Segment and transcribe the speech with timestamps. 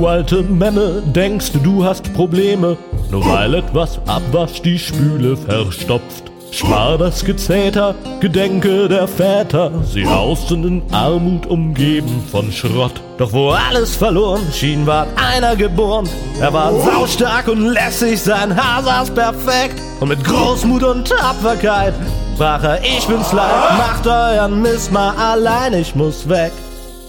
[0.00, 2.78] Du alte Memme, denkst du hast Probleme,
[3.10, 6.32] nur weil etwas Abwasch die Spüle verstopft.
[6.50, 12.94] Spar das Gezeter, Gedenke der Väter, sie hausten in Armut umgeben von Schrott.
[13.18, 16.08] Doch wo alles verloren schien, war einer geboren.
[16.40, 19.82] Er war saustark und lässig, sein Haar saß perfekt.
[20.00, 21.92] Und mit Großmut und Tapferkeit
[22.36, 26.52] sprach er, ich bin's leid, macht euren Mist mal allein, ich muss weg.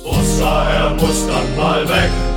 [0.03, 2.30] Außer er muss dann mal weg.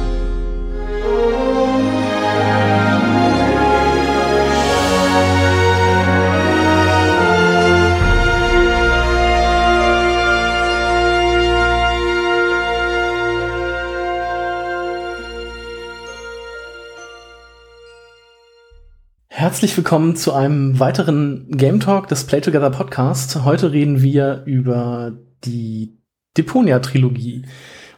[19.55, 23.45] Herzlich willkommen zu einem weiteren Game Talk des Play Together Podcast.
[23.45, 25.99] Heute reden wir über die
[26.37, 27.45] Deponia-Trilogie.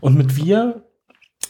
[0.01, 0.86] Und mit wir,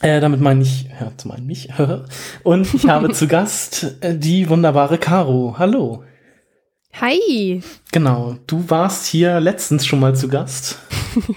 [0.01, 1.69] äh, damit meine ich, ja, zum einen mich,
[2.43, 5.57] und ich habe zu Gast äh, die wunderbare Caro.
[5.59, 6.05] Hallo.
[7.01, 7.61] Hi.
[7.93, 10.79] Genau, du warst hier letztens schon mal zu Gast.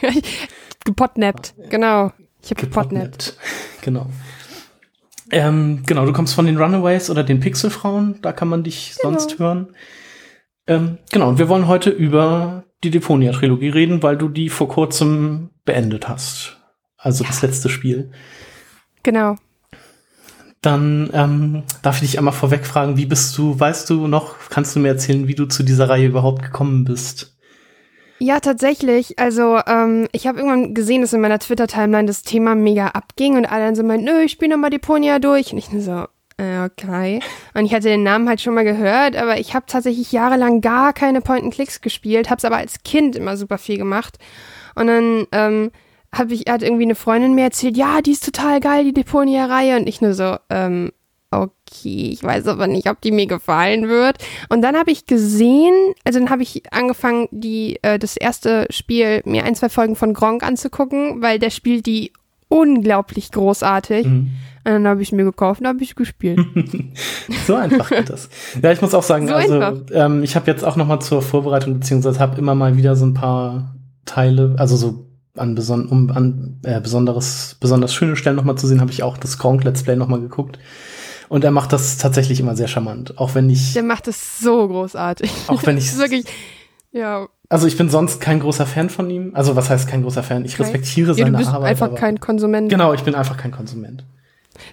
[0.85, 2.13] gepotnappt, genau.
[2.41, 3.37] Ich habe gepotnappt.
[3.81, 4.07] Genau.
[5.31, 9.17] Ähm, genau, du kommst von den Runaways oder den Pixelfrauen, da kann man dich genau.
[9.17, 9.69] sonst hören.
[10.67, 15.51] Ähm, genau, und wir wollen heute über die Deponia-Trilogie reden, weil du die vor kurzem
[15.63, 16.57] beendet hast.
[16.97, 17.29] Also ja.
[17.29, 18.11] das letzte Spiel.
[19.03, 19.35] Genau.
[20.61, 24.75] Dann ähm, darf ich dich einmal vorweg fragen, wie bist du, weißt du noch, kannst
[24.75, 27.37] du mir erzählen, wie du zu dieser Reihe überhaupt gekommen bist?
[28.19, 29.17] Ja, tatsächlich.
[29.17, 33.45] Also ähm, ich habe irgendwann gesehen, dass in meiner Twitter-Timeline das Thema mega abging und
[33.45, 35.53] alle dann so meinten, nö, ich spiele nochmal Deponia durch.
[35.53, 36.05] Und ich so,
[36.37, 37.21] äh, okay.
[37.53, 40.91] Und ich hatte den Namen halt schon mal gehört, aber ich habe tatsächlich jahrelang gar
[40.91, 44.17] keine Point-and-Clicks gespielt, habe es aber als Kind immer super viel gemacht.
[44.75, 45.71] Und dann ähm,
[46.11, 49.77] hab ich, hat irgendwie eine Freundin mir erzählt, ja, die ist total geil, die Deponia-Reihe.
[49.77, 50.91] Und ich nur so, ähm,
[51.31, 54.17] okay, ich weiß aber nicht, ob die mir gefallen wird.
[54.49, 55.73] Und dann habe ich gesehen,
[56.03, 60.13] also dann habe ich angefangen, die, äh, das erste Spiel, mir ein, zwei Folgen von
[60.13, 62.11] Gronk anzugucken, weil der spielt die
[62.47, 64.05] unglaublich großartig.
[64.05, 64.31] Mhm.
[64.65, 66.39] Und dann habe ich mir gekauft und habe ich gespielt.
[67.47, 68.29] so einfach geht das.
[68.61, 71.21] Ja, ich muss auch sagen, so also ähm, ich habe jetzt auch noch mal zur
[71.21, 75.08] Vorbereitung beziehungsweise habe immer mal wieder so ein paar Teile, also so
[75.39, 79.03] an, beson um an äh, besonderes, besonders schöne Stellen noch mal zu sehen, habe ich
[79.03, 80.59] auch das Gronk Let's Play noch mal geguckt.
[81.29, 83.17] Und er macht das tatsächlich immer sehr charmant.
[83.19, 83.73] Auch wenn ich.
[83.73, 85.31] Der macht es so großartig.
[85.47, 85.97] Auch wenn ich.
[85.97, 86.25] wirklich,
[86.91, 87.27] ja.
[87.49, 89.31] Also ich bin sonst kein großer Fan von ihm.
[89.33, 90.45] Also was heißt kein großer Fan?
[90.45, 91.33] Ich respektiere ja, seine Arbeit.
[91.33, 92.69] Du bist Arbeit, einfach kein Konsument.
[92.69, 94.05] Genau, ich bin einfach kein Konsument.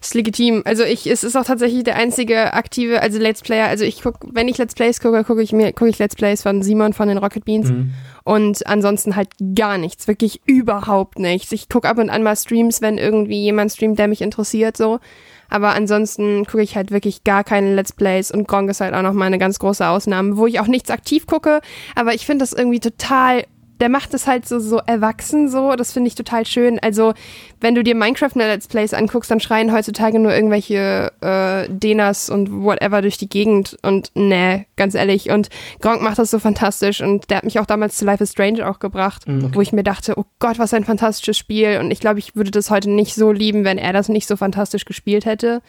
[0.01, 0.63] Ist legitim.
[0.65, 3.69] Also ich, es ist auch tatsächlich der einzige aktive, also Let's Player.
[3.69, 6.43] Also ich guck, wenn ich Let's Plays gucke, gucke ich mir, gucke ich Let's Plays
[6.43, 7.71] von Simon von den Rocket Beans.
[7.71, 7.95] Mhm.
[8.25, 11.53] Und ansonsten halt gar nichts, wirklich überhaupt nichts.
[11.53, 14.99] Ich gucke ab und an mal Streams, wenn irgendwie jemand streamt, der mich interessiert, so.
[15.49, 19.03] Aber ansonsten gucke ich halt wirklich gar keine Let's Plays und Gronk ist halt auch
[19.03, 21.61] noch mal eine ganz große Ausnahme, wo ich auch nichts aktiv gucke.
[21.95, 23.45] Aber ich finde das irgendwie total
[23.81, 25.75] der macht es halt so, so erwachsen so.
[25.77, 26.79] Das finde ich total schön.
[26.81, 27.15] Also,
[27.61, 32.65] wenn du dir Minecraft Let's Plays anguckst, dann schreien heutzutage nur irgendwelche äh, Denas und
[32.65, 33.77] whatever durch die Gegend.
[33.83, 35.31] Und nee, ganz ehrlich.
[35.31, 35.49] Und
[35.81, 37.01] Gronk macht das so fantastisch.
[37.01, 39.73] Und der hat mich auch damals zu Life is Strange auch gebracht, mhm, wo ich
[39.73, 41.79] mir dachte, oh Gott, was ein fantastisches Spiel.
[41.81, 44.37] Und ich glaube, ich würde das heute nicht so lieben, wenn er das nicht so
[44.37, 45.61] fantastisch gespielt hätte.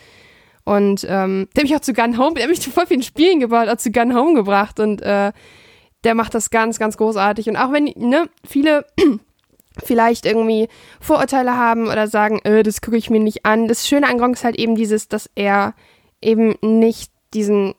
[0.64, 3.02] Und ähm, der hat mich auch zu Gun Home, der hat mich zu voll vielen
[3.02, 4.82] Spielen gebaut, auch zu Gun Home gebracht.
[4.82, 5.32] Und äh,
[6.08, 7.50] der macht das ganz, ganz großartig.
[7.50, 8.86] Und auch wenn, ne, viele
[9.84, 10.70] vielleicht irgendwie
[11.02, 13.68] Vorurteile haben oder sagen, äh, das gucke ich mir nicht an.
[13.68, 15.76] Das Schöne an Gronk ist halt eben dieses, dass er
[16.22, 17.76] eben nicht diesen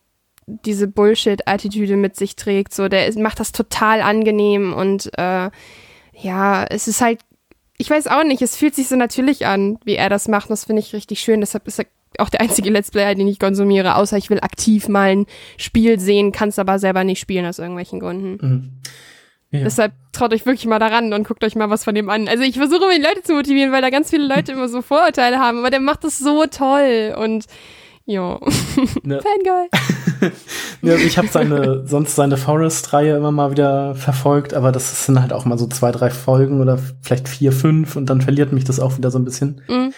[0.46, 2.72] diese Bullshit-Attitüde mit sich trägt.
[2.72, 5.50] So, der macht das total angenehm und äh,
[6.14, 7.20] ja, es ist halt,
[7.76, 10.46] ich weiß auch nicht, es fühlt sich so natürlich an, wie er das macht.
[10.46, 11.40] Und das finde ich richtig schön.
[11.40, 11.86] Deshalb ist er
[12.18, 15.26] auch der einzige Let's Player, den ich konsumiere, außer ich will aktiv mal ein
[15.56, 18.38] Spiel sehen, kann es aber selber nicht spielen aus irgendwelchen Gründen.
[18.40, 18.70] Mhm.
[19.50, 19.64] Ja.
[19.64, 22.28] Deshalb traut euch wirklich mal daran und guckt euch mal was von dem an.
[22.28, 24.82] Also ich versuche immer die Leute zu motivieren, weil da ganz viele Leute immer so
[24.82, 27.46] Vorurteile haben, aber der macht das so toll und
[28.04, 28.38] ja,
[29.02, 29.20] ne.
[29.22, 29.68] Fangirl.
[30.82, 35.32] ja, ich habe seine, sonst seine Forest-Reihe immer mal wieder verfolgt, aber das sind halt
[35.32, 38.80] auch mal so zwei, drei Folgen oder vielleicht vier, fünf und dann verliert mich das
[38.80, 39.60] auch wieder so ein bisschen.
[39.68, 39.92] Mhm.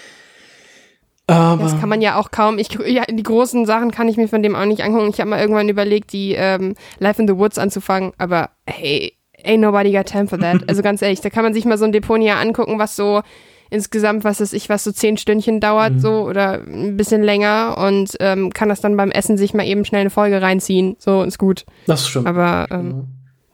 [1.31, 2.59] Aber das kann man ja auch kaum.
[2.59, 5.11] Ich, ja, die großen Sachen kann ich mir von dem auch nicht angucken.
[5.11, 9.61] Ich habe mal irgendwann überlegt, die ähm, Life in the Woods anzufangen, aber hey, ain't
[9.61, 10.63] nobody got time for that.
[10.69, 13.23] Also ganz ehrlich, da kann man sich mal so ein Deponia angucken, was so
[13.71, 16.01] insgesamt, was ist ich, was so zehn Stündchen dauert, mhm.
[16.01, 19.85] so oder ein bisschen länger und ähm, kann das dann beim Essen sich mal eben
[19.85, 20.97] schnell eine Folge reinziehen.
[20.99, 21.65] So ist gut.
[21.87, 22.27] Das stimmt.
[22.27, 23.09] Aber ähm, mhm.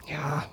[0.09, 0.45] ja.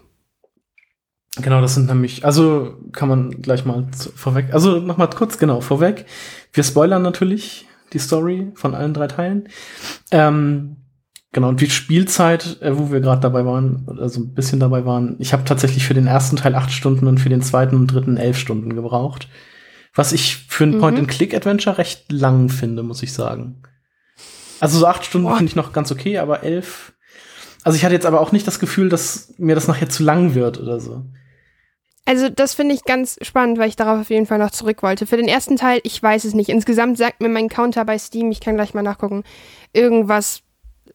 [1.38, 5.62] Genau, das sind nämlich, also kann man gleich mal zu, vorweg, also nochmal kurz, genau,
[5.62, 6.06] vorweg.
[6.51, 9.50] Wir spoilern natürlich die Story von allen drei Teilen.
[10.12, 10.77] Ähm,
[11.31, 15.15] genau, und die Spielzeit, äh, wo wir gerade dabei waren, also ein bisschen dabei waren,
[15.18, 18.18] ich habe tatsächlich für den ersten Teil acht Stunden und für den zweiten und dritten
[18.18, 19.27] elf Stunden gebraucht.
[19.95, 20.79] Was ich für ein mhm.
[20.81, 23.63] Point-and-Click-Adventure recht lang finde, muss ich sagen.
[24.59, 26.94] Also so acht Stunden finde ich noch ganz okay, aber elf.
[27.63, 30.36] Also ich hatte jetzt aber auch nicht das Gefühl, dass mir das nachher zu lang
[30.36, 31.06] wird oder so.
[32.05, 35.05] Also das finde ich ganz spannend, weil ich darauf auf jeden Fall noch zurück wollte.
[35.05, 36.50] Für den ersten Teil, ich weiß es nicht.
[36.50, 39.23] Insgesamt sagt mir mein Counter bei Steam, ich kann gleich mal nachgucken,
[39.71, 40.41] irgendwas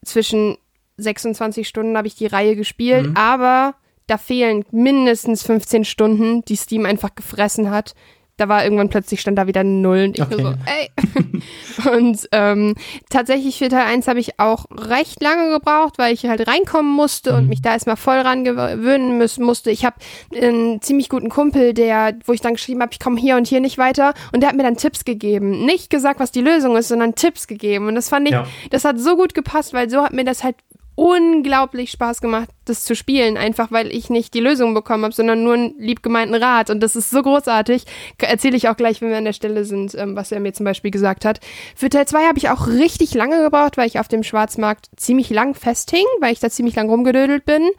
[0.05, 0.59] zwischen
[0.99, 3.17] 26 Stunden habe ich die Reihe gespielt, mhm.
[3.17, 3.75] aber
[4.07, 7.95] da fehlen mindestens 15 Stunden, die Steam einfach gefressen hat,
[8.39, 10.43] da war irgendwann plötzlich stand da wieder Null und ich okay.
[10.43, 11.93] so, ey.
[11.97, 12.75] und ähm,
[13.11, 17.33] tatsächlich für Teil 1 habe ich auch recht lange gebraucht, weil ich halt reinkommen musste
[17.33, 17.39] mhm.
[17.39, 19.71] und mich da erstmal voll ran gewöhnen müssen musste.
[19.71, 19.97] Ich habe
[20.35, 23.61] einen ziemlich guten Kumpel, der, wo ich dann geschrieben habe, ich komme hier und hier
[23.61, 25.65] nicht weiter und der hat mir dann Tipps gegeben.
[25.65, 27.89] Nicht gesagt, was die Lösung ist, sondern Tipps gegeben.
[27.89, 28.47] Und das fand ich, ja.
[28.71, 30.57] das hat so gut gepasst, weil so hat mir das halt
[30.99, 35.45] unglaublich Spaß gemacht, das zu spielen, einfach weil ich nicht die Lösung bekommen habe, sondern
[35.45, 36.71] nur einen liebgemeinten Rat.
[36.71, 37.85] Und das ist so großartig.
[38.19, 40.65] Erzähle ich auch gleich, wenn wir an der Stelle sind, ähm, was er mir zum
[40.65, 41.39] Beispiel gesagt hat.
[41.77, 45.31] Für Teil 2 habe ich auch richtig lange gebraucht, weil ich auf dem Schwarzmarkt ziemlich
[45.31, 47.71] lang festhing, weil ich da ziemlich lang rumgedödelt bin.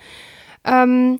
[0.63, 1.19] Ähm,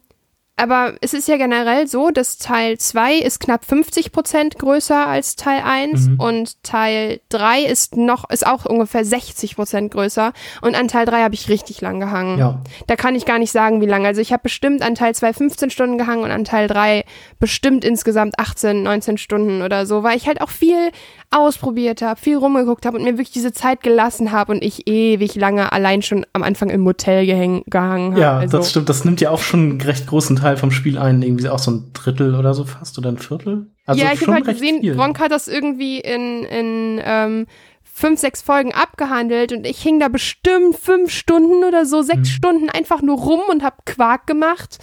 [0.59, 5.35] aber es ist ja generell so, dass Teil 2 ist knapp 50 Prozent größer als
[5.35, 6.19] Teil 1 mhm.
[6.19, 11.23] und Teil 3 ist noch, ist auch ungefähr 60 Prozent größer und an Teil 3
[11.23, 12.37] habe ich richtig lang gehangen.
[12.37, 12.61] Ja.
[12.87, 14.07] Da kann ich gar nicht sagen, wie lange.
[14.07, 17.05] Also ich habe bestimmt an Teil 2 15 Stunden gehangen und an Teil 3
[17.39, 20.91] bestimmt insgesamt 18, 19 Stunden oder so, weil ich halt auch viel
[21.31, 25.35] ausprobiert habe, viel rumgeguckt habe und mir wirklich diese Zeit gelassen habe und ich ewig
[25.35, 28.21] lange allein schon am Anfang im Motel gehäng, gehangen habe.
[28.21, 28.57] Ja, also.
[28.57, 28.89] das stimmt.
[28.89, 31.21] Das nimmt ja auch schon einen recht großen Teil vom Spiel ein.
[31.21, 33.67] Irgendwie auch so ein Drittel oder so fast oder ein Viertel.
[33.85, 34.95] Also ja, ich habe halt gesehen, viel.
[34.95, 37.45] Gronk hat das irgendwie in, in ähm,
[37.83, 42.35] fünf, sechs Folgen abgehandelt und ich hing da bestimmt fünf Stunden oder so, sechs hm.
[42.35, 44.79] Stunden einfach nur rum und hab Quark gemacht.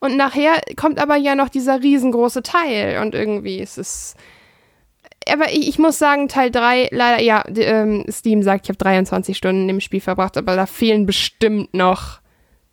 [0.00, 4.14] Und nachher kommt aber ja noch dieser riesengroße Teil und irgendwie ist es
[5.30, 9.36] aber ich, ich, muss sagen, Teil 3, leider, ja, ähm, Steam sagt, ich habe 23
[9.36, 12.20] Stunden im Spiel verbracht, aber da fehlen bestimmt noch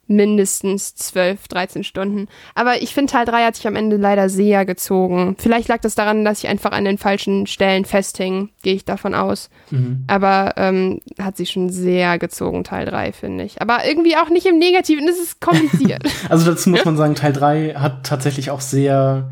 [0.08, 2.28] mindestens 12, 13 Stunden.
[2.54, 5.36] Aber ich finde, Teil 3 hat sich am Ende leider sehr gezogen.
[5.40, 9.16] Vielleicht lag das daran, dass ich einfach an den falschen Stellen festhing, gehe ich davon
[9.16, 9.50] aus.
[9.72, 10.04] Mhm.
[10.08, 13.62] Aber ähm, hat sich schon sehr gezogen, Teil 3, finde ich.
[13.62, 16.04] Aber irgendwie auch nicht im Negativen, es ist kompliziert.
[16.30, 19.32] also dazu muss man sagen, Teil 3 hat tatsächlich auch sehr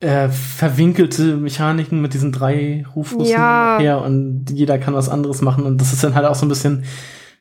[0.00, 3.78] äh, verwinkelte Mechaniken mit diesen drei Rufrussen ja.
[3.80, 6.48] her und jeder kann was anderes machen und das ist dann halt auch so ein
[6.48, 6.84] bisschen,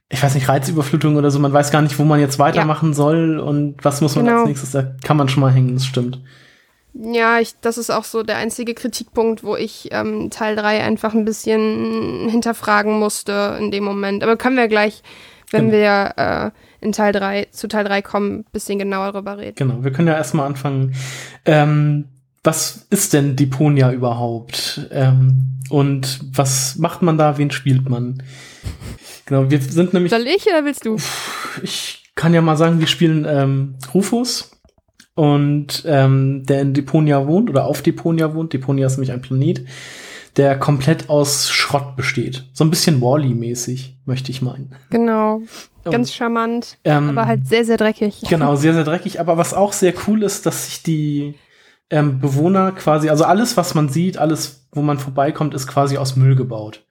[0.09, 2.95] ich weiß nicht, Reizüberflutung oder so, man weiß gar nicht, wo man jetzt weitermachen ja.
[2.95, 4.39] soll und was muss man genau.
[4.39, 6.19] als nächstes, da kann man schon mal hängen, das stimmt.
[7.00, 11.13] Ja, ich, das ist auch so der einzige Kritikpunkt, wo ich ähm, Teil 3 einfach
[11.13, 14.24] ein bisschen hinterfragen musste in dem Moment.
[14.24, 15.04] Aber können wir gleich,
[15.51, 15.77] wenn genau.
[15.77, 19.56] wir äh, in Teil 3, zu Teil 3 kommen, ein bisschen genauer darüber reden.
[19.57, 20.95] Genau, wir können ja erstmal anfangen.
[21.45, 22.06] Ähm,
[22.48, 24.88] was ist denn Deponia überhaupt?
[24.92, 27.38] Ähm, und was macht man da?
[27.38, 28.24] Wen spielt man?
[29.26, 30.12] Genau, wir sind nämlich.
[30.12, 30.96] Soll ich oder willst du?
[31.62, 34.52] Ich kann ja mal sagen, wir spielen ähm, Rufus
[35.14, 38.54] und ähm, der in Deponia wohnt oder auf Deponia wohnt.
[38.54, 39.66] Deponia ist nämlich ein Planet,
[40.38, 42.45] der komplett aus Schrott besteht.
[42.54, 44.74] So ein bisschen Wally-mäßig, möchte ich meinen.
[44.90, 45.42] Genau.
[45.83, 48.21] Ganz charmant, ähm, aber halt sehr, sehr dreckig.
[48.30, 49.19] Genau, sehr, sehr dreckig.
[49.19, 51.36] Aber was auch sehr cool ist, dass sich die
[51.90, 56.16] ähm, Bewohner quasi, also alles, was man sieht, alles, wo man vorbeikommt, ist quasi aus
[56.16, 56.86] Müll gebaut.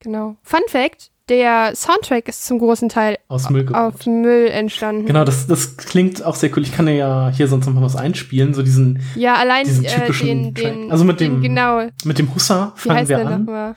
[0.00, 0.36] Genau.
[0.42, 5.06] Fun Fact: Der Soundtrack ist zum großen Teil aus Müll, auf Müll entstanden.
[5.06, 6.62] Genau, das, das klingt auch sehr cool.
[6.62, 9.88] Ich kann ja hier sonst noch mal was einspielen, so diesen, ja, allein, diesen äh,
[9.88, 11.88] typischen äh, den, den, Also mit dem, den, genau.
[12.04, 13.74] mit dem Hussa fangen wir an.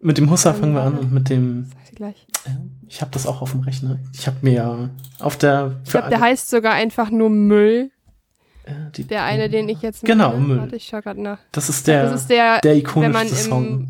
[0.00, 1.70] Mit dem Hussa fangen wir an und mit dem.
[1.94, 2.26] Gleich.
[2.46, 2.50] Äh,
[2.88, 3.98] ich habe das auch auf dem Rechner.
[4.14, 5.80] Ich habe mir ja auf der.
[5.84, 7.90] Ich glaube, der heißt sogar einfach nur Müll.
[8.96, 10.58] Die, der eine, den ich jetzt Genau, Müll.
[10.58, 11.38] Warte, ich schau grad nach.
[11.52, 13.88] Das ist der, das ist der, der ikonischste Song.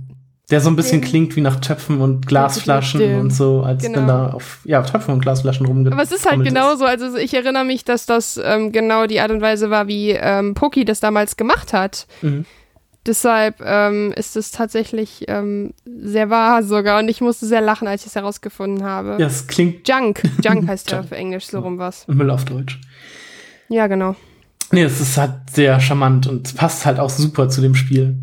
[0.51, 3.99] Der so ein bisschen klingt wie nach Töpfen und Glasflaschen und so, als genau.
[3.99, 5.93] wenn da auf ja, Töpfen und Glasflaschen rumgeht.
[5.93, 6.85] Aber es ist halt genauso.
[6.87, 10.55] Also ich erinnere mich, dass das ähm, genau die Art und Weise war, wie ähm,
[10.55, 12.09] Poki das damals gemacht hat.
[12.23, 12.47] Mhm.
[13.07, 18.03] Deshalb ähm, ist es tatsächlich ähm, sehr wahr sogar und ich musste sehr lachen, als
[18.03, 19.17] ich es herausgefunden habe.
[19.19, 19.89] Ja, es klingt.
[19.89, 20.23] Junk.
[20.43, 22.07] Junk heißt ja für Englisch so rum was.
[22.09, 22.79] Müll auf Deutsch.
[23.69, 24.17] Ja, genau.
[24.73, 28.17] Nee, es ist halt sehr charmant und passt halt auch super zu dem Spiel.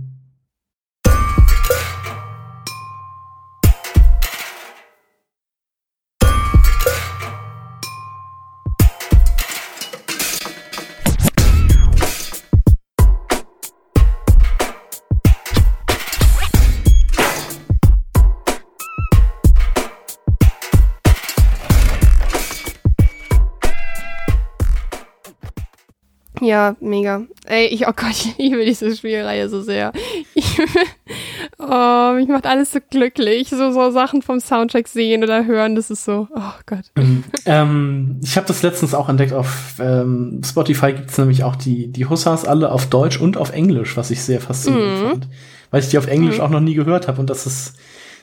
[26.48, 27.24] Ja, mega.
[27.46, 29.92] Ey, ich, oh Gott, ich liebe diese Spielreihe so sehr.
[30.34, 30.58] Ich,
[31.60, 33.50] oh, mich macht alles so glücklich.
[33.50, 36.86] So, so Sachen vom Soundtrack sehen oder hören, das ist so, oh Gott.
[36.96, 39.34] Ähm, ähm ich habe das letztens auch entdeckt.
[39.34, 43.51] Auf ähm, Spotify gibt es nämlich auch die, die Hussars alle auf Deutsch und auf
[43.51, 45.10] Englisch, was ich sehr faszinierend mhm.
[45.10, 45.27] fand.
[45.70, 46.44] Weil ich die auf Englisch mhm.
[46.44, 47.74] auch noch nie gehört habe und das ist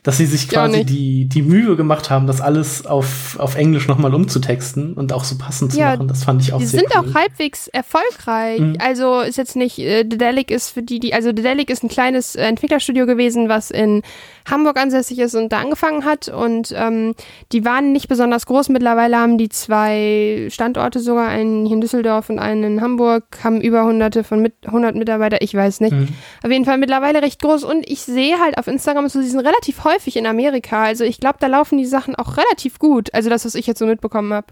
[0.04, 4.14] dass sie sich quasi die, die Mühe gemacht haben, das alles auf, auf Englisch nochmal
[4.14, 6.08] umzutexten und auch so passend zu ja, machen.
[6.08, 6.88] Das fand ich auch sehr cool.
[6.90, 8.60] Die sind auch halbwegs erfolgreich.
[8.60, 8.76] Mhm.
[8.80, 12.36] Also ist jetzt nicht, äh, Dedelic ist für die, die, also Dedelic ist ein kleines
[12.36, 14.02] äh, Entwicklerstudio gewesen, was in
[14.48, 16.28] Hamburg ansässig ist und da angefangen hat.
[16.28, 17.14] Und ähm,
[17.52, 18.68] die waren nicht besonders groß.
[18.68, 23.60] Mittlerweile haben die zwei Standorte sogar, einen hier in Düsseldorf und einen in Hamburg, haben
[23.60, 25.92] über hunderte von mit, 100 Mitarbeiter, ich weiß nicht.
[25.92, 26.08] Mhm.
[26.42, 27.64] Auf jeden Fall mittlerweile recht groß.
[27.64, 30.84] Und ich sehe halt auf Instagram, so, sie sind relativ häufig häufig in Amerika.
[30.84, 33.12] Also ich glaube, da laufen die Sachen auch relativ gut.
[33.14, 34.48] Also das, was ich jetzt so mitbekommen habe.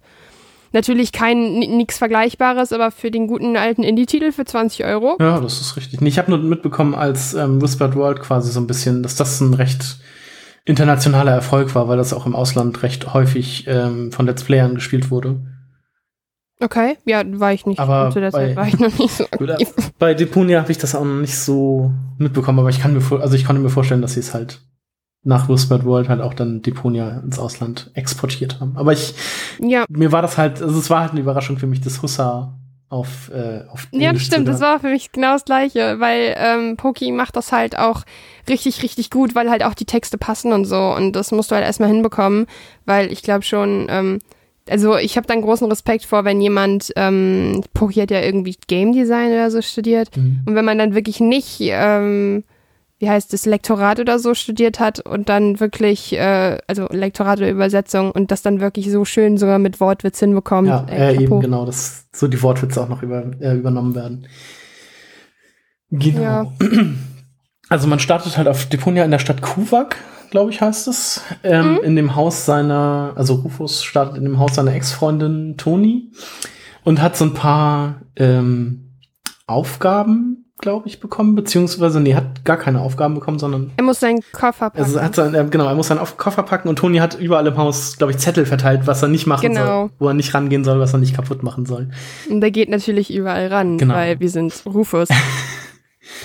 [0.73, 5.17] Natürlich kein nichts Vergleichbares, aber für den guten alten Indie-Titel für 20 Euro.
[5.21, 6.00] Ja, das ist richtig.
[6.00, 9.55] Ich habe nur mitbekommen, als ähm, Whispered World quasi so ein bisschen, dass das ein
[9.55, 9.99] recht
[10.64, 15.11] internationaler Erfolg war, weil das auch im Ausland recht häufig ähm, von Let's Playern gespielt
[15.11, 15.41] wurde.
[16.61, 17.81] Okay, ja, war ich nicht.
[17.81, 19.69] Aber zu der bei, Zeit war ich noch nicht so aktiv.
[19.99, 23.35] Bei Deponia habe ich das auch noch nicht so mitbekommen, aber ich kann mir also
[23.35, 24.61] ich konnte mir vorstellen, dass sie es halt
[25.25, 28.76] nach Whispered World halt auch dann Deponia ins Ausland exportiert haben.
[28.76, 29.14] Aber ich,
[29.61, 29.85] ja.
[29.88, 33.31] mir war das halt, also es war halt eine Überraschung für mich, das Hussa auf,
[33.33, 37.11] äh, auf Ja, das stimmt, das war für mich genau das Gleiche, weil ähm, Poki
[37.11, 38.02] macht das halt auch
[38.49, 41.55] richtig, richtig gut, weil halt auch die Texte passen und so und das musst du
[41.55, 42.47] halt erstmal hinbekommen,
[42.85, 44.19] weil ich glaube schon, ähm,
[44.69, 48.93] also ich habe dann großen Respekt vor, wenn jemand, ähm, Poki hat ja irgendwie Game
[48.93, 50.43] Design oder so studiert mhm.
[50.45, 52.45] und wenn man dann wirklich nicht ähm,
[53.02, 57.50] wie heißt es, Lektorat oder so studiert hat und dann wirklich, äh, also Lektorat oder
[57.50, 60.68] Übersetzung und das dann wirklich so schön sogar mit Wortwitz hinbekommt.
[60.68, 64.28] Ja, äh, eben genau, dass so die Wortwitze auch noch über, äh, übernommen werden.
[65.90, 66.23] Genau.
[66.23, 66.52] Ja.
[67.68, 69.97] Also man startet halt auf Deponia in der Stadt Kuwak,
[70.30, 71.23] glaube ich, heißt es.
[71.42, 71.78] Ähm, mhm.
[71.82, 76.12] In dem Haus seiner, also Rufus startet in dem Haus seiner Ex-Freundin Toni
[76.85, 78.92] und hat so ein paar ähm,
[79.49, 83.71] Aufgaben, glaube ich, bekommen, beziehungsweise, nee, hat gar keine Aufgaben bekommen, sondern.
[83.76, 84.83] Er muss seinen Koffer packen.
[84.83, 87.57] Also hat sein, äh, genau, er muss seinen Koffer packen und Toni hat überall im
[87.59, 89.88] Haus, glaube ich, Zettel verteilt, was er nicht machen genau.
[89.88, 91.90] soll, wo er nicht rangehen soll, was er nicht kaputt machen soll.
[92.31, 93.95] Und der geht natürlich überall ran, genau.
[93.95, 95.09] weil wir sind Rufus.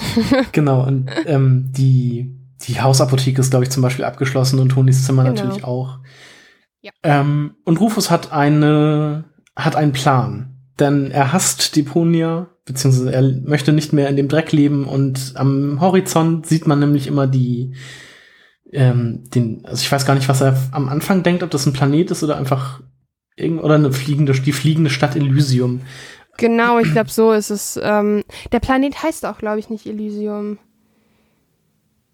[0.51, 2.36] genau, und ähm, die,
[2.67, 5.36] die Hausapotheke ist, glaube ich, zum Beispiel abgeschlossen und Tonis Zimmer genau.
[5.36, 6.00] natürlich auch.
[6.82, 6.91] Ja.
[7.03, 9.25] Ähm, und Rufus hat eine,
[9.56, 10.53] hat einen Plan.
[10.79, 15.82] Denn er hasst Deponia beziehungsweise er möchte nicht mehr in dem Dreck leben und am
[15.82, 17.74] Horizont sieht man nämlich immer die,
[18.72, 21.74] ähm, den, also ich weiß gar nicht, was er am Anfang denkt, ob das ein
[21.74, 22.82] Planet ist oder einfach
[23.38, 25.82] irgend oder eine fliegende, die fliegende Stadt Elysium.
[26.38, 27.80] Genau, ich glaube, so ist es.
[27.82, 30.60] Ähm, der Planet heißt auch, glaube ich, nicht Elysium.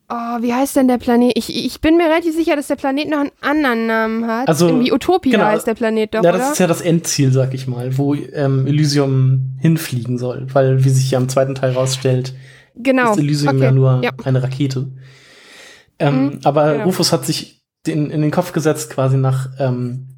[0.10, 1.32] Oh, wie heißt denn der Planet?
[1.36, 4.48] Ich, ich bin mir relativ sicher, dass der Planet noch einen anderen Namen hat.
[4.48, 6.52] Also, Irgendwie Utopia genau, heißt der Planet doch, Ja, das oder?
[6.52, 10.48] ist ja das Endziel, sag ich mal, wo ähm, Elysium hinfliegen soll.
[10.54, 12.34] Weil, wie sich ja im zweiten Teil rausstellt,
[12.76, 13.14] genau.
[13.14, 13.66] ist Elysium okay.
[13.66, 14.12] ja nur ja.
[14.24, 14.92] eine Rakete.
[16.00, 16.86] Ähm, mhm, aber genau.
[16.86, 20.10] Rufus hat sich den, in den Kopf gesetzt, quasi nach, ähm,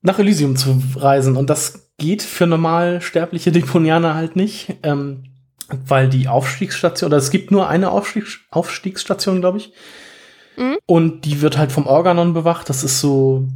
[0.00, 1.36] nach Elysium zu reisen.
[1.36, 4.76] Und das geht für normal sterbliche Deponianer halt nicht.
[4.82, 5.33] Ähm,
[5.86, 9.72] weil die Aufstiegsstation, oder es gibt nur eine Aufstiegs Aufstiegsstation, glaube ich.
[10.56, 10.76] Mhm.
[10.86, 12.68] Und die wird halt vom Organon bewacht.
[12.68, 13.48] Das ist so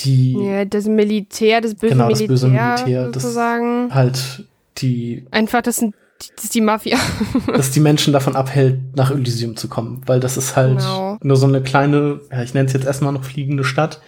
[0.00, 0.32] die.
[0.32, 2.28] Ja, das Militär, das böse genau, das Militär.
[2.28, 3.88] Böse Militär sozusagen.
[3.88, 4.44] Das halt
[4.78, 5.26] die.
[5.30, 5.94] Einfach, das sind
[6.34, 6.98] das ist die Mafia.
[7.46, 10.02] dass die Menschen davon abhält, nach Elysium zu kommen.
[10.06, 11.18] Weil das ist halt genau.
[11.22, 14.00] nur so eine kleine, ja, ich nenne es jetzt erstmal noch fliegende Stadt.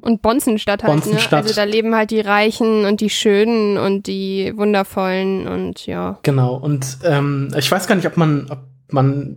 [0.00, 1.44] Und Bonzenstadt halt, Bonzenstadt.
[1.44, 1.50] Ne?
[1.50, 6.18] Also da leben halt die Reichen und die Schönen und die Wundervollen und ja.
[6.22, 6.54] Genau.
[6.56, 8.58] Und ähm, ich weiß gar nicht, ob man, ob
[8.90, 9.36] man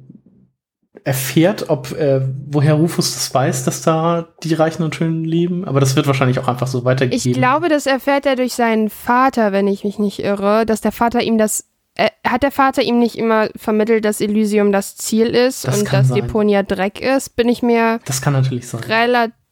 [1.04, 5.66] erfährt, ob äh, woher Rufus das weiß, dass da die Reichen und Schönen leben.
[5.66, 7.32] Aber das wird wahrscheinlich auch einfach so weitergegeben.
[7.32, 10.92] Ich glaube, das erfährt er durch seinen Vater, wenn ich mich nicht irre, dass der
[10.92, 11.66] Vater ihm das
[11.96, 15.94] äh, hat der Vater ihm nicht immer vermittelt, dass Elysium das Ziel ist das und
[15.94, 16.22] dass sein.
[16.22, 17.36] Deponia Dreck ist?
[17.36, 18.82] Bin ich mir das kann natürlich sein.
[18.82, 19.43] relativ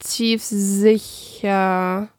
[0.50, 2.10] sicher.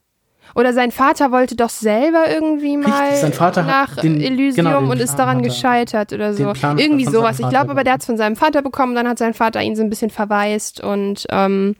[0.55, 5.17] Oder sein Vater wollte doch selber irgendwie mal Richtig, nach den, Elysium genau, und ist
[5.17, 6.53] daran gescheitert oder so.
[6.77, 7.41] Irgendwie sowas.
[7.41, 9.77] Ich glaube aber, der hat es von seinem Vater bekommen, dann hat sein Vater ihn
[9.77, 11.75] so ein bisschen verwaist und ähm,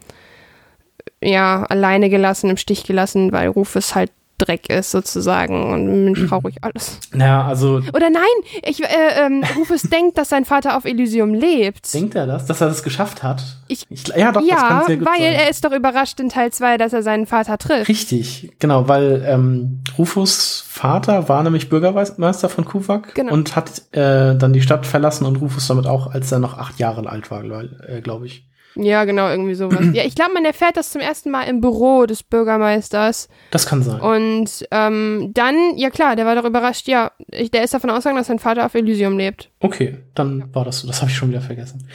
[1.23, 4.11] ja, alleine gelassen, im Stich gelassen, weil Rufus halt
[4.45, 6.99] Dreck ist sozusagen und traurig alles.
[7.15, 7.81] Ja, also.
[7.95, 8.23] Oder nein,
[8.65, 8.87] ich, äh,
[9.19, 11.93] ähm, Rufus denkt, dass sein Vater auf Elysium lebt.
[11.95, 13.43] Denkt er das, dass er das geschafft hat?
[13.69, 15.33] Ich, ich ja, doch, ja, das kann sehr gut weil sein.
[15.33, 17.89] er ist doch überrascht in Teil 2, dass er seinen Vater trifft.
[17.89, 23.33] Richtig, genau, weil ähm, Rufus Vater war nämlich Bürgermeister von Kuvak genau.
[23.33, 26.79] und hat äh, dann die Stadt verlassen und Rufus damit auch, als er noch acht
[26.79, 28.47] Jahre alt war, äh, glaube ich.
[28.75, 29.87] Ja, genau, irgendwie sowas.
[29.93, 33.29] ja, ich glaube, man erfährt das zum ersten Mal im Büro des Bürgermeisters.
[33.51, 34.01] Das kann sein.
[34.01, 37.13] Und ähm, dann, ja klar, der war doch überrascht, ja,
[37.53, 39.51] der ist davon ausgegangen, dass sein Vater auf Elysium lebt.
[39.61, 40.87] Okay, dann war das so.
[40.87, 41.87] Das habe ich schon wieder vergessen.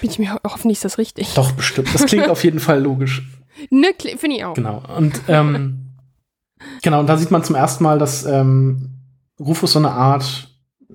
[0.00, 1.34] Bin ich mir hoffentlich ist das richtig.
[1.34, 1.94] Doch, bestimmt.
[1.94, 3.22] Das klingt auf jeden Fall logisch.
[3.68, 4.54] Ne, finde ich auch.
[4.54, 4.82] Genau.
[4.96, 5.90] Und ähm,
[6.80, 8.90] genau, und da sieht man zum ersten Mal, dass ähm,
[9.38, 10.49] Rufus so eine Art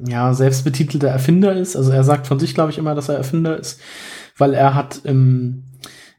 [0.05, 1.75] ja, selbstbetitelter Erfinder ist.
[1.75, 3.79] Also er sagt von sich, glaube ich, immer, dass er Erfinder ist
[4.37, 5.63] weil er hat im,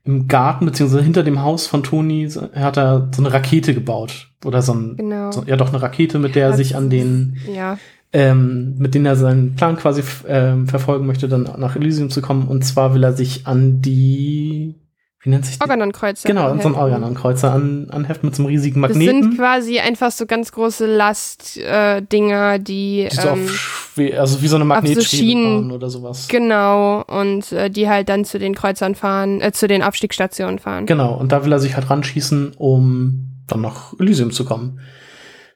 [0.04, 4.28] im Garten, beziehungsweise hinter dem Haus von Toni, hat er so eine Rakete gebaut.
[4.44, 5.32] Oder so ein, genau.
[5.32, 7.78] so, ja doch eine Rakete, mit der er sich an den, ja.
[8.12, 12.46] ähm, mit denen er seinen Plan quasi ähm, verfolgen möchte, dann nach Elysium zu kommen.
[12.46, 14.76] Und zwar will er sich an die
[15.22, 16.28] wie nennt sich Organon-Kreuzer.
[16.28, 19.22] Genau, an so ein Organon-Kreuzer an, anheften mit so einem riesigen Magneten.
[19.22, 24.42] Das sind quasi einfach so ganz große Lastdinger, äh, die, die so ähm, auf, also
[24.42, 26.28] wie so eine Magnetschwebe so oder sowas.
[26.28, 30.86] Genau, und äh, die halt dann zu den Kreuzern fahren, äh, zu den Abstiegsstationen fahren.
[30.86, 34.80] Genau, und da will er sich halt ranschießen, um dann nach Elysium zu kommen.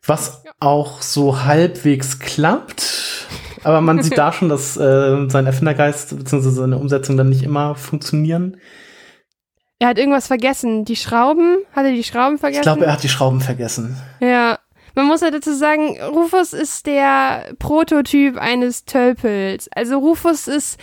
[0.04, 0.52] Was ja.
[0.60, 3.26] auch so halbwegs klappt.
[3.62, 6.50] Aber man sieht da schon, dass äh, sein Erfindergeist bzw.
[6.50, 8.56] seine Umsetzung dann nicht immer funktionieren.
[9.80, 10.84] Er hat irgendwas vergessen.
[10.84, 11.56] Die Schrauben?
[11.72, 12.60] Hat er die Schrauben vergessen?
[12.60, 13.96] Ich glaube, er hat die Schrauben vergessen.
[14.20, 14.58] Ja.
[14.94, 19.68] Man muss ja dazu sagen, Rufus ist der Prototyp eines Tölpels.
[19.74, 20.78] Also Rufus ist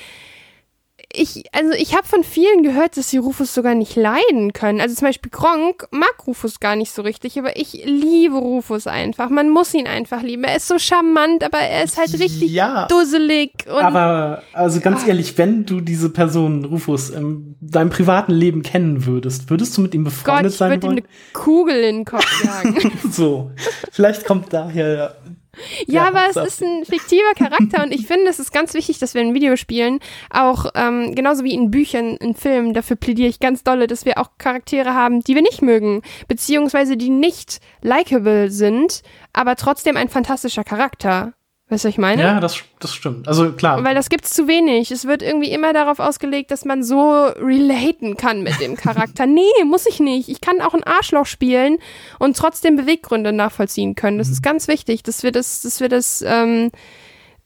[1.18, 4.80] ich, also ich habe von vielen gehört, dass sie Rufus sogar nicht leiden können.
[4.80, 9.30] Also zum Beispiel Gronk mag Rufus gar nicht so richtig, aber ich liebe Rufus einfach.
[9.30, 10.44] Man muss ihn einfach lieben.
[10.44, 13.52] Er ist so charmant, aber er ist halt richtig ja, dusselig.
[13.68, 15.08] aber also ganz oh.
[15.08, 19.94] ehrlich, wenn du diese Person Rufus in deinem privaten Leben kennen würdest, würdest du mit
[19.96, 20.80] ihm befreundet Gott, sein wollen?
[20.80, 22.92] Ich würde ihm eine Kugel in den Kopf jagen.
[23.12, 23.52] so,
[23.92, 25.16] vielleicht kommt daher
[25.88, 29.00] ja, ja, aber es ist ein fiktiver Charakter und ich finde, es ist ganz wichtig,
[29.00, 33.40] dass wir in Videospielen auch, ähm, genauso wie in Büchern, in Filmen, dafür plädiere ich
[33.40, 38.52] ganz dolle, dass wir auch Charaktere haben, die wir nicht mögen, beziehungsweise die nicht likable
[38.52, 39.02] sind,
[39.34, 41.34] aber trotzdem ein fantastischer Charakter.
[41.70, 42.22] Weißt du, was ich meine?
[42.22, 43.28] Ja, das, das stimmt.
[43.28, 43.84] Also klar.
[43.84, 44.90] Weil das gibt's zu wenig.
[44.90, 49.26] Es wird irgendwie immer darauf ausgelegt, dass man so relaten kann mit dem Charakter.
[49.28, 50.30] nee, muss ich nicht.
[50.30, 51.78] Ich kann auch ein Arschloch spielen
[52.20, 54.18] und trotzdem Beweggründe nachvollziehen können.
[54.18, 54.34] Das mhm.
[54.34, 56.72] ist ganz wichtig, dass wir das, dass wir das, ähm,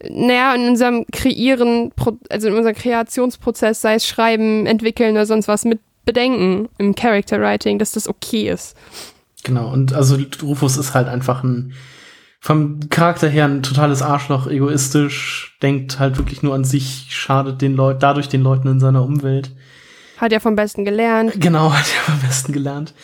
[0.08, 1.92] naja, in unserem Kreieren,
[2.30, 7.42] also in unserem Kreationsprozess, sei es Schreiben, Entwickeln oder sonst was, mit bedenken im Character
[7.42, 8.76] Writing, dass das okay ist.
[9.44, 11.74] Genau, und also Rufus ist halt einfach ein
[12.44, 17.76] vom Charakter her ein totales Arschloch, egoistisch, denkt halt wirklich nur an sich, schadet den
[17.76, 19.56] Leuten, dadurch den Leuten in seiner Umwelt.
[20.18, 21.40] Hat ja vom Besten gelernt.
[21.40, 22.96] Genau, hat ja vom Besten gelernt.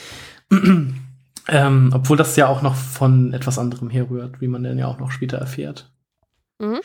[1.47, 4.97] ähm, obwohl das ja auch noch von etwas anderem herrührt, wie man dann ja auch
[4.97, 5.91] noch später erfährt.
[6.57, 6.79] Mhm.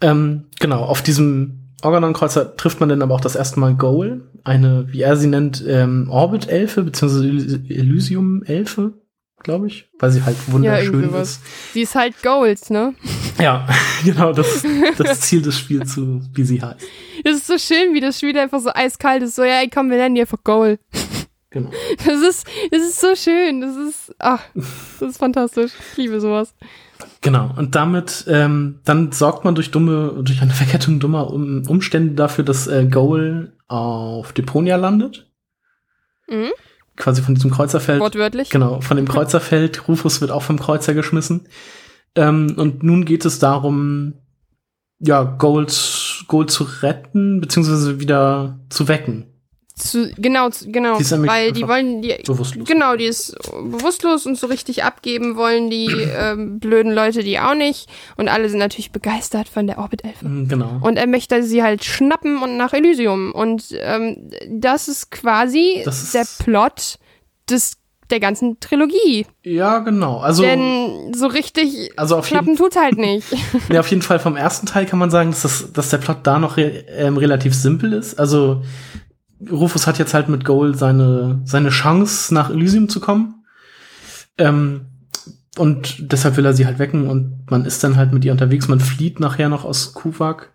[0.00, 4.90] Ähm, genau, auf diesem Organon-Kreuzer trifft man dann aber auch das erste Mal Goal, eine,
[4.90, 8.94] wie er sie nennt, ähm, Orbit-Elfe, beziehungsweise Elysium-Elfe
[9.48, 11.40] glaube ich, weil sie halt wunderschön ja, ist.
[11.72, 12.94] Sie ist halt Gold, ne?
[13.40, 13.66] Ja,
[14.04, 14.62] genau, das
[14.98, 16.86] das Ziel des Spiels, so wie sie heißt.
[17.24, 19.36] Das ist so schön, wie das Spiel einfach so eiskalt ist.
[19.36, 20.80] So, ja, komm, wir nennen die einfach Gold.
[21.48, 21.70] Genau.
[22.04, 23.62] Das ist, das ist so schön.
[23.62, 25.72] Das ist, ach, das ist fantastisch.
[25.92, 26.54] Ich liebe sowas.
[27.22, 27.50] Genau.
[27.56, 32.66] Und damit, ähm, dann sorgt man durch dumme, durch eine Verkettung dummer Umstände dafür, dass
[32.66, 35.26] äh, Goal auf Deponia landet.
[36.28, 36.52] Mhm
[36.98, 38.00] quasi von diesem Kreuzerfeld.
[38.00, 38.50] Wortwörtlich.
[38.50, 39.88] Genau, von dem Kreuzerfeld.
[39.88, 41.48] Rufus wird auch vom Kreuzer geschmissen.
[42.14, 44.14] Ähm, und nun geht es darum,
[44.98, 49.27] ja, Gold, Gold zu retten, beziehungsweise wieder zu wecken.
[49.78, 52.66] Zu, genau, genau, weil die wollen die bewusstlos.
[52.66, 57.54] genau, die ist bewusstlos und so richtig abgeben wollen die ähm, blöden Leute die auch
[57.54, 60.26] nicht und alle sind natürlich begeistert von der Orbit Elfe.
[60.26, 60.78] Mm, genau.
[60.80, 66.02] Und er möchte sie halt schnappen und nach Elysium und ähm, das ist quasi das
[66.02, 66.98] ist der Plot
[67.48, 67.78] des
[68.10, 69.26] der ganzen Trilogie.
[69.44, 70.18] Ja, genau.
[70.18, 73.26] Also denn so richtig also auf klappen tut's halt nicht.
[73.68, 76.18] ja, auf jeden Fall vom ersten Teil kann man sagen, dass das, dass der Plot
[76.22, 78.18] da noch re ähm, relativ simpel ist.
[78.18, 78.62] Also
[79.50, 83.44] Rufus hat jetzt halt mit Goal seine, seine Chance, nach Elysium zu kommen.
[84.36, 84.86] Ähm,
[85.56, 88.68] und deshalb will er sie halt wecken und man ist dann halt mit ihr unterwegs.
[88.68, 90.52] Man flieht nachher noch aus Kuvak.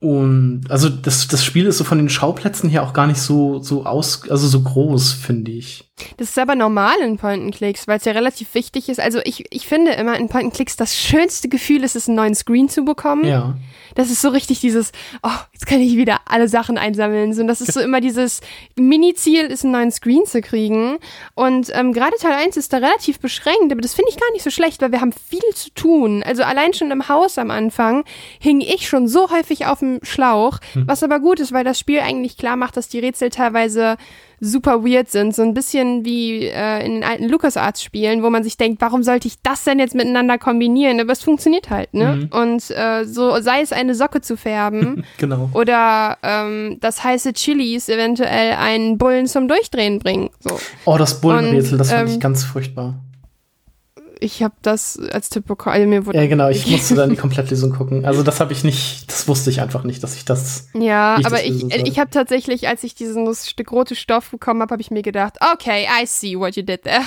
[0.00, 3.60] Und also das, das Spiel ist so von den Schauplätzen her auch gar nicht so,
[3.60, 5.87] so aus, also so groß, finde ich.
[6.16, 9.00] Das ist aber normal in Point-and-Clicks, weil es ja relativ wichtig ist.
[9.00, 12.68] Also ich, ich finde immer in Point-and-Clicks das schönste Gefühl ist es, einen neuen Screen
[12.68, 13.24] zu bekommen.
[13.24, 13.56] Ja.
[13.94, 17.32] Das ist so richtig dieses, oh, jetzt kann ich wieder alle Sachen einsammeln.
[17.32, 18.40] So, und das ist so immer dieses
[18.76, 20.98] Mini-Ziel, ist einen neuen Screen zu kriegen.
[21.34, 24.44] Und ähm, gerade Teil 1 ist da relativ beschränkt, aber das finde ich gar nicht
[24.44, 26.22] so schlecht, weil wir haben viel zu tun.
[26.22, 28.04] Also allein schon im Haus am Anfang
[28.38, 30.86] hing ich schon so häufig auf dem Schlauch, hm.
[30.86, 33.96] was aber gut ist, weil das Spiel eigentlich klar macht, dass die Rätsel teilweise
[34.40, 35.34] super weird sind.
[35.34, 39.28] So ein bisschen wie äh, in den alten LucasArts-Spielen, wo man sich denkt, warum sollte
[39.28, 41.00] ich das denn jetzt miteinander kombinieren?
[41.00, 42.16] Aber es funktioniert halt, ne?
[42.16, 42.38] Mhm.
[42.38, 45.04] Und äh, so sei es eine Socke zu färben.
[45.18, 45.50] genau.
[45.54, 50.30] Oder ähm, das heiße Chilis eventuell einen Bullen zum Durchdrehen bringen.
[50.40, 50.58] So.
[50.84, 53.00] Oh, das Bullenrätsel, das fand ähm, ich ganz furchtbar
[54.20, 55.74] ich habe das als Tipp bekommen.
[55.74, 58.04] Also mir wurde ja, genau, ich musste dann die Komplettlesung gucken.
[58.04, 60.68] Also das habe ich nicht, das wusste ich einfach nicht, dass ich das.
[60.74, 64.82] Ja, aber ich, ich habe tatsächlich, als ich diesen Stück rote Stoff bekommen habe, habe
[64.82, 67.02] ich mir gedacht, okay, I see what you did there.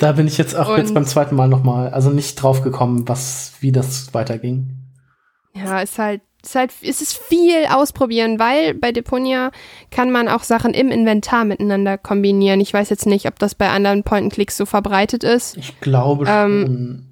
[0.00, 3.08] da bin ich jetzt auch Und, jetzt beim zweiten Mal nochmal, also nicht drauf gekommen,
[3.08, 4.76] was, wie das weiterging.
[5.54, 9.50] Ja, ist halt ist, halt, es ist viel ausprobieren, weil bei Deponia
[9.90, 12.60] kann man auch Sachen im Inventar miteinander kombinieren.
[12.60, 15.56] Ich weiß jetzt nicht, ob das bei anderen Point-and-Clicks so verbreitet ist.
[15.56, 17.06] Ich glaube ähm, schon.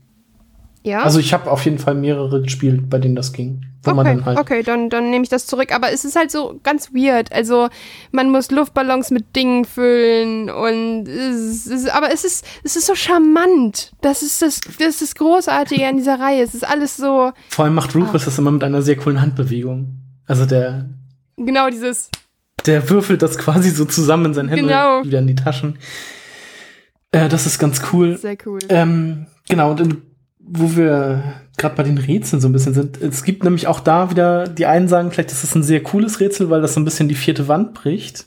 [0.85, 1.03] Ja.
[1.03, 3.67] Also ich habe auf jeden Fall mehrere gespielt, bei denen das ging.
[3.85, 5.73] Wo okay, man dann halt okay, dann, dann nehme ich das zurück.
[5.73, 7.33] Aber es ist halt so ganz weird.
[7.33, 7.69] Also
[8.11, 12.97] man muss Luftballons mit Dingen füllen und es ist, aber es ist, es ist so
[12.97, 13.93] charmant.
[14.01, 16.43] Das ist das, das ist Großartige an dieser Reihe.
[16.43, 17.33] Es ist alles so.
[17.51, 18.25] Vor allem macht Rufus ah.
[18.25, 19.99] das immer mit einer sehr coolen Handbewegung.
[20.27, 20.89] Also der.
[21.37, 22.11] Genau, dieses.
[22.67, 25.05] Der würfelt das quasi so zusammen in seinen Händen genau.
[25.05, 25.79] wieder in die Taschen.
[27.13, 28.19] Äh, das ist ganz cool.
[28.19, 28.59] Sehr cool.
[28.69, 29.99] Ähm, genau, und
[30.51, 31.23] wo wir
[31.57, 33.01] gerade bei den Rätseln so ein bisschen sind.
[33.03, 36.21] Es gibt nämlich auch da wieder, die einen sagen vielleicht, das ist ein sehr cooles
[36.21, 38.27] Rätsel, weil das so ein bisschen die vierte Wand bricht.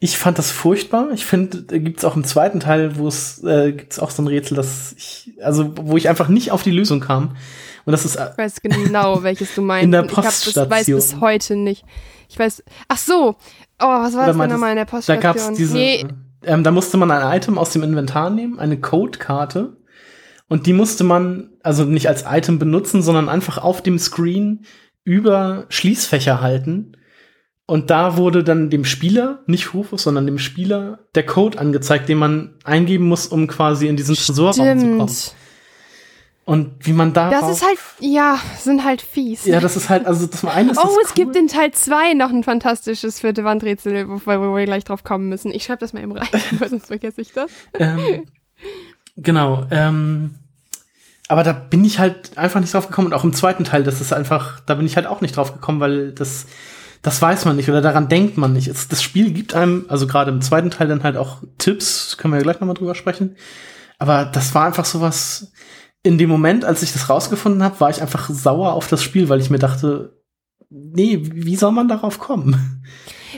[0.00, 1.08] Ich fand das furchtbar.
[1.12, 4.10] Ich finde, da gibt es auch im zweiten Teil, wo es äh, gibt es auch
[4.10, 7.36] so ein Rätsel, das ich, also wo ich einfach nicht auf die Lösung kam.
[7.84, 8.16] Und das ist.
[8.16, 9.84] Äh, ich weiß genau, welches du meinst.
[9.84, 10.52] In der Poststation.
[10.52, 11.84] Ich hab, das weiß bis heute nicht.
[12.28, 12.62] Ich weiß.
[12.86, 13.36] Ach so.
[13.80, 15.22] Oh, was war Oder das denn nochmal in der Poststation?
[15.22, 15.74] Da gab's diese.
[15.74, 16.06] Nee.
[16.44, 19.77] Ähm, da musste man ein Item aus dem Inventar nehmen, eine Codekarte
[20.48, 24.64] und die musste man also nicht als Item benutzen, sondern einfach auf dem Screen
[25.04, 26.96] über Schließfächer halten.
[27.66, 32.16] Und da wurde dann dem Spieler, nicht Rufus, sondern dem Spieler der Code angezeigt, den
[32.16, 35.10] man eingeben muss, um quasi in diesen Tresorraum zu kommen.
[36.46, 37.28] Und wie man da.
[37.28, 39.44] Das ist halt, ja, sind halt fies.
[39.44, 40.78] Ja, das ist halt, also das war eines.
[40.82, 41.14] Oh, es cool.
[41.14, 45.28] gibt in Teil 2 noch ein fantastisches vierte Wandrätsel, wo, wo wir gleich drauf kommen
[45.28, 45.50] müssen.
[45.50, 46.26] Ich schreibe das mal eben rein,
[46.58, 47.50] weil sonst vergesse ich das.
[47.74, 48.24] ähm,
[49.18, 49.66] Genau.
[49.70, 50.36] Ähm,
[51.28, 53.08] aber da bin ich halt einfach nicht drauf gekommen.
[53.08, 55.52] Und auch im zweiten Teil, das ist einfach, da bin ich halt auch nicht drauf
[55.52, 56.46] gekommen, weil das,
[57.02, 58.68] das weiß man nicht oder daran denkt man nicht.
[58.68, 62.32] Es, das Spiel gibt einem, also gerade im zweiten Teil dann halt auch Tipps, können
[62.32, 63.36] wir ja gleich nochmal drüber sprechen.
[63.98, 65.52] Aber das war einfach sowas,
[66.02, 69.28] in dem Moment, als ich das rausgefunden habe, war ich einfach sauer auf das Spiel,
[69.28, 70.16] weil ich mir dachte,
[70.70, 72.77] nee, wie soll man darauf kommen?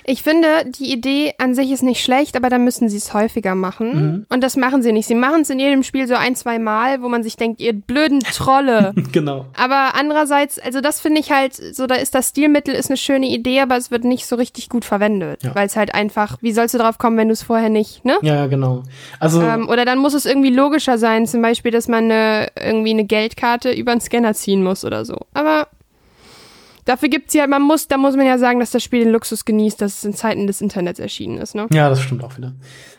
[0.04, 3.54] Ich finde, die Idee an sich ist nicht schlecht, aber dann müssen sie es häufiger
[3.54, 3.92] machen.
[3.94, 4.26] Mhm.
[4.28, 5.06] Und das machen sie nicht.
[5.06, 7.72] Sie machen es in jedem Spiel so ein, zwei Mal, wo man sich denkt, ihr
[7.72, 8.92] blöden Trolle.
[9.12, 9.46] genau.
[9.56, 13.28] Aber andererseits, also das finde ich halt, so da ist das Stilmittel, ist eine schöne
[13.28, 15.42] Idee, aber es wird nicht so richtig gut verwendet.
[15.42, 15.54] Ja.
[15.54, 18.16] Weil es halt einfach, wie sollst du drauf kommen, wenn du es vorher nicht, ne?
[18.22, 18.82] Ja, genau.
[19.18, 19.40] Also.
[19.42, 23.04] Ähm, oder dann muss es irgendwie logischer sein, zum Beispiel, dass man eine, irgendwie eine
[23.04, 25.18] Geldkarte über einen Scanner ziehen muss oder so.
[25.34, 25.68] Aber
[26.90, 29.12] Dafür gibt es ja, man muss, da muss man ja sagen, dass das Spiel den
[29.12, 31.68] Luxus genießt, dass es in Zeiten des Internets erschienen ist, ne?
[31.72, 32.56] Ja, das stimmt auch wieder.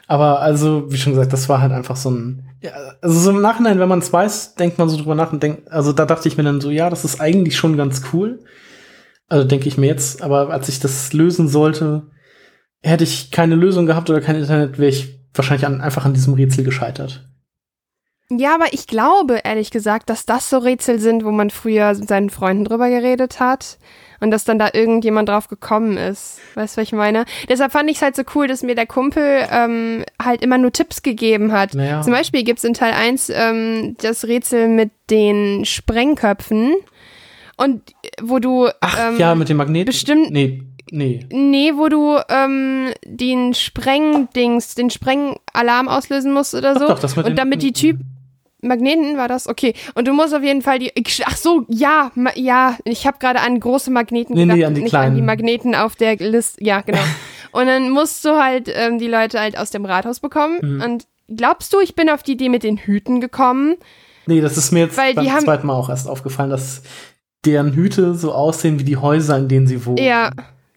[0.07, 3.41] Aber also, wie schon gesagt, das war halt einfach so ein, ja, also so im
[3.41, 6.29] Nachhinein, wenn man es weiß, denkt man so drüber nach und denkt, also da dachte
[6.29, 8.39] ich mir dann so, ja, das ist eigentlich schon ganz cool.
[9.27, 12.03] Also denke ich mir jetzt, aber als ich das lösen sollte,
[12.81, 16.35] hätte ich keine Lösung gehabt oder kein Internet, wäre ich wahrscheinlich an, einfach an diesem
[16.35, 17.29] Rätsel gescheitert.
[18.37, 22.07] Ja, aber ich glaube, ehrlich gesagt, dass das so Rätsel sind, wo man früher mit
[22.07, 23.77] seinen Freunden drüber geredet hat
[24.21, 26.39] und dass dann da irgendjemand drauf gekommen ist.
[26.55, 27.25] Weißt du, was ich meine?
[27.49, 30.71] Deshalb fand ich es halt so cool, dass mir der Kumpel ähm, halt immer nur
[30.71, 31.73] Tipps gegeben hat.
[31.73, 32.01] Naja.
[32.03, 36.75] Zum Beispiel gibt's in Teil 1 ähm, das Rätsel mit den Sprengköpfen
[37.57, 37.81] und
[38.21, 39.87] wo du Ach, ähm, ja, mit dem Magneten.
[39.87, 40.31] Bestimmt.
[40.31, 40.63] Nee.
[40.89, 41.25] Nee.
[41.31, 46.85] Nee, wo du ähm, den Sprengdings, den Sprengalarm auslösen musst oder so.
[46.85, 47.97] Ach doch, das mit und damit die Typ
[48.61, 49.47] Magneten war das?
[49.47, 49.73] Okay.
[49.95, 50.91] Und du musst auf jeden Fall die.
[51.25, 52.77] Ach so, ja, ma, ja.
[52.85, 55.11] Ich habe gerade an große Magneten nee, gedacht, nee, an die nicht kleinen.
[55.11, 56.63] an die Magneten auf der Liste.
[56.63, 57.01] Ja, genau.
[57.51, 60.59] und dann musst du halt ähm, die Leute halt aus dem Rathaus bekommen.
[60.61, 60.81] Mhm.
[60.81, 63.75] Und glaubst du, ich bin auf die Idee mit den Hüten gekommen?
[64.27, 66.83] Nee, das ist mir jetzt Weil beim haben, zweiten Mal auch erst aufgefallen, dass
[67.45, 69.97] deren Hüte so aussehen wie die Häuser, in denen sie wohnen.
[69.97, 70.31] Ja.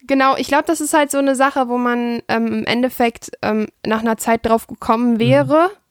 [0.07, 3.67] Genau, ich glaube, das ist halt so eine Sache, wo man ähm, im Endeffekt ähm,
[3.85, 5.69] nach einer Zeit drauf gekommen wäre.
[5.69, 5.84] Mhm.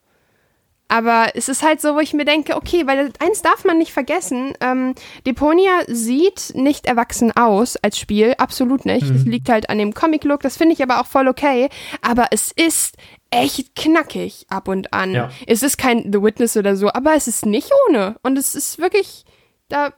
[0.88, 3.92] Aber es ist halt so, wo ich mir denke, okay, weil eins darf man nicht
[3.92, 4.94] vergessen, ähm,
[5.26, 9.08] Deponia sieht nicht erwachsen aus als Spiel, absolut nicht.
[9.08, 9.14] Mhm.
[9.14, 11.68] Das liegt halt an dem Comic-Look, das finde ich aber auch voll okay.
[12.02, 12.96] Aber es ist
[13.30, 15.12] echt knackig ab und an.
[15.12, 15.30] Ja.
[15.46, 18.16] Es ist kein The Witness oder so, aber es ist nicht ohne.
[18.22, 19.24] Und es ist wirklich,
[19.68, 19.92] da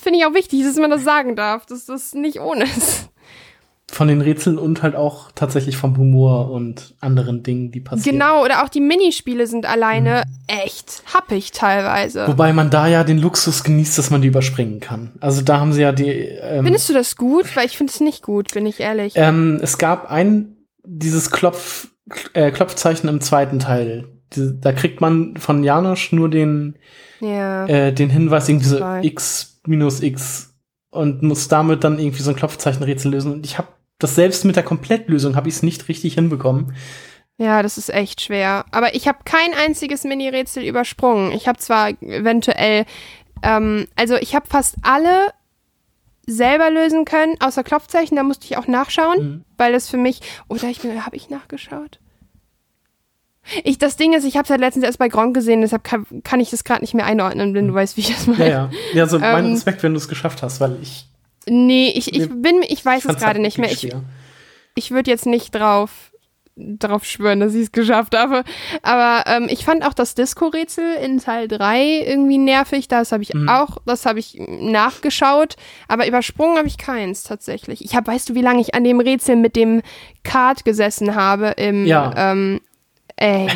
[0.00, 3.10] finde ich auch wichtig, dass man das sagen darf, dass das nicht ohne ist
[3.88, 8.18] von den Rätseln und halt auch tatsächlich vom Humor und anderen Dingen, die passieren.
[8.18, 10.58] Genau, oder auch die Minispiele sind alleine mhm.
[10.64, 12.26] echt happig teilweise.
[12.26, 15.12] Wobei man da ja den Luxus genießt, dass man die überspringen kann.
[15.20, 16.10] Also da haben sie ja die.
[16.10, 17.54] Ähm, Findest du das gut?
[17.56, 19.12] Weil ich finde es nicht gut, bin ich ehrlich.
[19.16, 21.88] Ähm, es gab ein, dieses Klopf,
[22.32, 24.08] äh, Klopfzeichen im zweiten Teil.
[24.32, 26.76] Die, da kriegt man von Janosch nur den,
[27.20, 27.66] ja.
[27.66, 30.54] äh, den Hinweis, irgendwie so X minus X
[30.90, 33.32] und muss damit dann irgendwie so ein Klopfzeichenrätsel lösen.
[33.32, 36.74] Und ich habe das selbst mit der Komplettlösung habe ich es nicht richtig hinbekommen.
[37.38, 38.64] Ja, das ist echt schwer.
[38.70, 41.32] Aber ich habe kein einziges Mini-Rätsel übersprungen.
[41.32, 42.86] Ich habe zwar eventuell,
[43.42, 45.32] ähm, also ich habe fast alle
[46.26, 49.44] selber lösen können, außer Klopfzeichen, da musste ich auch nachschauen, mhm.
[49.56, 52.00] weil das für mich, oder ich habe ich nachgeschaut?
[53.62, 56.04] Ich, das Ding ist, ich habe es halt letztens erst bei Gronk gesehen, deshalb kann,
[56.24, 57.76] kann ich das gerade nicht mehr einordnen, wenn du mhm.
[57.76, 58.44] weißt, wie ich das meine.
[58.44, 58.70] Ja, ja.
[58.94, 61.06] ja so mein ähm, Respekt, wenn du es geschafft hast, weil ich
[61.48, 63.70] Nee, ich, ich bin, ich weiß es gerade nicht mehr.
[63.70, 63.88] Ich,
[64.74, 66.12] ich würde jetzt nicht drauf,
[66.56, 68.42] drauf schwören, dass ich es geschafft habe.
[68.82, 72.88] Aber ähm, ich fand auch das Disco-Rätsel in Teil 3 irgendwie nervig.
[72.88, 73.48] Das habe ich mhm.
[73.48, 75.56] auch, das habe ich nachgeschaut.
[75.86, 77.84] Aber übersprungen habe ich keins tatsächlich.
[77.84, 79.82] Ich habe, weißt du, wie lange ich an dem Rätsel mit dem
[80.24, 82.12] Kart gesessen habe im, ja.
[82.16, 82.60] ähm,
[83.16, 83.48] ey,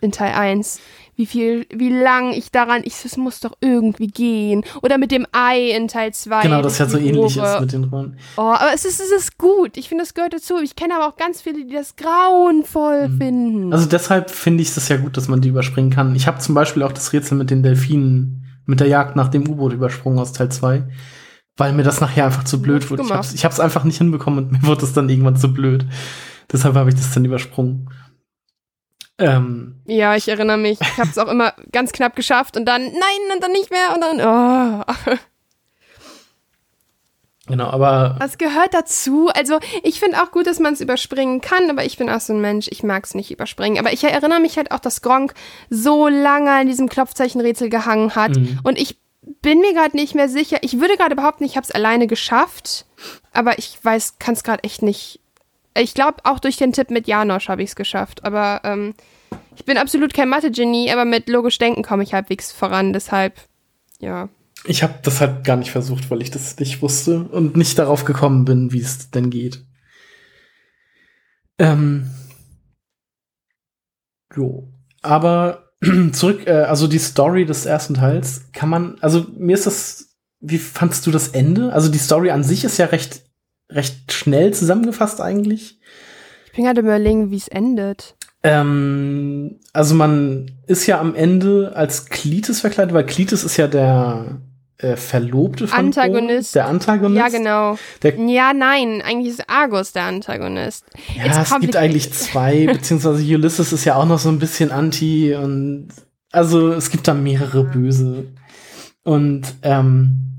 [0.00, 0.80] in Teil 1
[1.16, 4.64] wie viel, wie lang ich daran, ich, es muss doch irgendwie gehen.
[4.82, 6.42] Oder mit dem Ei in Teil 2.
[6.42, 8.18] Genau, das ja so ähnlich ist mit den Rollen.
[8.36, 9.76] Oh, aber es ist, es ist gut.
[9.76, 10.58] Ich finde, es gehört dazu.
[10.62, 13.18] Ich kenne aber auch ganz viele, die das grauenvoll mhm.
[13.18, 13.72] finden.
[13.72, 16.16] Also deshalb finde ich es ja gut, dass man die überspringen kann.
[16.16, 19.48] Ich habe zum Beispiel auch das Rätsel mit den Delfinen, mit der Jagd nach dem
[19.48, 20.84] U-Boot übersprungen aus Teil 2.
[21.56, 23.04] Weil mir das nachher einfach zu blöd wurde.
[23.04, 25.86] Ich hab's, ich hab's einfach nicht hinbekommen und mir wurde es dann irgendwann zu blöd.
[26.52, 27.88] Deshalb habe ich das dann übersprungen.
[29.18, 30.80] Ähm, ja, ich erinnere mich.
[30.80, 33.94] Ich habe es auch immer ganz knapp geschafft und dann nein und dann nicht mehr
[33.94, 35.14] und dann oh.
[37.46, 38.16] Genau, aber.
[38.18, 39.28] Was gehört dazu?
[39.28, 42.32] Also, ich finde auch gut, dass man es überspringen kann, aber ich bin auch so
[42.32, 43.78] ein Mensch, ich mag es nicht überspringen.
[43.78, 45.34] Aber ich erinnere mich halt auch, dass Gronk
[45.68, 48.36] so lange an diesem Klopfzeichenrätsel gehangen hat.
[48.36, 48.60] Mhm.
[48.62, 48.98] Und ich
[49.42, 50.58] bin mir gerade nicht mehr sicher.
[50.62, 52.86] Ich würde gerade behaupten, ich habe es alleine geschafft,
[53.32, 55.20] aber ich weiß, kann es gerade echt nicht
[55.76, 58.24] ich glaube, auch durch den Tipp mit Janosch habe ich es geschafft.
[58.24, 58.94] Aber ähm,
[59.56, 62.92] ich bin absolut kein Mathe-Genie, aber mit logisch Denken komme ich halbwegs voran.
[62.92, 63.34] Deshalb,
[63.98, 64.28] ja.
[64.66, 68.04] Ich habe das halt gar nicht versucht, weil ich das nicht wusste und nicht darauf
[68.04, 69.64] gekommen bin, wie es denn geht.
[71.58, 72.10] Ähm.
[74.34, 74.68] Jo.
[75.02, 75.72] Aber
[76.12, 80.58] zurück, äh, also die Story des ersten Teils kann man, also mir ist das, wie
[80.58, 81.72] fandst du das Ende?
[81.72, 83.22] Also die Story an sich ist ja recht
[83.70, 85.78] recht schnell zusammengefasst eigentlich.
[86.46, 88.14] Ich bin gerade überlegen, wie es endet.
[88.42, 94.40] Ähm, also man ist ja am Ende als Klites verkleidet, weil Klites ist ja der
[94.78, 96.52] äh, Verlobte von Antagonist.
[96.52, 97.18] Bo, der Antagonist.
[97.18, 97.78] Ja, genau.
[98.02, 100.84] Der, ja, nein, eigentlich ist Argus der Antagonist.
[101.16, 104.70] Ja, It's es gibt eigentlich zwei, beziehungsweise Ulysses ist ja auch noch so ein bisschen
[104.70, 105.88] anti und
[106.30, 108.26] also es gibt da mehrere Böse.
[109.04, 110.33] Und ähm,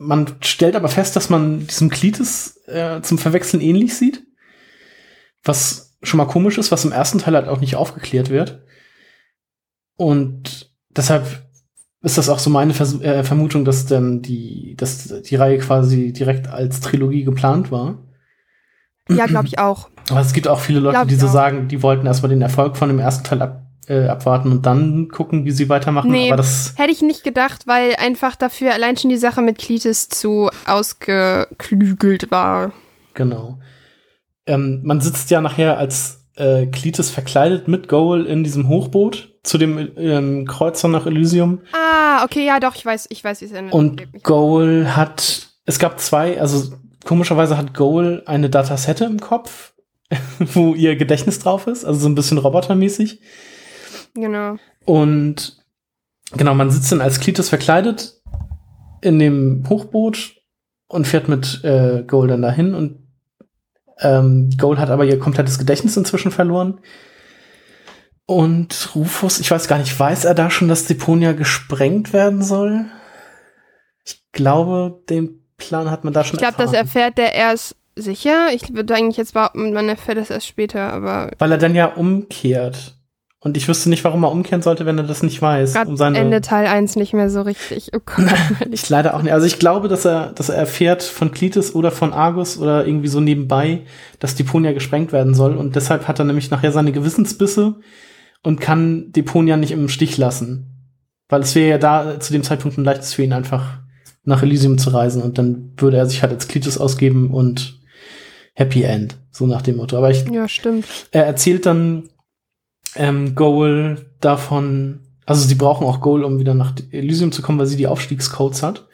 [0.00, 4.26] man stellt aber fest, dass man diesem Klitis äh, zum Verwechseln ähnlich sieht.
[5.44, 8.62] Was schon mal komisch ist, was im ersten Teil halt auch nicht aufgeklärt wird.
[9.96, 11.44] Und deshalb
[12.00, 16.14] ist das auch so meine Vers äh, Vermutung, dass dann die, dass die Reihe quasi
[16.14, 17.98] direkt als Trilogie geplant war.
[19.10, 19.90] Ja, glaube ich auch.
[20.08, 21.32] Aber es gibt auch viele Leute, die so auch.
[21.32, 25.08] sagen, die wollten erstmal den Erfolg von dem ersten Teil ab äh, abwarten und dann
[25.08, 26.10] gucken, wie sie weitermachen.
[26.10, 30.50] Nee, hätte ich nicht gedacht, weil einfach dafür allein schon die Sache mit Klitis zu
[30.66, 32.72] ausgeklügelt war.
[33.14, 33.58] Genau.
[34.46, 39.58] Ähm, man sitzt ja nachher als äh, Klitis verkleidet mit Goal in diesem Hochboot zu
[39.58, 41.60] dem ähm, Kreuzer nach Elysium.
[41.72, 43.74] Ah, okay, ja, doch, ich weiß, ich weiß, wie es endet.
[43.74, 46.72] Und Goal hat, es gab zwei, also
[47.04, 49.72] komischerweise hat Goal eine Datasette im Kopf,
[50.38, 53.20] wo ihr Gedächtnis drauf ist, also so ein bisschen robotermäßig.
[54.14, 54.56] Genau.
[54.84, 55.58] Und
[56.32, 58.20] genau, man sitzt dann als Klitus verkleidet
[59.02, 60.36] in dem Hochboot
[60.88, 62.98] und fährt mit äh, Gold dann dahin und
[64.00, 66.80] ähm, Gold hat aber ihr komplettes Gedächtnis inzwischen verloren.
[68.26, 72.86] Und Rufus, ich weiß gar nicht, weiß er da schon, dass Deponia gesprengt werden soll?
[74.04, 78.48] Ich glaube, den Plan hat man da schon Ich glaube, das erfährt er erst Sicher?
[78.52, 81.30] Ich würde eigentlich jetzt behaupten, man erfährt es erst später, aber.
[81.38, 82.96] Weil er dann ja umkehrt.
[83.42, 85.74] Und ich wüsste nicht, warum er umkehren sollte, wenn er das nicht weiß.
[85.86, 87.90] um seine Ende Teil 1 nicht mehr so richtig.
[87.94, 88.26] Oh Gott.
[88.70, 89.32] ich leider auch nicht.
[89.32, 93.08] Also ich glaube, dass er, dass er erfährt von Klitis oder von Argus oder irgendwie
[93.08, 93.80] so nebenbei,
[94.18, 95.56] dass Deponia gesprengt werden soll.
[95.56, 97.76] Und deshalb hat er nämlich nachher seine Gewissensbisse
[98.42, 100.92] und kann Deponia nicht im Stich lassen.
[101.30, 103.78] Weil es wäre ja da zu dem Zeitpunkt ein leichtes für ihn einfach
[104.24, 107.80] nach Elysium zu reisen und dann würde er sich halt als Klitis ausgeben und
[108.54, 109.96] Happy End, so nach dem Motto.
[109.96, 110.84] Aber ich, ja, stimmt.
[111.10, 112.10] Er erzählt dann
[112.96, 117.66] ähm, Goal davon, also sie brauchen auch Goal, um wieder nach Elysium zu kommen, weil
[117.66, 118.86] sie die Aufstiegscodes hat.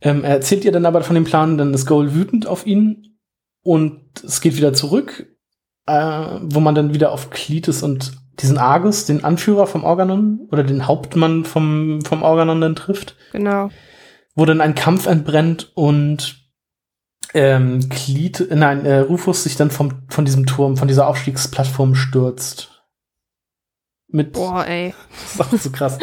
[0.00, 3.18] Ähm, er erzählt ihr dann aber von dem Plan, dann ist Goal wütend auf ihn
[3.62, 5.26] und es geht wieder zurück,
[5.86, 10.62] äh, wo man dann wieder auf Klitis und diesen Argus, den Anführer vom Organon oder
[10.62, 13.16] den Hauptmann vom, vom Organon dann trifft.
[13.32, 13.70] Genau.
[14.34, 16.45] Wo dann ein Kampf entbrennt und
[17.36, 22.70] ähm, Cleat, nein, äh, Rufus sich dann vom, von diesem Turm, von dieser Aufstiegsplattform stürzt.
[24.08, 24.94] Mit, Boah, ey.
[25.20, 25.98] Das ist auch so krass.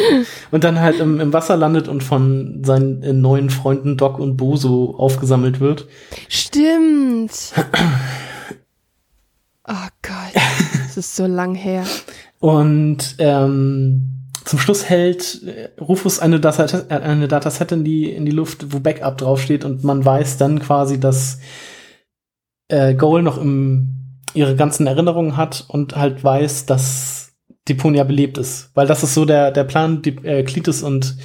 [0.52, 4.38] und dann halt im, im Wasser landet und von seinen äh, neuen Freunden Doc und
[4.38, 5.88] Boso aufgesammelt wird.
[6.30, 7.54] Stimmt.
[9.68, 10.44] oh Gott,
[10.84, 11.84] das ist so lang her.
[12.40, 18.26] Und ähm, zum Schluss hält äh, Rufus eine, Datasette, äh, eine Dataset in die, in
[18.26, 21.40] die Luft, wo Backup draufsteht und man weiß dann quasi, dass
[22.68, 27.34] äh, Goal noch im, ihre ganzen Erinnerungen hat und halt weiß, dass
[27.68, 28.72] Deponia belebt ist.
[28.74, 30.46] Weil das ist so der, der Plan, die, äh,
[30.84, 31.18] und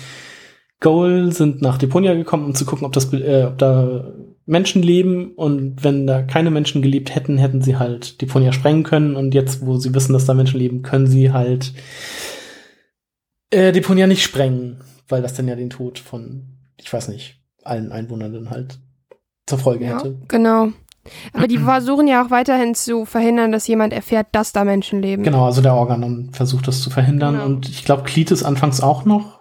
[0.81, 4.14] Goal sind nach Deponia gekommen, um zu gucken, ob, das, äh, ob da
[4.46, 9.16] Menschen leben und wenn da keine Menschen gelebt hätten, hätten sie halt Deponia sprengen können
[9.16, 11.74] und jetzt, wo sie wissen, dass da Menschen leben, können sie halt
[13.50, 17.92] äh, Deponia nicht sprengen, weil das dann ja den Tod von, ich weiß nicht, allen
[17.92, 18.78] Einwohnern dann halt
[19.46, 20.16] zur Folge ja, hätte.
[20.28, 20.68] Genau.
[21.32, 25.22] Aber die versuchen ja auch weiterhin zu verhindern, dass jemand erfährt, dass da Menschen leben.
[25.22, 27.34] Genau, also der Organon versucht das zu verhindern.
[27.34, 27.46] Genau.
[27.46, 29.40] Und ich glaube, Klitis anfangs auch noch.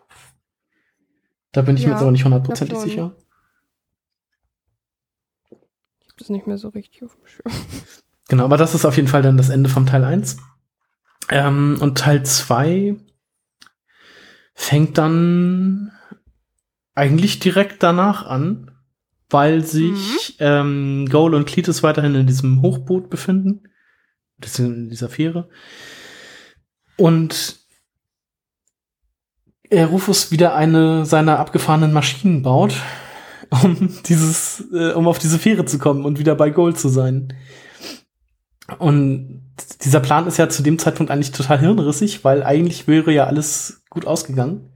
[1.51, 3.15] Da bin ich ja, mir jetzt aber nicht hundertprozentig sicher.
[5.49, 7.51] Ich habe das nicht mehr so richtig auf dem Schirm.
[8.29, 10.37] Genau, aber das ist auf jeden Fall dann das Ende vom Teil 1.
[11.29, 12.95] Ähm, und Teil 2
[14.57, 15.91] fängt dann
[16.95, 18.71] eigentlich direkt danach an,
[19.29, 20.45] weil sich mhm.
[20.45, 23.63] ähm, Goal und Cletus weiterhin in diesem Hochboot befinden,
[24.57, 25.47] in dieser Fähre.
[26.97, 27.59] Und
[29.69, 32.73] er Rufus wieder eine seiner abgefahrenen Maschinen baut,
[33.61, 37.33] um dieses, äh, um auf diese Fähre zu kommen und wieder bei Gold zu sein.
[38.79, 39.43] Und
[39.83, 43.81] dieser Plan ist ja zu dem Zeitpunkt eigentlich total hirnrissig, weil eigentlich wäre ja alles
[43.89, 44.73] gut ausgegangen.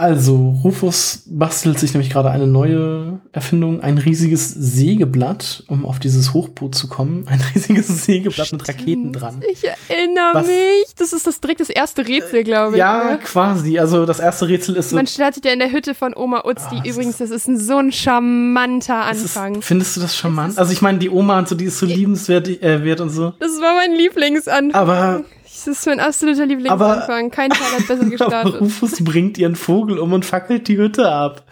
[0.00, 6.32] Also, Rufus bastelt sich nämlich gerade eine neue Erfindung, ein riesiges Sägeblatt, um auf dieses
[6.32, 7.26] Hochboot zu kommen.
[7.28, 8.66] Ein riesiges Sägeblatt Stimmt.
[8.66, 9.42] mit Raketen dran.
[9.52, 10.94] Ich erinnere Was, mich.
[10.96, 12.78] Das ist das direkt das erste Rätsel, glaube ich.
[12.78, 13.18] Ja, ne?
[13.18, 13.78] quasi.
[13.78, 14.96] Also das erste Rätsel ist so.
[14.96, 16.80] Man startet ja in der Hütte von Oma Uzdi.
[16.82, 19.56] Oh, Übrigens, das ist ein, so ein charmanter Anfang.
[19.56, 20.56] Ist, findest du das charmant?
[20.56, 23.34] Also ich meine, die Oma und so, die ist so liebenswert äh, und so.
[23.38, 24.72] Das war mein Lieblingsanfang.
[24.80, 25.24] Aber
[25.64, 27.24] das ist mein absoluter Lieblingsanfang.
[27.24, 28.54] Aber, Kein Teil hat besser gestartet.
[28.54, 31.44] Aber Rufus bringt ihren Vogel um und fackelt die Hütte ab.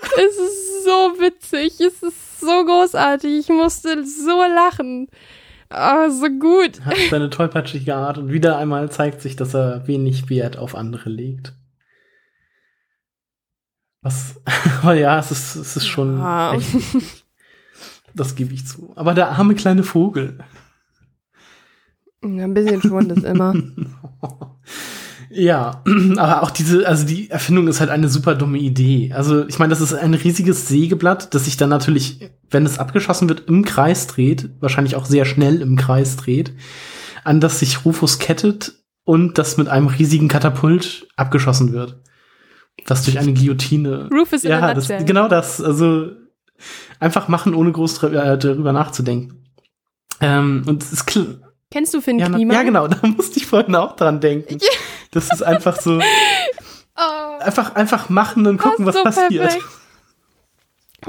[0.00, 1.80] Es ist so witzig.
[1.80, 3.38] Es ist so großartig.
[3.40, 5.08] Ich musste so lachen.
[5.70, 6.80] Oh, so gut.
[6.84, 11.10] Hat seine tollpatschige Art und wieder einmal zeigt sich, dass er wenig Wert auf andere
[11.10, 11.52] legt.
[14.00, 14.40] Was,
[14.82, 16.54] aber ja, es ist, es ist schon wow.
[16.54, 17.14] echt,
[18.14, 18.92] Das gebe ich zu.
[18.96, 20.38] Aber der arme kleine Vogel.
[22.22, 23.54] Ja, ein bisschen schon das immer.
[25.30, 25.82] ja,
[26.16, 29.12] aber auch diese, also die Erfindung ist halt eine super dumme Idee.
[29.14, 33.28] Also ich meine, das ist ein riesiges Sägeblatt, das sich dann natürlich, wenn es abgeschossen
[33.28, 36.52] wird, im Kreis dreht, wahrscheinlich auch sehr schnell im Kreis dreht,
[37.24, 42.00] an das sich Rufus kettet und das mit einem riesigen Katapult abgeschossen wird.
[42.86, 44.08] Das durch eine Guillotine.
[44.12, 45.60] Rufus in ja, das, genau das.
[45.60, 46.10] Also
[47.00, 49.44] einfach machen, ohne groß äh, darüber nachzudenken.
[50.20, 51.06] Ähm, und es ist
[51.70, 52.54] Kennst du Finn ja, Klima?
[52.54, 54.58] Ja, genau, da musste ich vorhin auch dran denken.
[55.10, 55.98] Das ist einfach so.
[56.96, 57.38] oh.
[57.40, 59.50] Einfach, einfach machen und gucken, was so passiert.
[59.50, 59.64] Perfekt.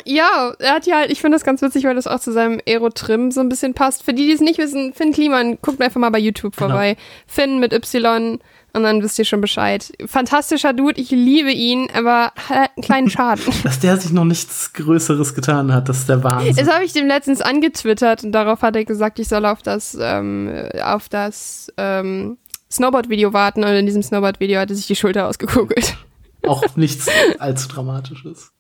[0.06, 2.62] Ja, er hat ja halt, ich finde das ganz witzig, weil das auch zu seinem
[2.68, 4.04] Aero-Trim so ein bisschen passt.
[4.04, 6.70] Für die, die es nicht wissen, Finn Kliman, guckt einfach mal bei YouTube genau.
[6.70, 6.94] vorbei.
[6.94, 7.06] Genau.
[7.26, 8.40] Finn mit Y
[8.74, 9.92] und dann wisst ihr schon Bescheid.
[10.06, 13.46] Fantastischer Dude, ich liebe ihn, aber hat einen kleinen Schaden.
[13.64, 16.56] Dass der sich noch nichts Größeres getan hat, das ist der Wahnsinn.
[16.56, 19.98] Das habe ich dem letztens angetwittert und darauf hat er gesagt, ich soll auf das,
[20.00, 22.38] ähm, auf das ähm,
[22.72, 25.98] Snowboard-Video warten und in diesem Snowboard-Video hat er sich die Schulter ausgekugelt.
[26.48, 27.08] Auch nichts
[27.40, 28.52] allzu Dramatisches.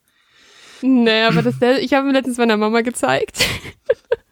[0.81, 3.39] Nee, aber das, ich habe mir letztens meiner Mama gezeigt.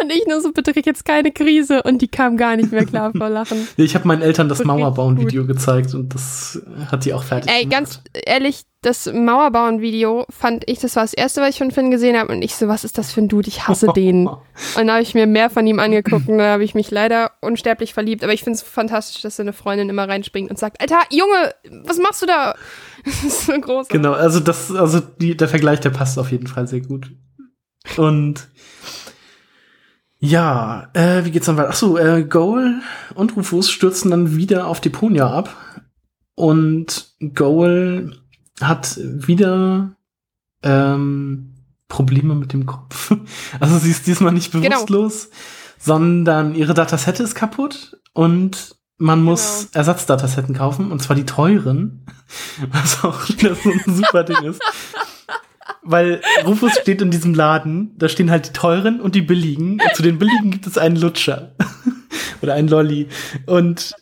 [0.00, 1.82] Und ich nur so, bitte krieg jetzt keine Krise.
[1.82, 3.66] Und die kam gar nicht mehr klar vor Lachen.
[3.76, 7.72] ich habe meinen Eltern das Mauerbauen-Video gezeigt und das hat die auch fertig Ey, gemacht.
[7.72, 12.18] ganz ehrlich, das Mauerbauen-Video fand ich, das war das erste, was ich von Finn gesehen
[12.18, 12.32] habe.
[12.32, 13.48] Und ich so, was ist das für ein Dude?
[13.48, 14.26] Ich hasse den.
[14.26, 14.38] und
[14.76, 17.94] dann habe ich mir mehr von ihm angeguckt und dann habe ich mich leider unsterblich
[17.94, 18.24] verliebt.
[18.24, 21.54] Aber ich finde es fantastisch, dass seine Freundin immer reinspringt und sagt, Alter, Junge,
[21.86, 22.54] was machst du da?
[23.04, 23.88] Das ist so groß.
[23.88, 27.10] Genau, also das, also die, der Vergleich, der passt auf jeden Fall sehr gut.
[27.98, 28.48] Und
[30.24, 31.68] ja, äh, wie geht's dann weiter?
[31.68, 32.80] Achso, äh, Goal
[33.14, 35.54] und Rufus stürzen dann wieder auf Deponia ab.
[36.34, 38.16] Und Goal
[38.60, 39.96] hat wieder
[40.62, 41.54] ähm,
[41.88, 43.14] Probleme mit dem Kopf.
[43.60, 44.68] Also sie ist diesmal nicht genau.
[44.68, 45.36] bewusstlos, genau.
[45.78, 49.78] sondern ihre Datasette ist kaputt und man muss genau.
[49.80, 52.06] Ersatzdatasetten kaufen, und zwar die teuren,
[52.70, 54.62] was auch wieder so ein super Ding ist.
[55.84, 59.80] Weil Rufus steht in diesem Laden, da stehen halt die teuren und die billigen.
[59.80, 61.54] Und zu den billigen gibt es einen Lutscher.
[62.42, 63.08] Oder einen Lolli.
[63.46, 63.94] Und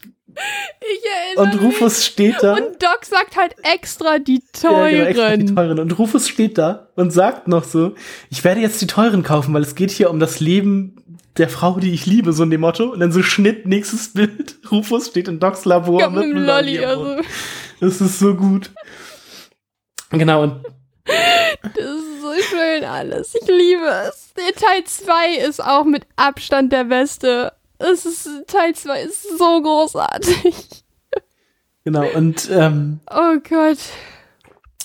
[0.80, 2.06] ich erinnere und Rufus mich.
[2.06, 2.54] steht da.
[2.54, 4.94] Und Doc sagt halt extra die teuren.
[4.94, 5.78] Ja, genau, extra die teuren.
[5.78, 7.94] Und Rufus steht da und sagt noch so,
[8.30, 10.96] ich werde jetzt die teuren kaufen, weil es geht hier um das Leben
[11.36, 12.92] der Frau, die ich liebe, so in dem Motto.
[12.92, 14.58] Und dann so Schnitt, nächstes Bild.
[14.70, 16.78] Rufus steht in Docs Labor mit einem Lolli.
[16.84, 17.22] Also.
[17.80, 18.70] Das ist so gut.
[20.10, 20.62] Genau, und
[21.04, 23.34] das ist so schön alles.
[23.34, 24.32] Ich liebe es.
[24.34, 27.52] Der Teil 2 ist auch mit Abstand der beste.
[27.78, 30.54] Es ist, Teil 2 ist so großartig.
[31.84, 33.78] Genau, und ähm, Oh Gott.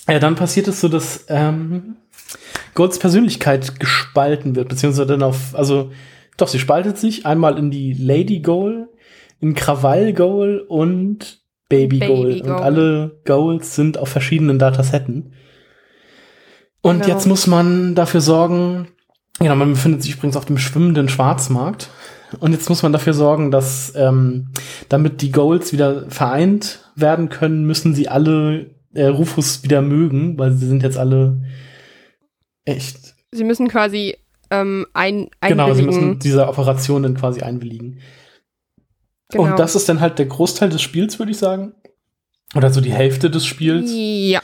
[0.08, 1.96] Ja, dann passiert es so, dass ähm,
[2.74, 5.92] Golds Persönlichkeit gespalten wird, beziehungsweise dann auf, also
[6.36, 8.88] doch, sie spaltet sich einmal in die Lady Goal,
[9.40, 12.40] in Krawall Goal und Baby, Baby Goal.
[12.40, 12.50] Goal.
[12.50, 15.34] Und alle Goals sind auf verschiedenen Datasetten.
[16.82, 17.14] Und genau.
[17.14, 18.88] jetzt muss man dafür sorgen,
[19.38, 21.90] genau, man befindet sich übrigens auf dem schwimmenden Schwarzmarkt.
[22.40, 24.48] Und jetzt muss man dafür sorgen, dass ähm,
[24.88, 30.52] damit die Goals wieder vereint werden können, müssen sie alle äh, Rufus wieder mögen, weil
[30.52, 31.40] sie sind jetzt alle
[32.64, 33.14] echt.
[33.32, 34.16] Sie müssen quasi
[34.50, 35.66] ähm, ein, einwilligen.
[35.66, 38.00] Genau, sie müssen diese Operation dann quasi einwilligen.
[39.30, 39.44] Genau.
[39.44, 41.74] Und das ist dann halt der Großteil des Spiels, würde ich sagen.
[42.54, 43.90] Oder so die Hälfte des Spiels.
[43.92, 44.40] Ja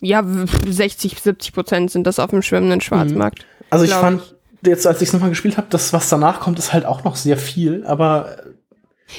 [0.00, 3.40] ja, 60, 70 Prozent sind das auf dem schwimmenden Schwarzmarkt.
[3.40, 3.66] Mhm.
[3.70, 4.22] Also ich fand,
[4.64, 7.16] jetzt als ich es nochmal gespielt habe, das, was danach kommt, ist halt auch noch
[7.16, 8.36] sehr viel, aber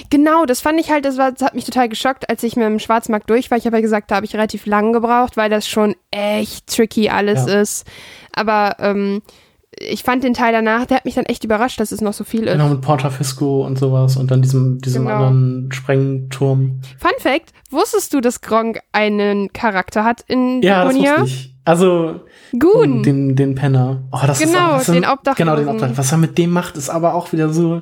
[0.09, 2.65] Genau, das fand ich halt, das, war, das hat mich total geschockt, als ich mit
[2.65, 3.57] dem Schwarzmarkt durch war.
[3.57, 7.09] Ich habe ja gesagt, da habe ich relativ lang gebraucht, weil das schon echt tricky
[7.09, 7.61] alles ja.
[7.61, 7.85] ist.
[8.33, 9.21] Aber ähm,
[9.79, 12.23] ich fand den Teil danach, der hat mich dann echt überrascht, dass es noch so
[12.23, 12.53] viel ist.
[12.53, 15.15] Genau, mit Porta Fisco und sowas und dann diesem, diesem genau.
[15.15, 16.81] anderen Sprengturm.
[16.97, 21.55] Fun Fact, wusstest du, dass Gronk einen Charakter hat in Ja, das wusste ich.
[21.65, 22.21] Also,
[22.57, 23.01] Goon.
[23.01, 24.03] Den, den Penner.
[24.11, 25.35] Oh, das genau, ist auch, den Obdachlosen.
[25.35, 25.97] Genau, den Obdachlosen.
[25.97, 27.81] Was er mit dem macht, ist aber auch wieder so,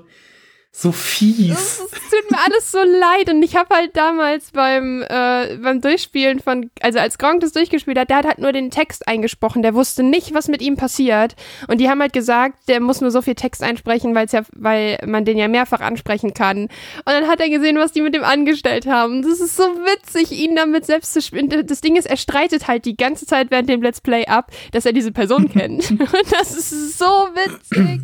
[0.76, 1.52] so fies.
[1.52, 3.30] Es tut mir alles so leid.
[3.30, 7.98] Und ich habe halt damals beim, äh, beim Durchspielen von, also als Gronk das durchgespielt
[7.98, 9.62] hat, der hat halt nur den Text eingesprochen.
[9.62, 11.36] Der wusste nicht, was mit ihm passiert.
[11.68, 14.98] Und die haben halt gesagt, der muss nur so viel Text einsprechen, weil's ja, weil
[15.06, 16.64] man den ja mehrfach ansprechen kann.
[16.64, 16.72] Und
[17.06, 19.22] dann hat er gesehen, was die mit dem angestellt haben.
[19.22, 21.50] Das ist so witzig, ihn damit selbst zu spielen.
[21.68, 24.88] Das Ding ist, er streitet halt die ganze Zeit während dem Let's Play ab, dass
[24.88, 25.92] er diese Person kennt.
[25.92, 28.02] Und das ist so witzig.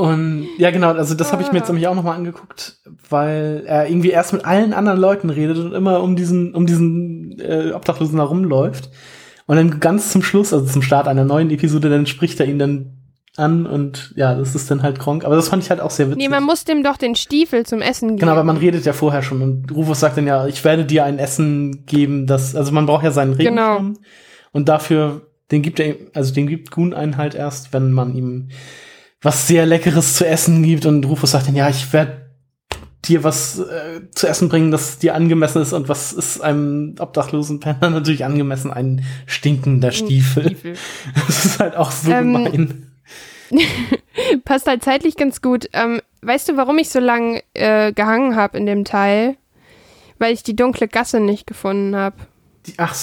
[0.00, 1.72] Und ja, genau, also das habe ich mir jetzt ah.
[1.72, 2.78] nämlich auch nochmal angeguckt,
[3.10, 7.38] weil er irgendwie erst mit allen anderen Leuten redet und immer um diesen, um diesen
[7.38, 8.88] äh, Obdachlosen herumläuft.
[9.44, 12.58] Und dann ganz zum Schluss, also zum Start einer neuen Episode, dann spricht er ihn
[12.58, 12.96] dann
[13.36, 15.26] an und ja, das ist dann halt Kronk.
[15.26, 16.22] Aber das fand ich halt auch sehr witzig.
[16.22, 18.20] Nee, man muss dem doch den Stiefel zum Essen geben.
[18.20, 21.04] Genau, aber man redet ja vorher schon und Rufus sagt dann ja, ich werde dir
[21.04, 23.82] ein Essen geben, das, also man braucht ja seinen Regen genau.
[24.52, 25.20] Und dafür,
[25.50, 28.48] den gibt er, also den gibt Gun einen halt erst, wenn man ihm
[29.22, 32.30] was sehr Leckeres zu essen gibt und Rufus sagt dann, ja, ich werde
[33.04, 37.60] dir was äh, zu essen bringen, das dir angemessen ist und was ist einem obdachlosen
[37.60, 38.72] Penner natürlich angemessen?
[38.72, 40.44] Ein stinkender Stiefel.
[40.44, 40.74] Stiefel.
[41.26, 42.86] Das ist halt auch so ähm, gemein.
[44.44, 45.68] Passt halt zeitlich ganz gut.
[45.72, 49.36] Ähm, weißt du, warum ich so lang äh, gehangen habe in dem Teil?
[50.18, 52.16] Weil ich die dunkle Gasse nicht gefunden habe.
[52.76, 52.94] Ach,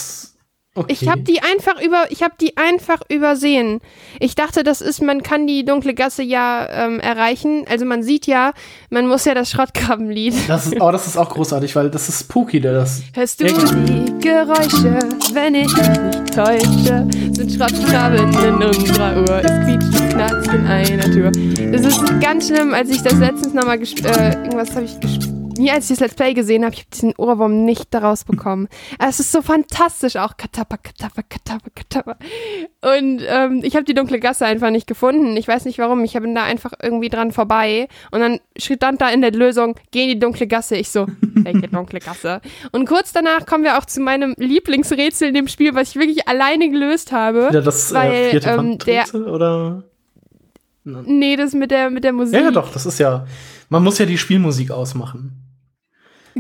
[0.77, 0.93] Okay.
[0.93, 3.81] Ich habe die einfach über, ich habe die einfach übersehen.
[4.19, 7.65] Ich dachte, das ist, man kann die dunkle Gasse ja ähm, erreichen.
[7.67, 8.53] Also man sieht ja,
[8.91, 10.35] man muss ja das Schrottkrabbenlied.
[10.47, 13.01] Das ist, oh, das ist auch großartig, weil das ist Pookie, der das.
[13.13, 14.99] Hörst du die Geräusche,
[15.33, 17.07] wenn ich mich nicht täusche?
[17.33, 19.43] Sind Schrottkrabben in unserer Uhr?
[19.43, 21.31] Es quietscht und knarzt in einer Tür.
[21.71, 25.36] Das ist ganz schlimm, als ich das letztens nochmal gespielt, äh, irgendwas habe ich gespielt
[25.57, 28.67] nie als ich das Let's Play gesehen habe, ich habe diesen Ohrwurm nicht daraus bekommen.
[28.99, 30.37] es ist so fantastisch auch.
[30.37, 32.17] Katappa, katappa, katappa, katappa.
[32.81, 35.35] Und ähm, ich habe die dunkle Gasse einfach nicht gefunden.
[35.37, 36.03] Ich weiß nicht warum.
[36.03, 37.87] Ich bin da einfach irgendwie dran vorbei.
[38.11, 40.75] Und dann stand da in der Lösung, geh in die dunkle Gasse.
[40.75, 42.41] Ich so, welche dunkle Gasse?
[42.71, 46.27] Und kurz danach kommen wir auch zu meinem Lieblingsrätsel in dem Spiel, was ich wirklich
[46.27, 47.49] alleine gelöst habe.
[47.49, 49.83] Wieder das äh, weil, äh, vierte ähm, der, oder?
[50.83, 52.35] Nee, das mit der, mit der Musik.
[52.35, 53.25] Ja, ja, doch, das ist ja.
[53.69, 55.46] Man muss ja die Spielmusik ausmachen.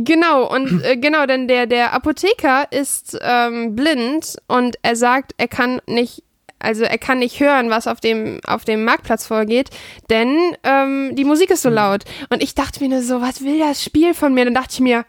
[0.03, 5.47] Genau, und äh, genau, denn der, der Apotheker ist ähm, blind und er sagt, er
[5.47, 6.23] kann nicht,
[6.59, 9.69] also er kann nicht hören, was auf dem, auf dem Marktplatz vorgeht,
[10.09, 11.75] denn ähm, die Musik ist so hm.
[11.75, 12.03] laut.
[12.29, 14.45] Und ich dachte mir nur so, was will das Spiel von mir?
[14.45, 15.05] Dann dachte ich mir,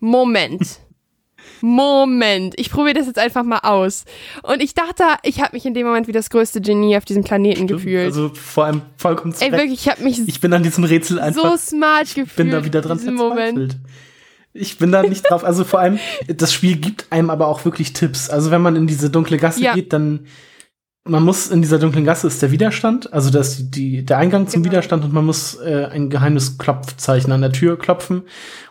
[0.00, 0.62] Moment.
[1.62, 4.04] Moment, ich probiere das jetzt einfach mal aus.
[4.42, 7.24] Und ich dachte, ich habe mich in dem Moment wie das größte Genie auf diesem
[7.24, 8.04] Planeten Stimmt, gefühlt.
[8.04, 11.52] Also vor allem vollkommen Ey, wirklich, ich habe mich Ich bin an diesem Rätsel einfach
[11.52, 12.28] so smart gefühlt.
[12.28, 13.54] Ich bin da wieder dran verzweifelt.
[13.54, 13.76] Moment.
[14.58, 15.44] Ich bin da nicht drauf.
[15.44, 15.98] Also vor allem,
[16.28, 18.30] das Spiel gibt einem aber auch wirklich Tipps.
[18.30, 19.74] Also wenn man in diese dunkle Gasse ja.
[19.74, 20.26] geht, dann
[21.08, 24.48] man muss in dieser dunklen Gasse ist der Widerstand, also das ist die, der Eingang
[24.48, 24.72] zum genau.
[24.72, 28.22] Widerstand und man muss äh, ein geheimes Klopfzeichen an der Tür klopfen.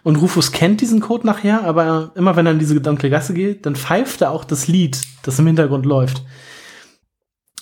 [0.03, 3.65] Und Rufus kennt diesen Code nachher, aber immer wenn er in diese dunkle Gasse geht,
[3.65, 6.23] dann pfeift er auch das Lied, das im Hintergrund läuft.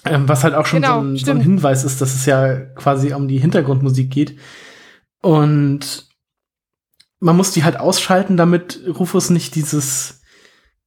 [0.05, 2.55] Ähm, was halt auch schon genau, so, ein, so, ein, Hinweis ist, dass es ja
[2.75, 4.37] quasi um die Hintergrundmusik geht.
[5.21, 6.07] Und
[7.23, 10.21] man muss die halt ausschalten, damit Rufus nicht dieses,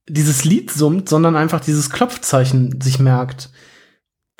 [0.07, 3.49] dieses Lied summt, sondern einfach dieses Klopfzeichen sich merkt.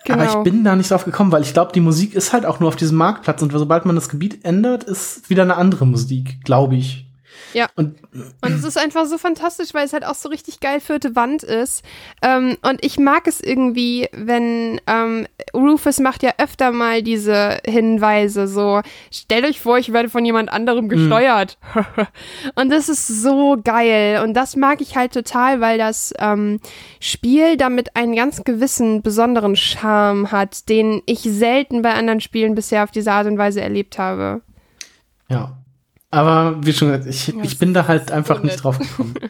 [0.05, 0.19] Genau.
[0.19, 0.43] Aber ich genau.
[0.43, 2.75] bin da nicht drauf gekommen, weil ich glaube, die Musik ist halt auch nur auf
[2.75, 7.06] diesem Marktplatz und sobald man das Gebiet ändert, ist wieder eine andere Musik, glaube ich.
[7.53, 7.67] Ja.
[7.75, 7.95] Und,
[8.41, 11.43] und es ist einfach so fantastisch, weil es halt auch so richtig geil vierte Wand
[11.43, 11.83] ist.
[12.21, 18.47] Ähm, und ich mag es irgendwie, wenn ähm, Rufus macht ja öfter mal diese Hinweise,
[18.47, 18.81] so,
[19.11, 20.89] stellt euch vor, ich werde von jemand anderem mhm.
[20.89, 21.57] gesteuert.
[21.73, 22.07] Mhm.
[22.55, 24.21] und das ist so geil.
[24.23, 26.59] Und das mag ich halt total, weil das ähm,
[26.99, 32.83] Spiel damit einen ganz gewissen besonderen Charme hat, den ich selten bei anderen Spielen bisher
[32.83, 34.41] auf diese Art und Weise erlebt habe.
[35.29, 35.57] Ja,
[36.11, 39.13] aber wie schon gesagt, ich, ich bin da halt einfach nicht drauf gekommen.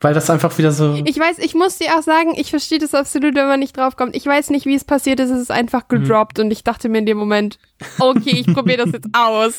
[0.00, 1.00] Weil das einfach wieder so.
[1.06, 3.96] Ich weiß, ich muss dir auch sagen, ich verstehe das absolut, wenn man nicht drauf
[3.96, 4.14] kommt.
[4.14, 5.30] Ich weiß nicht, wie es passiert ist.
[5.30, 6.02] Es ist einfach hm.
[6.02, 6.44] gedroppt hm.
[6.44, 7.58] und ich dachte mir in dem Moment,
[7.98, 9.54] okay, ich probiere das jetzt aus.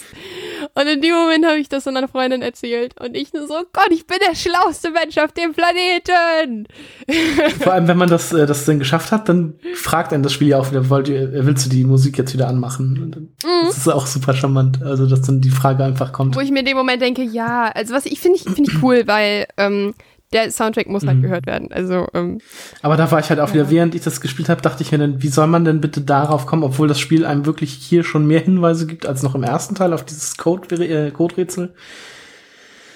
[0.75, 2.93] Und in dem Moment habe ich das an einer Freundin erzählt.
[2.99, 6.67] Und ich nur so, Gott, ich bin der schlauste Mensch auf dem Planeten.
[7.63, 10.49] Vor allem, wenn man das, äh, das dann geschafft hat, dann fragt einen das Spiel
[10.49, 13.29] ja auch wieder, wollt ihr, äh, willst du die Musik jetzt wieder anmachen?
[13.43, 13.65] Mhm.
[13.65, 14.83] Das ist auch super charmant.
[14.83, 16.35] Also, dass dann die Frage einfach kommt.
[16.35, 18.83] Wo ich mir in dem Moment denke, ja, also was ich finde ich, finde ich
[18.83, 19.95] cool, weil ähm,
[20.33, 21.23] der Soundtrack muss halt mhm.
[21.23, 21.71] gehört werden.
[21.71, 22.39] Also, ähm,
[22.81, 23.53] Aber da war ich halt auch ja.
[23.53, 26.01] wieder, während ich das gespielt habe, dachte ich mir dann, wie soll man denn bitte
[26.01, 29.43] darauf kommen, obwohl das Spiel einem wirklich hier schon mehr Hinweise gibt als noch im
[29.43, 31.73] ersten Teil auf dieses Code, äh, Code-Rätsel.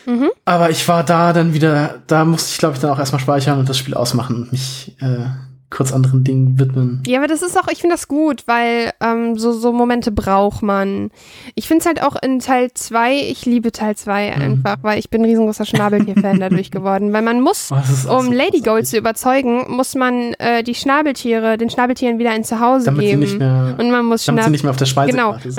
[0.05, 0.31] Mhm.
[0.45, 3.59] Aber ich war da dann wieder, da musste ich glaube ich dann auch erstmal speichern
[3.59, 5.27] und das Spiel ausmachen und mich äh,
[5.71, 7.01] kurz anderen Dingen widmen.
[7.07, 10.61] Ja, aber das ist auch, ich finde das gut, weil ähm, so, so Momente braucht
[10.61, 11.09] man.
[11.55, 14.41] Ich finde es halt auch in Teil 2, ich liebe Teil 2 mhm.
[14.41, 17.13] einfach, weil ich bin ein riesengroßer Schnabeltier-Fan dadurch geworden.
[17.13, 21.57] Weil man muss, oh, um so Lady Gold zu überzeugen, muss man äh, die Schnabeltiere,
[21.57, 23.21] den Schnabeltieren wieder ein Zuhause damit geben.
[23.21, 25.57] Sie nicht mehr, und man muss damit sie nicht mehr auf der Speise genau, sind.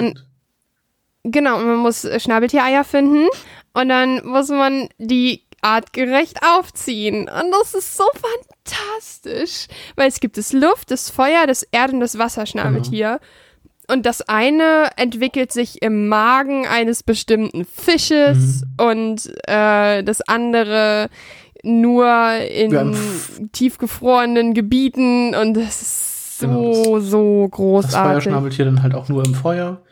[1.22, 3.26] Und, genau, und man muss Schnabeltiereier finden
[3.72, 7.22] und dann muss man die artgerecht aufziehen.
[7.22, 12.00] Und das ist so fantastisch, weil es gibt das Luft, das Feuer, das Erd und
[12.00, 13.18] das Wasserschnabeltier.
[13.20, 13.94] Genau.
[13.94, 18.84] Und das eine entwickelt sich im Magen eines bestimmten Fisches mhm.
[18.84, 21.08] und äh, das andere
[21.64, 22.96] nur in
[23.52, 27.92] tiefgefrorenen Gebieten und das ist so, genau, das, so großartig.
[27.92, 29.82] Das Feuerschnabeltier dann halt auch nur im Feuer.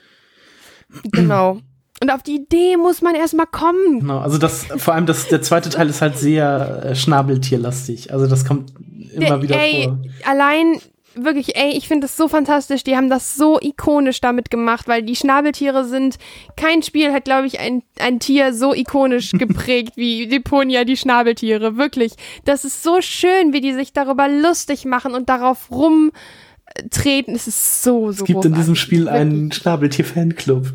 [1.13, 1.61] Genau.
[2.03, 4.01] Und auf die Idee muss man erstmal kommen.
[4.01, 8.11] Genau, also das, vor allem das, der zweite Teil ist halt sehr äh, schnabeltierlastig.
[8.13, 8.73] Also das kommt
[9.13, 9.99] immer der, wieder ey, vor.
[10.25, 10.81] Allein,
[11.15, 12.85] wirklich, ey, ich finde das so fantastisch.
[12.85, 16.17] Die haben das so ikonisch damit gemacht, weil die Schnabeltiere sind,
[16.57, 21.77] kein Spiel hat, glaube ich, ein, ein Tier so ikonisch geprägt wie Deponia, die Schnabeltiere.
[21.77, 22.13] Wirklich.
[22.47, 27.35] Das ist so schön, wie die sich darüber lustig machen und darauf rumtreten.
[27.35, 28.53] Es ist so, so Es gibt großartig.
[28.53, 30.73] in diesem Spiel einen Schnabeltier-Fanclub.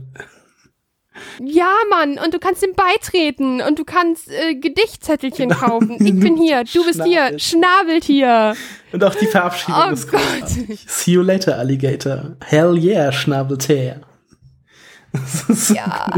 [1.44, 5.62] Ja, Mann, und du kannst ihm beitreten und du kannst äh, Gedichtzettelchen genau.
[5.62, 5.98] kaufen.
[6.06, 8.56] Ich bin hier, du bist hier, Schnabeltier.
[8.92, 10.22] Und auch die Verabschiedung oh ist Gott.
[10.88, 12.36] See you later, Alligator.
[12.46, 14.02] Hell yeah, Schnabeltier.
[15.48, 16.08] So ja.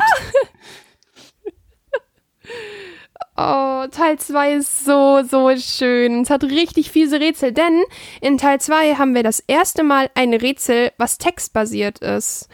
[3.40, 6.24] Oh, Teil 2 ist so, so schön.
[6.24, 7.84] Es hat richtig fiese Rätsel, denn
[8.20, 12.50] in Teil 2 haben wir das erste Mal ein Rätsel, was textbasiert ist.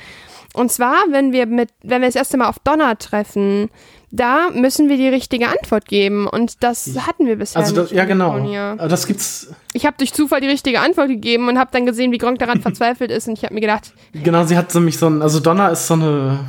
[0.53, 3.69] Und zwar, wenn wir mit, wenn wir das erste Mal auf Donner treffen,
[4.11, 6.27] da müssen wir die richtige Antwort geben.
[6.27, 7.91] Und das hatten wir bisher also das.
[7.91, 8.33] Ja, genau.
[8.77, 9.47] Aber das gibt's.
[9.73, 12.61] Ich habe durch Zufall die richtige Antwort gegeben und habe dann gesehen, wie Gronk daran
[12.61, 13.27] verzweifelt ist.
[13.27, 13.93] Und ich habe mir gedacht.
[14.13, 16.39] Genau, sie hat nämlich so ein, also Donner ist so eine,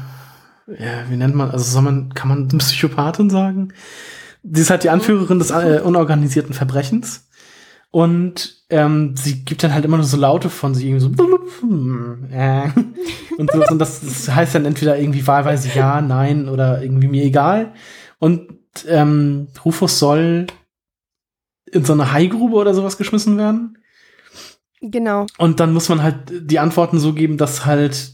[0.67, 3.73] ja, wie nennt man, also soll man, kann man Psychopathin sagen?
[4.43, 7.27] Sie ist halt die Anführerin des äh, unorganisierten Verbrechens.
[7.95, 11.11] Und ähm, sie gibt dann halt immer nur so Laute von sich, irgendwie so
[12.33, 12.69] äh,
[13.39, 13.65] und so.
[13.69, 17.73] Und das, das heißt dann entweder irgendwie wahlweise ja, nein oder irgendwie mir egal.
[18.19, 18.49] Und
[18.89, 20.49] ähm, Rufus soll
[21.71, 23.79] in so eine Haigrube oder sowas geschmissen werden.
[24.81, 25.27] Genau.
[25.39, 26.17] Und dann muss man halt
[26.51, 28.11] die Antworten so geben, dass halt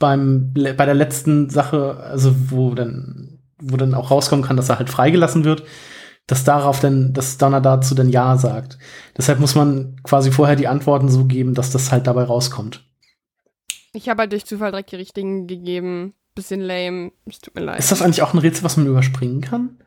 [0.00, 4.80] beim bei der letzten Sache, also wo dann wo dann auch rauskommen kann, dass er
[4.80, 5.62] halt freigelassen wird,
[6.26, 8.78] dass darauf dann, dass Donner dazu dann Ja sagt.
[9.16, 12.84] Deshalb muss man quasi vorher die Antworten so geben, dass das halt dabei rauskommt.
[13.92, 16.14] Ich habe halt durch Zufall direkt die richtigen gegeben.
[16.34, 17.10] Bisschen lame.
[17.26, 17.80] Es tut mir leid.
[17.80, 19.78] Ist das eigentlich auch ein Rätsel, was man überspringen kann?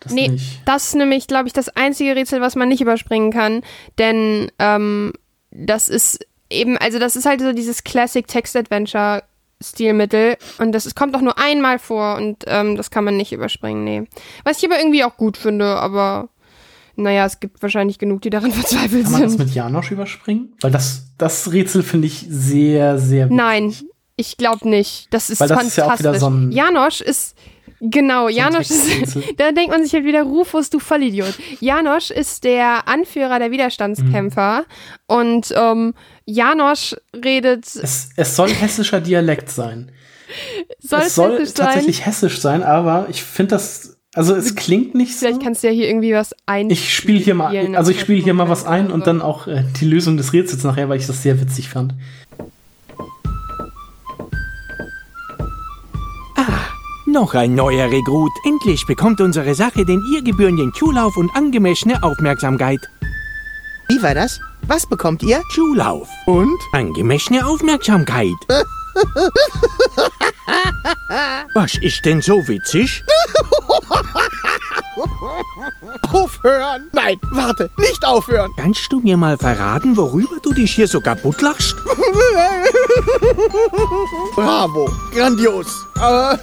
[0.00, 0.62] Das nee, nicht.
[0.64, 3.62] das ist nämlich, glaube ich, das einzige Rätsel, was man nicht überspringen kann.
[3.98, 5.12] Denn ähm,
[5.50, 9.22] das ist eben, also das ist halt so dieses Classic Text Adventure
[9.62, 13.32] Stilmittel und das ist, kommt auch nur einmal vor und ähm, das kann man nicht
[13.32, 14.04] überspringen, nee.
[14.44, 16.28] Was ich aber irgendwie auch gut finde, aber
[16.96, 19.04] naja, es gibt wahrscheinlich genug, die daran verzweifelt sind.
[19.04, 20.54] Kann man das mit Janosch überspringen?
[20.60, 23.36] Weil das, das Rätsel finde ich sehr, sehr wichtig.
[23.36, 23.74] Nein,
[24.16, 25.08] ich glaube nicht.
[25.10, 25.82] Das ist Weil das fantastisch.
[25.82, 27.36] Ist ja auch wieder so ein Janosch ist
[27.80, 31.34] Genau, Janosch ist, da denkt man sich halt wieder, Rufus, du Vollidiot.
[31.60, 34.64] Janosch ist der Anführer der Widerstandskämpfer mhm.
[35.06, 35.94] und ähm,
[36.26, 37.64] Janosch redet.
[37.64, 39.90] Es, es soll hessischer Dialekt sein.
[40.78, 42.06] Soll es soll tatsächlich sein?
[42.06, 45.26] hessisch sein, aber ich finde das, also es klingt nicht so.
[45.26, 46.70] Vielleicht kannst du ja hier irgendwie was ein.
[46.70, 49.64] Ich spiele hier mal, also ich spiele hier mal was ein und dann auch äh,
[49.80, 51.94] die Lösung des Rätsels nachher, weil ich das sehr witzig fand.
[57.12, 58.30] Noch ein neuer Rekrut.
[58.44, 62.88] Endlich bekommt unsere Sache den ihr gebührenden Zulauf und angemessene Aufmerksamkeit.
[63.88, 64.38] Wie war das?
[64.68, 65.42] Was bekommt ihr?
[65.52, 66.08] Zulauf.
[66.26, 66.60] Und?
[66.72, 68.36] Angemessene Aufmerksamkeit.
[71.54, 73.02] Was ist denn so witzig?
[76.12, 76.90] aufhören!
[76.92, 78.50] Nein, warte, nicht aufhören!
[78.56, 81.76] Kannst du mir mal verraten, worüber du dich hier so kaputt lachst?
[84.34, 85.66] Bravo, grandios.
[85.96, 86.38] Aber,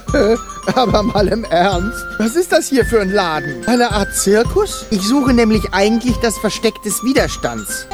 [0.74, 2.04] aber mal im Ernst.
[2.18, 3.66] Was ist das hier für ein Laden?
[3.66, 4.86] Eine Art Zirkus?
[4.90, 7.86] Ich suche nämlich eigentlich das Versteck des Widerstands.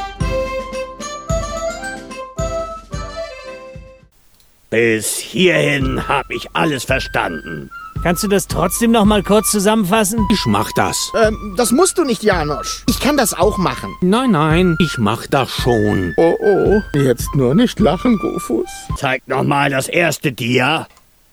[4.69, 7.69] Bis hierhin habe ich alles verstanden.
[8.05, 10.27] Kannst du das trotzdem noch mal kurz zusammenfassen?
[10.31, 11.11] Ich mach das.
[11.19, 12.83] Ähm, das musst du nicht, Janosch.
[12.87, 13.95] Ich kann das auch machen.
[14.01, 16.13] Nein, nein, ich mach das schon.
[16.15, 16.81] Oh, oh.
[16.93, 18.69] Jetzt nur nicht lachen, Rufus.
[18.95, 20.87] Zeig noch mal das erste Dia.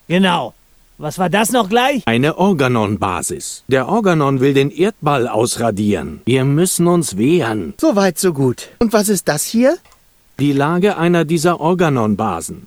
[0.08, 0.54] Genau.
[0.96, 2.04] Was war das noch gleich?
[2.06, 3.64] Eine Organon-Basis.
[3.68, 6.22] Der Organon will den Erdball ausradieren.
[6.24, 7.74] Wir müssen uns wehren.
[7.78, 8.70] So weit, so gut.
[8.78, 9.76] Und was ist das hier?
[10.40, 12.66] Die Lage einer dieser Organon-Basen.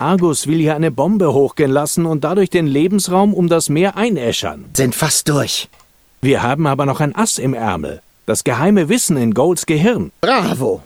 [0.00, 4.66] Argus will hier eine Bombe hochgehen lassen und dadurch den Lebensraum um das Meer einäschern.
[4.74, 5.68] Sind fast durch.
[6.22, 8.00] Wir haben aber noch ein Ass im Ärmel.
[8.26, 10.12] Das geheime Wissen in Golds Gehirn.
[10.20, 10.82] Bravo.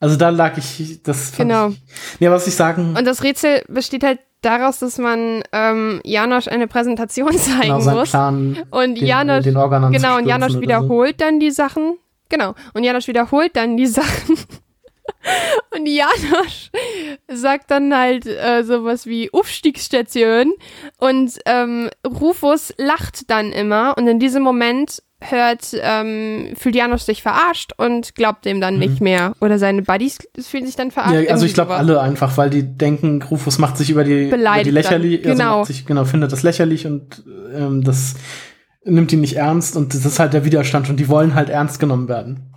[0.00, 1.68] Also da lag ich, das Genau.
[1.68, 1.80] Ich,
[2.20, 2.94] ja, was ich sagen.
[2.96, 8.10] Und das Rätsel besteht halt daraus, dass man ähm, Janosch eine Präsentation zeigen genau, muss.
[8.10, 11.26] Plan, und den, Janosch, den genau, und Janosch wiederholt so.
[11.26, 11.98] dann die Sachen.
[12.28, 12.54] Genau.
[12.74, 14.36] Und Janosch wiederholt dann die Sachen.
[15.76, 16.70] Und Janosch
[17.28, 20.54] sagt dann halt äh, sowas wie Aufstiegsstation
[20.98, 27.22] und ähm, Rufus lacht dann immer und in diesem Moment hört, ähm, fühlt Janosch sich
[27.22, 28.80] verarscht und glaubt dem dann mhm.
[28.80, 29.34] nicht mehr.
[29.40, 31.14] Oder seine Buddies fühlen sich dann verarscht.
[31.14, 34.62] Ja, also ich glaube alle einfach, weil die denken, Rufus macht sich über die, über
[34.62, 35.64] die lächerlich, also genau.
[35.64, 37.24] sich, genau, findet das lächerlich und
[37.54, 38.14] ähm, das
[38.84, 41.80] nimmt ihn nicht ernst und das ist halt der Widerstand und die wollen halt ernst
[41.80, 42.54] genommen werden.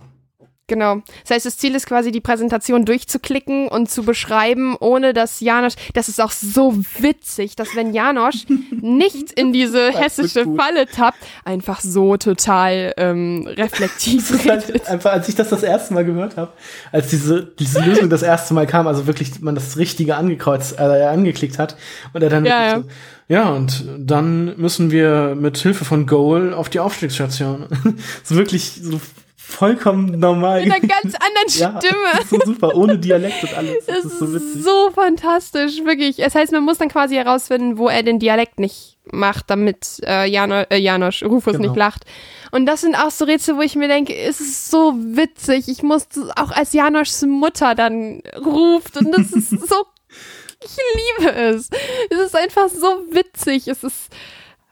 [0.72, 1.02] Genau.
[1.20, 5.74] Das heißt, das Ziel ist quasi, die Präsentation durchzuklicken und zu beschreiben, ohne dass Janosch,
[5.92, 8.46] das ist auch so witzig, dass wenn Janosch
[8.80, 15.28] nicht in diese hessische so Falle tappt, einfach so total ähm, reflektiv halt einfach, als
[15.28, 16.52] ich das das erste Mal gehört habe,
[16.90, 21.04] als diese, diese Lösung das erste Mal kam, also wirklich man das Richtige angekreuzt, äh,
[21.04, 21.76] angeklickt hat
[22.14, 22.76] und er dann ja, ja.
[22.78, 22.84] so,
[23.28, 27.66] ja, und dann müssen wir mit Hilfe von Goal auf die Aufstiegsstation.
[28.24, 28.98] so wirklich so
[29.42, 30.64] vollkommen normal.
[30.64, 31.78] Mit einer ganz anderen Stimme.
[32.14, 33.86] Ja, so super, ohne Dialekt und alles.
[33.86, 34.62] Das, das ist so witzig.
[34.62, 36.16] So fantastisch, wirklich.
[36.16, 40.28] Das heißt, man muss dann quasi herausfinden, wo er den Dialekt nicht macht, damit äh,
[40.28, 41.68] Jano, äh, Janosch, Rufus genau.
[41.68, 42.04] nicht lacht.
[42.52, 45.68] Und das sind auch so Rätsel, wo ich mir denke, es ist so witzig.
[45.68, 49.86] Ich muss auch als Janoschs Mutter dann ruft und das ist so
[50.64, 51.68] ich liebe es.
[52.10, 53.68] Es ist einfach so witzig.
[53.68, 54.10] Es ist.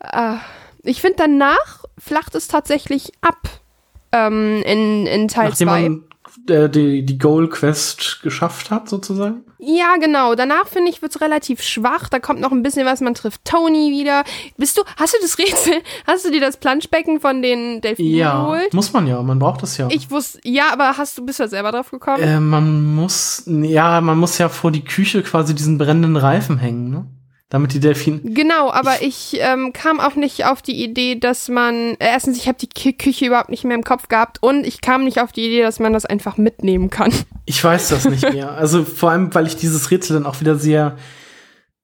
[0.01, 0.37] Äh,
[0.83, 3.60] ich finde, danach flacht es tatsächlich ab
[4.13, 6.01] ähm, in, in Teil 2
[6.49, 9.45] äh, die, die Goal Quest geschafft hat, sozusagen?
[9.59, 10.35] Ja, genau.
[10.35, 12.09] Danach finde ich, wird es relativ schwach.
[12.09, 14.25] Da kommt noch ein bisschen was, man trifft Tony wieder.
[14.57, 15.75] Bist du, hast du das Rätsel,
[16.07, 18.73] hast du dir das Planschbecken von den Delfinen ja, geholt?
[18.73, 19.89] muss man ja, man braucht das ja.
[19.91, 22.23] Ich wusste, ja, aber hast du, bist du selber drauf gekommen?
[22.23, 26.91] Äh, man muss, ja, man muss ja vor die Küche quasi diesen brennenden Reifen hängen,
[26.91, 27.07] ne?
[27.51, 28.21] Damit die Delfine.
[28.23, 32.39] Genau, aber ich, ich ähm, kam auch nicht auf die Idee, dass man äh, erstens,
[32.39, 35.21] ich habe die K Küche überhaupt nicht mehr im Kopf gehabt und ich kam nicht
[35.21, 37.13] auf die Idee, dass man das einfach mitnehmen kann.
[37.47, 38.53] Ich weiß das nicht mehr.
[38.53, 40.97] Also vor allem, weil ich dieses Rätsel dann auch wieder sehr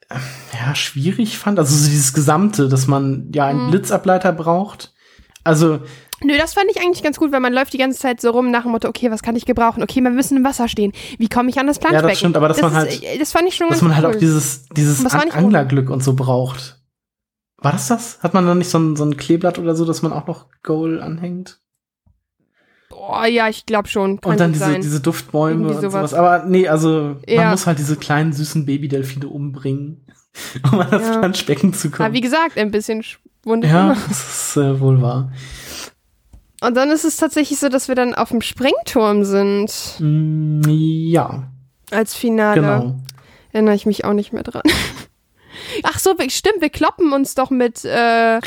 [0.09, 0.15] äh,
[0.53, 1.59] ja schwierig fand.
[1.59, 3.71] Also so dieses Gesamte, dass man ja einen mhm.
[3.73, 4.95] Blitzableiter braucht.
[5.43, 5.81] Also
[6.23, 8.51] Nö, das fand ich eigentlich ganz gut, weil man läuft die ganze Zeit so rum
[8.51, 9.83] nach dem Motto, okay, was kann ich gebrauchen?
[9.83, 10.93] Okay, wir müssen im Wasser stehen.
[11.19, 12.05] Wie komme ich an das Planschbecken?
[12.05, 13.91] Ja, das stimmt, aber dass das man halt, ist, das fand ich schon dass man
[13.91, 13.97] cool.
[13.97, 16.81] halt auch dieses, dieses An Anglerglück und so braucht.
[17.59, 18.23] War das das?
[18.23, 20.47] Hat man dann nicht so ein, so ein Kleeblatt oder so, dass man auch noch
[20.63, 21.61] Goal anhängt?
[22.91, 24.21] Oh ja, ich glaube schon.
[24.21, 24.81] Kann und dann diese, sein.
[24.81, 26.15] diese Duftbäume und sowas.
[26.15, 27.43] Aber nee, also ja.
[27.43, 30.07] man muss halt diese kleinen süßen Babydelfine umbringen,
[30.73, 31.19] um an das ja.
[31.19, 32.07] Planschbecken zu kommen.
[32.07, 33.05] Aber wie gesagt, ein bisschen
[33.43, 33.95] wunderbar.
[33.95, 35.33] Ja, das ist äh, wohl wahr.
[36.61, 39.73] Und dann ist es tatsächlich so, dass wir dann auf dem Sprengturm sind.
[39.99, 41.51] Mm, ja.
[41.91, 42.61] Als Finale.
[42.61, 42.97] Genau.
[43.53, 44.63] Erinnere ich mich auch nicht mehr dran.
[45.83, 48.41] Ach so, stimmt, wir kloppen uns doch mit äh,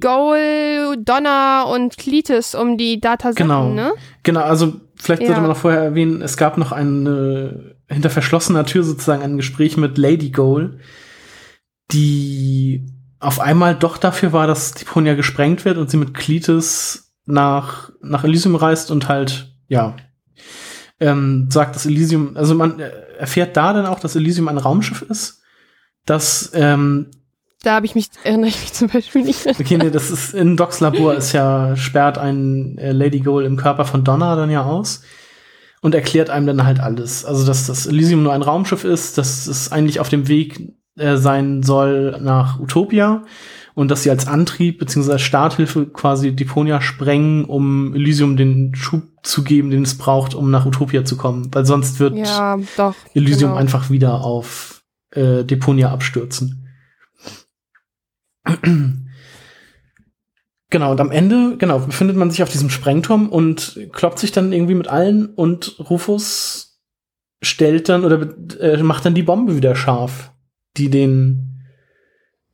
[0.00, 3.68] Goal, Donner und Cletus um die Datasachen, genau.
[3.70, 3.92] ne?
[4.22, 5.28] Genau, also vielleicht ja.
[5.28, 9.76] sollte man noch vorher erwähnen, es gab noch eine hinter verschlossener Tür sozusagen ein Gespräch
[9.76, 10.78] mit Lady Goal,
[11.92, 12.86] die
[13.20, 18.24] auf einmal doch dafür war, dass Deponia gesprengt wird und sie mit Cletus nach, nach
[18.24, 19.96] Elysium reist und halt, ja,
[21.00, 22.80] ähm, sagt, dass Elysium, also man
[23.18, 25.42] erfährt da dann auch, dass Elysium ein Raumschiff ist,
[26.06, 27.10] das ähm,
[27.64, 29.46] da habe ich mich, erinnere ich mich zum Beispiel nicht.
[29.46, 33.56] Okay, nee, das ist in Docs Labor ist ja, sperrt ein äh, Lady Goal im
[33.56, 35.00] Körper von Donna dann ja aus
[35.80, 37.24] und erklärt einem dann halt alles.
[37.24, 41.16] Also, dass das Elysium nur ein Raumschiff ist, dass es eigentlich auf dem Weg äh,
[41.16, 43.24] sein soll nach Utopia
[43.74, 45.12] und dass sie als Antrieb bzw.
[45.12, 50.50] als Starthilfe quasi Deponia sprengen, um Elysium den Schub zu geben, den es braucht, um
[50.50, 51.52] nach Utopia zu kommen.
[51.52, 53.60] Weil sonst wird ja, doch, Elysium genau.
[53.60, 56.68] einfach wieder auf äh, Deponia abstürzen.
[60.70, 64.52] genau, und am Ende, genau, befindet man sich auf diesem Sprengturm und kloppt sich dann
[64.52, 66.78] irgendwie mit allen und Rufus
[67.42, 68.28] stellt dann oder
[68.60, 70.32] äh, macht dann die Bombe wieder scharf,
[70.76, 71.53] die den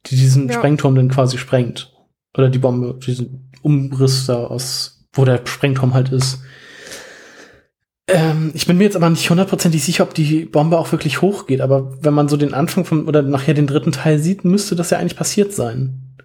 [0.06, 0.54] die diesen ja.
[0.54, 1.92] Sprengturm dann quasi sprengt.
[2.36, 6.40] Oder die Bombe, diesen Umriss da aus, wo der Sprengturm halt ist.
[8.06, 11.60] Ähm, ich bin mir jetzt aber nicht hundertprozentig sicher, ob die Bombe auch wirklich hochgeht,
[11.60, 14.90] aber wenn man so den Anfang von, oder nachher den dritten Teil sieht, müsste das
[14.90, 16.16] ja eigentlich passiert sein.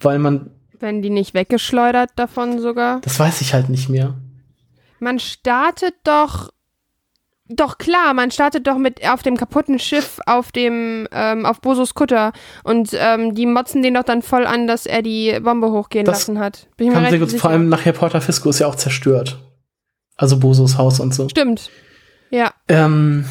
[0.00, 0.50] Weil man.
[0.78, 3.00] Wenn die nicht weggeschleudert davon sogar?
[3.02, 4.14] Das weiß ich halt nicht mehr.
[4.98, 6.50] Man startet doch
[7.50, 11.94] doch klar, man startet doch mit auf dem kaputten Schiff auf dem ähm, auf Bosos
[11.94, 12.32] Kutter
[12.64, 16.20] und ähm, die motzen den doch dann voll an, dass er die Bombe hochgehen das
[16.20, 16.68] lassen hat.
[16.76, 19.38] Bin ich mir gut, vor allem nachher Porta Fisco ist ja auch zerstört.
[20.16, 21.28] Also Bosos Haus und so.
[21.28, 21.70] Stimmt.
[22.30, 22.52] Ja.
[22.68, 23.24] Ähm,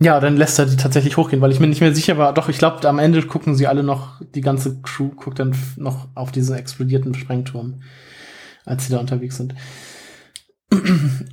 [0.00, 2.32] ja, dann lässt er die tatsächlich hochgehen, weil ich mir nicht mehr sicher war.
[2.32, 6.06] Doch, ich glaube, am Ende gucken sie alle noch, die ganze Crew guckt dann noch
[6.14, 7.82] auf diesen explodierten Sprengturm,
[8.64, 9.54] als sie da unterwegs sind.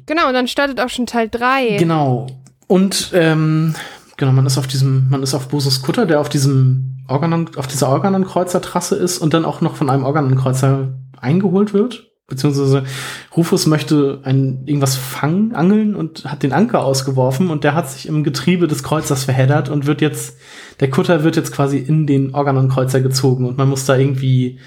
[0.05, 1.77] Genau, und dann startet auch schon Teil 3.
[1.77, 2.27] Genau.
[2.67, 3.75] Und ähm,
[4.17, 7.67] genau, man ist auf diesem, man ist auf Bosus Kutter, der auf diesem Organon, auf
[7.67, 12.11] dieser Organon-Kreuzer-Trasse ist und dann auch noch von einem Organon-Kreuzer eingeholt wird.
[12.27, 12.83] Beziehungsweise
[13.37, 18.07] Rufus möchte ein, irgendwas fangen, angeln und hat den Anker ausgeworfen und der hat sich
[18.07, 20.39] im Getriebe des Kreuzers verheddert und wird jetzt,
[20.79, 24.59] der Kutter wird jetzt quasi in den Organon-Kreuzer gezogen und man muss da irgendwie,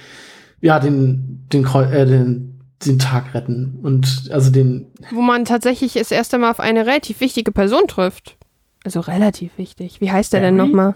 [0.60, 4.86] ja, den, den, äh, den den Tag retten und also den.
[5.10, 8.36] Wo man tatsächlich das erste Mal auf eine relativ wichtige Person trifft.
[8.84, 10.00] Also relativ wichtig.
[10.00, 10.48] Wie heißt der Barry?
[10.48, 10.94] denn nochmal?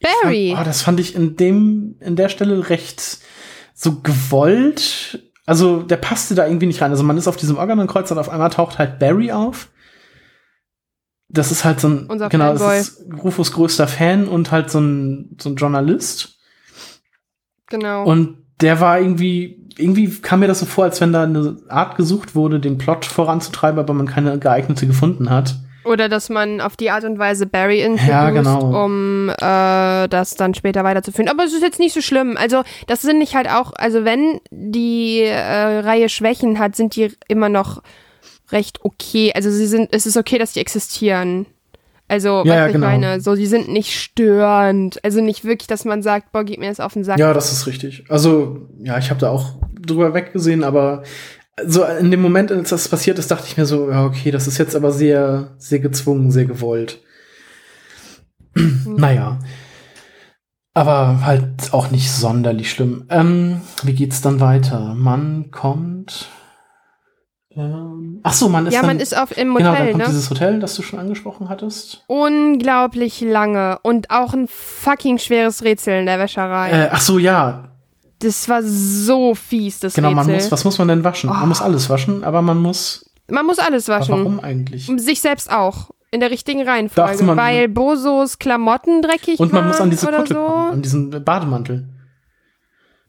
[0.00, 0.52] Barry.
[0.54, 3.18] Fand, oh, das fand ich in dem, in der Stelle recht
[3.74, 5.22] so gewollt.
[5.46, 6.90] Also der passte da irgendwie nicht rein.
[6.90, 9.68] Also man ist auf diesem Organon-Kreuz und auf einmal taucht halt Barry auf.
[11.28, 12.78] Das ist halt so ein, Unser genau, Fanboy.
[12.78, 16.38] das ist Rufus größter Fan und halt so ein, so ein Journalist.
[17.66, 18.04] Genau.
[18.04, 21.96] Und der war irgendwie irgendwie kam mir das so vor, als wenn da eine Art
[21.96, 25.56] gesucht wurde, den Plot voranzutreiben, aber man keine geeignete gefunden hat.
[25.84, 28.84] Oder dass man auf die Art und Weise Barry introduced, ja, genau.
[28.84, 31.28] um äh, das dann später weiterzuführen.
[31.28, 32.38] Aber es ist jetzt nicht so schlimm.
[32.38, 37.12] Also das sind nicht halt auch, also wenn die äh, Reihe Schwächen hat, sind die
[37.28, 37.82] immer noch
[38.50, 39.32] recht okay.
[39.34, 41.46] Also sie sind, es ist okay, dass die existieren.
[42.14, 42.86] Also, ja, was ja, ich genau.
[42.86, 45.04] meine, so, die sind nicht störend.
[45.04, 47.18] Also nicht wirklich, dass man sagt, boah, gib mir das auf den Sack.
[47.18, 48.04] Ja, das ist richtig.
[48.08, 51.02] Also, ja, ich habe da auch drüber weggesehen, aber
[51.66, 54.46] so in dem Moment, als das passiert ist, dachte ich mir so, ja, okay, das
[54.46, 57.00] ist jetzt aber sehr, sehr gezwungen, sehr gewollt.
[58.86, 59.40] naja.
[60.72, 63.06] Aber halt auch nicht sonderlich schlimm.
[63.10, 64.94] Ähm, wie geht's dann weiter?
[64.94, 66.28] Man kommt.
[67.56, 69.98] Ähm, ach so, man ist ja, dann, man ist auf, im genau, Hotel, dann kommt
[70.04, 70.08] ne?
[70.08, 72.02] dieses Hotel, das du schon angesprochen hattest.
[72.08, 76.70] Unglaublich lange und auch ein fucking schweres Rätsel in der Wäscherei.
[76.70, 77.68] Äh, ach so, ja,
[78.18, 80.10] Das war so fies, das genau.
[80.10, 80.34] Man Rätsel.
[80.44, 81.30] muss, was muss man denn waschen?
[81.30, 81.46] Man Oh.
[81.46, 83.08] muss alles waschen, aber man muss.
[83.28, 84.10] man muss alles waschen.
[84.18, 84.90] warum eigentlich?
[84.96, 85.90] Sich selbst auch.
[86.10, 87.24] In der richtigen Reihenfolge.
[87.24, 90.46] man- weil Bosos Klamotten dreckig Und man muss an diese Kutte so.
[90.46, 91.88] kommen, an diesen Bademantel.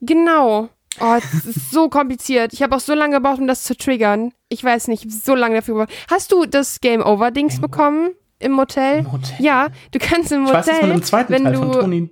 [0.02, 0.70] Genau.
[1.00, 2.54] Oh, das ist so kompliziert.
[2.54, 4.32] Ich habe auch so lange gebraucht, um das zu triggern.
[4.50, 5.94] Ich weiß nicht, so lange dafür gebraucht.
[6.10, 9.00] Hast du das Game Over Dings bekommen im Motel?
[9.00, 9.36] Im Hotel?
[9.40, 11.72] Ja, du kannst im Ich Motel, weiß, dass man im zweiten wenn Teil du von
[11.74, 12.10] Toni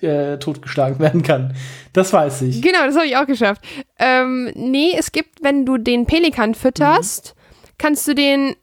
[0.00, 1.54] äh, totgeschlagen werden kann.
[1.92, 2.62] Das weiß ich.
[2.62, 3.62] Genau, das habe ich auch geschafft.
[3.98, 7.70] Ähm, nee, es gibt, wenn du den Pelikan fütterst, Mhm.
[7.78, 8.54] kannst du den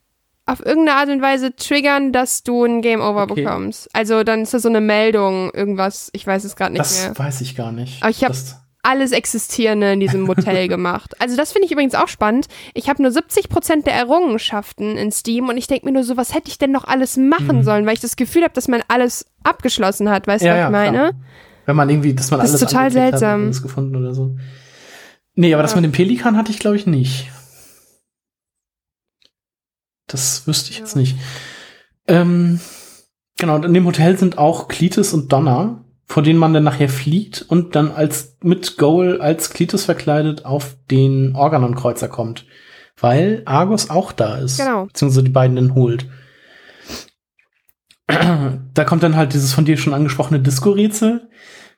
[0.46, 3.44] auf irgendeine Art und Weise triggern, dass du ein Game Over Okay.
[3.44, 3.90] bekommst.
[3.94, 7.20] Also dann ist da so eine Meldung, irgendwas, ich weiß es gerade nicht Das mehr.
[7.20, 8.02] weiß ich gar nicht.
[8.02, 8.56] Aber ich hab- Das-
[8.90, 11.20] Alles Existierende in diesem Motel gemacht.
[11.20, 12.48] Also das finde ich übrigens auch spannend.
[12.74, 16.34] Ich habe nur 70% der Errungenschaften in Steam und ich denke mir nur so, was
[16.34, 19.26] hätte ich denn noch alles machen sollen, weil ich das Gefühl habe, dass man alles
[19.44, 20.26] abgeschlossen hat.
[20.28, 20.56] Weißt du, Mhm.
[20.56, 20.98] ja, was ja, ich meine?
[21.10, 21.22] klar.
[21.66, 23.40] Wenn man irgendwie, dass man Das ist alles total angeklickt hat, seltsam.
[23.42, 24.36] und alles gefunden oder so.
[25.36, 27.30] Nee, aber das mit dem Pelikan hatte ich, glaube ich, nicht.
[30.08, 31.18] Das wüsste ich jetzt nicht.
[32.08, 32.60] Ähm,
[33.38, 36.90] genau, und in dem Hotel sind auch Cletus und Donna, vor denen man dann nachher
[36.90, 42.46] flieht und dann als mit Goal als Cletus verkleidet auf den Organon-Kreuzer kommt.
[43.00, 44.58] Weil Argus auch da ist.
[44.58, 44.86] Genau.
[44.86, 46.08] Beziehungsweise die beiden dann holt.
[48.08, 51.30] Da kommt dann halt dieses von dir schon angesprochene Disco-Rätsel,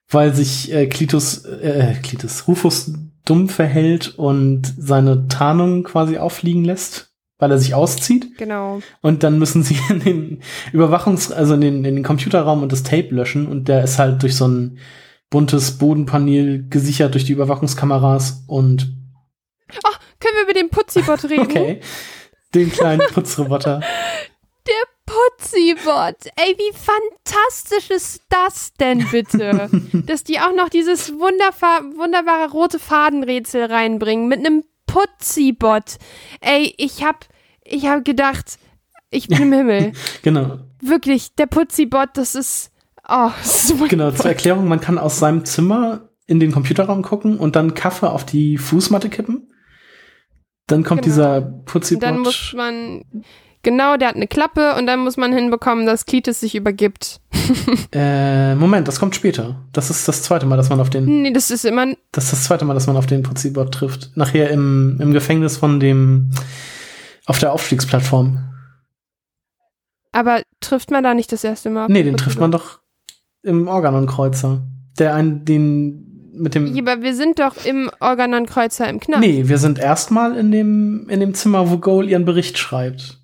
[0.10, 2.94] weil sich äh, Klitus, äh, Klitus, Rufus
[3.26, 7.09] dumm verhält und seine Tarnung quasi auffliegen lässt,
[7.40, 8.38] weil er sich auszieht.
[8.38, 8.82] Genau.
[9.02, 12.84] Und dann müssen sie in den Überwachungs-, also in den, in den Computerraum und das
[12.84, 13.48] Tape löschen.
[13.48, 14.78] Und der ist halt durch so ein
[15.30, 18.94] buntes Bodenpanel gesichert durch die Überwachungskameras und
[20.20, 21.42] Können wir über den Putzibot reden?
[21.42, 21.80] okay,
[22.54, 23.80] den kleinen Putzroboter.
[24.68, 24.74] Der
[25.06, 26.32] Putzibot.
[26.36, 29.70] Ey, wie fantastisch ist das denn bitte?
[30.06, 35.98] Dass die auch noch dieses wunderbar, wunderbare rote Fadenrätsel reinbringen mit einem Putzibot.
[36.42, 37.26] Ey, ich hab,
[37.64, 38.58] ich hab gedacht,
[39.12, 39.92] ich bin im Himmel.
[40.22, 40.60] Genau.
[40.82, 42.72] Wirklich, der Putzibot, das ist,
[43.08, 47.38] oh, das ist Genau, zur Erklärung, man kann aus seinem Zimmer in den Computerraum gucken
[47.38, 49.52] und dann Kaffee auf die Fußmatte kippen.
[50.68, 51.14] Dann kommt Genau.
[51.14, 52.04] dieser Putzibot.
[52.04, 53.04] dann muss man,
[53.64, 57.20] genau, der hat eine Klappe und dann muss man hinbekommen, dass Klitis sich übergibt.
[57.92, 59.56] äh, Moment, das kommt später.
[59.74, 62.34] Das ist das zweite Mal, dass man auf den, Nee, das ist immer, das ist
[62.34, 64.12] das zweite Mal, dass man auf den Putzibot trifft.
[64.16, 66.32] Nachher im, im Gefängnis von dem,
[67.26, 68.40] auf der Aufstiegsplattform.
[70.12, 71.84] aber trifft man da nicht das erste Mal?
[71.84, 72.80] auf Nee, den den trifft man doch
[73.44, 74.62] im Organon-Kreuzer.
[74.98, 79.22] Der einen, den, mit dem, Ja, aber wir sind doch im Organon-Kreuzer im Knast.
[79.22, 83.19] nee, wir sind erstmal in dem, in dem Zimmer, wo Goal ihren Bericht schreibt.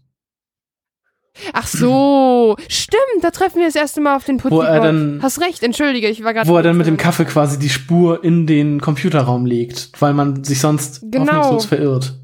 [1.53, 5.41] Ach so, stimmt, da treffen wir das erste Mal auf den Wo er dann- Hast
[5.41, 6.47] recht, entschuldige, ich war gerade.
[6.47, 10.43] Wo er dann mit dem Kaffee quasi die Spur in den Computerraum legt, weil man
[10.43, 11.25] sich sonst Genau.
[11.33, 12.19] hoffnungslos verirrt.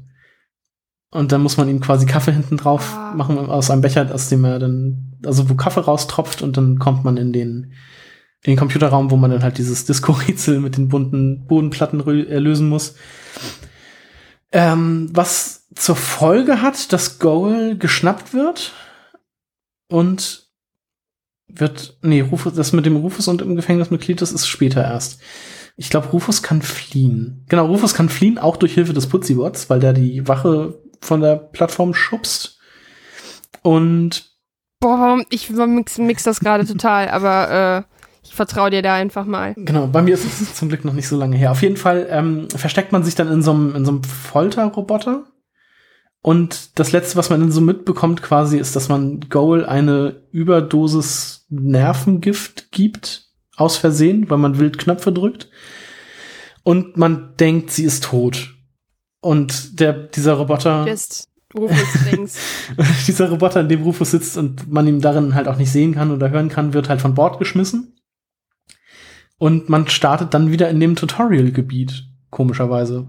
[1.10, 3.12] Und dann muss man ihm quasi Kaffee hinten drauf Ah.
[3.14, 7.04] machen aus einem Becher, aus dem er dann, also wo Kaffee raustropft und dann kommt
[7.04, 7.74] man in den,
[8.44, 12.38] in den Computerraum, wo man dann halt dieses Disco-Rätsel mit den bunten Bodenplatten rö- äh,
[12.38, 12.94] lösen muss.
[14.52, 18.72] Ähm, was zur Folge hat, dass Goal geschnappt wird
[19.92, 20.50] und
[21.48, 25.20] wird, nee, Rufus, das mit dem Rufus und im Gefängnis mit Cletus ist später erst.
[25.76, 27.44] Ich glaube, Rufus kann fliehen.
[27.48, 31.36] Genau, Rufus kann fliehen, auch durch Hilfe des Putzibots, weil der die Wache von der
[31.36, 32.58] Plattform schubst.
[33.62, 34.30] Und
[34.80, 35.22] Boah?
[35.30, 37.92] Ich mix, mix das gerade total, aber äh,
[38.24, 39.54] ich vertraue dir da einfach mal.
[39.56, 41.52] genau, bei mir ist es zum Glück noch nicht so lange her.
[41.52, 45.24] Auf jeden Fall ähm, versteckt man sich dann in so einem in so einem Folterroboter.
[46.22, 51.46] Und das letzte, was man dann so mitbekommt, quasi, ist, dass man Goal eine Überdosis
[51.50, 55.50] Nervengift gibt, aus Versehen, weil man wild Knöpfe drückt.
[56.62, 58.54] Und man denkt, sie ist tot.
[59.20, 62.38] Und der, dieser Roboter, Just Rufus Dings.
[63.06, 66.10] dieser Roboter, in dem Rufus sitzt und man ihn darin halt auch nicht sehen kann
[66.10, 67.96] oder hören kann, wird halt von Bord geschmissen.
[69.38, 73.08] Und man startet dann wieder in dem Tutorial-Gebiet, komischerweise.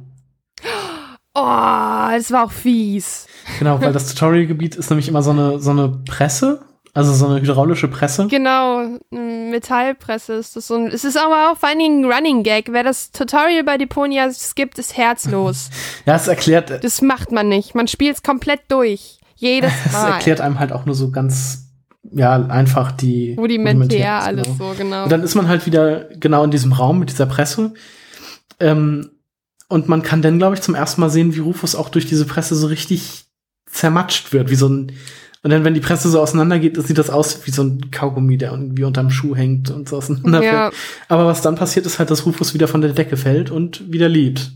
[1.35, 3.27] Oh, das war auch fies.
[3.59, 6.61] Genau, weil das Tutorial-Gebiet ist nämlich immer so eine, so eine Presse
[6.93, 8.27] Also so eine hydraulische Presse?
[8.27, 8.81] Genau,
[9.11, 10.69] eine Metallpresse ist das.
[10.69, 12.71] Und es ist aber auch vor allen Dingen ein Running Gag.
[12.71, 15.71] Wer das Tutorial bei Deponia skippt, ist herzlos.
[16.05, 16.69] ja, es erklärt.
[16.69, 17.73] Äh, das macht man nicht.
[17.73, 19.19] Man spielt es komplett durch.
[19.35, 20.09] Jedes Mal.
[20.09, 21.71] Es erklärt einem halt auch nur so ganz,
[22.11, 23.33] ja, einfach die.
[23.39, 24.69] Rudimentär alles genau.
[24.69, 25.03] so, genau.
[25.05, 27.73] Und dann ist man halt wieder genau in diesem Raum mit dieser Presse.
[28.59, 29.09] Ähm,
[29.73, 32.25] und man kann dann, glaube ich, zum ersten Mal sehen, wie Rufus auch durch diese
[32.25, 33.25] Presse so richtig
[33.65, 34.91] zermatscht wird, wie so ein
[35.41, 38.51] und dann, wenn die Presse so auseinandergeht, sieht das aus wie so ein Kaugummi, der
[38.51, 40.53] irgendwie unterm Schuh hängt und so auseinanderfällt.
[40.53, 40.71] Ja.
[41.09, 44.07] Aber was dann passiert, ist halt, dass Rufus wieder von der Decke fällt und wieder
[44.07, 44.51] lebt.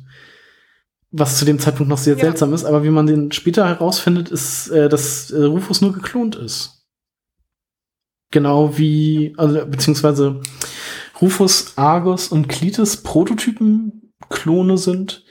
[1.12, 2.22] Was zu dem Zeitpunkt noch sehr ja.
[2.22, 6.38] seltsam ist, aber wie man den später herausfindet, ist, äh, dass äh, Rufus nur geklont
[6.38, 6.86] ist.
[8.32, 10.42] Genau wie, also, beziehungsweise
[11.20, 13.97] Rufus, Argus und Klites Prototypen
[14.30, 15.24] Klone sind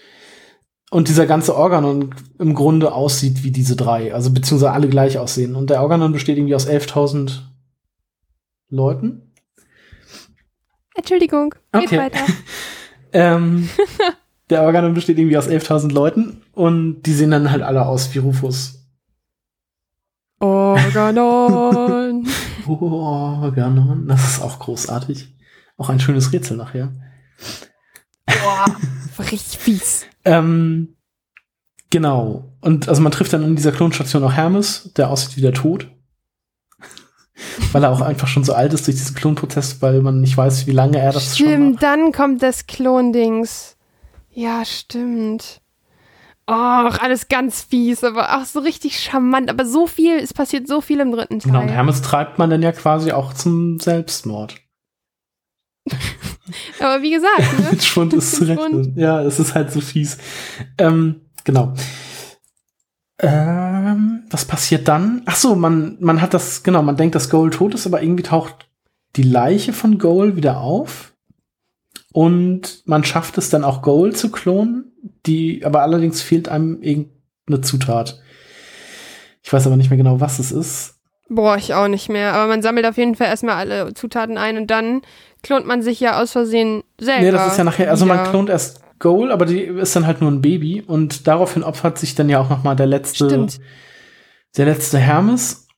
[0.91, 5.55] und dieser ganze Organon im Grunde aussieht wie diese drei, also beziehungsweise alle gleich aussehen.
[5.57, 7.41] Und der Organon besteht irgendwie aus 11.000
[8.69, 9.33] Leuten.
[10.95, 11.99] Entschuldigung, geht okay.
[11.99, 12.21] weiter.
[13.13, 13.69] ähm,
[14.51, 18.19] der Organon besteht irgendwie aus 11.000 Leuten und die sehen dann halt alle aus wie
[18.19, 18.87] Rufus.
[20.39, 22.27] Organon.
[22.67, 25.35] Organon, das ist auch großartig.
[25.77, 26.93] Auch ein schönes Rätsel nachher.
[28.27, 28.77] Boah,
[29.19, 30.07] richtig fies.
[30.25, 30.97] Ähm,
[31.91, 32.53] genau.
[32.61, 35.89] Und also man trifft dann in dieser Klonstation auch Hermes, der aussieht wie der Tod.
[37.73, 40.67] weil er auch einfach schon so alt ist durch diesen Klonprozess, weil man nicht weiß,
[40.67, 41.83] wie lange er das stimmt, schon macht.
[41.83, 43.77] dann kommt das Klondings.
[44.31, 45.61] Ja, stimmt.
[46.49, 49.51] Och, alles ganz fies, aber auch so richtig charmant.
[49.51, 51.51] Aber so viel, es passiert so viel im dritten Teil.
[51.51, 54.55] Genau, und Hermes treibt man dann ja quasi auch zum Selbstmord.
[56.81, 57.69] Aber wie gesagt, ne?
[57.71, 58.95] mit Schwund ist zu rechnen.
[58.97, 60.19] Ja, es ist halt so fies.
[60.79, 61.75] Ähm, genau.
[63.19, 65.23] Ähm, was passiert dann?
[65.27, 68.23] Ach so, man, man hat das, genau, man denkt, dass Goal tot ist, aber irgendwie
[68.23, 68.69] taucht
[69.17, 71.15] die Leiche von Goal wieder auf.
[72.13, 74.93] Und man schafft es dann auch Goal zu klonen,
[75.27, 78.21] die, aber allerdings fehlt einem irgendeine Zutat.
[79.43, 80.96] Ich weiß aber nicht mehr genau, was es ist.
[81.29, 82.35] Boah, ich auch nicht mehr.
[82.35, 85.03] Aber man sammelt auf jeden Fall erstmal alle Zutaten ein und dann
[85.43, 87.23] klont man sich ja aus Versehen selber.
[87.23, 90.21] Nee, das ist ja nachher, also man klont erst Goal, aber die ist dann halt
[90.21, 93.59] nur ein Baby und daraufhin opfert sich dann ja auch noch mal der letzte, Stimmt.
[94.57, 95.69] der letzte Hermes,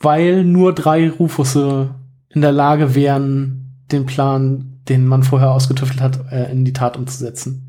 [0.00, 1.94] weil nur drei Rufusse
[2.30, 6.96] in der Lage wären, den Plan, den man vorher ausgetüftelt hat, äh, in die Tat
[6.96, 7.63] umzusetzen.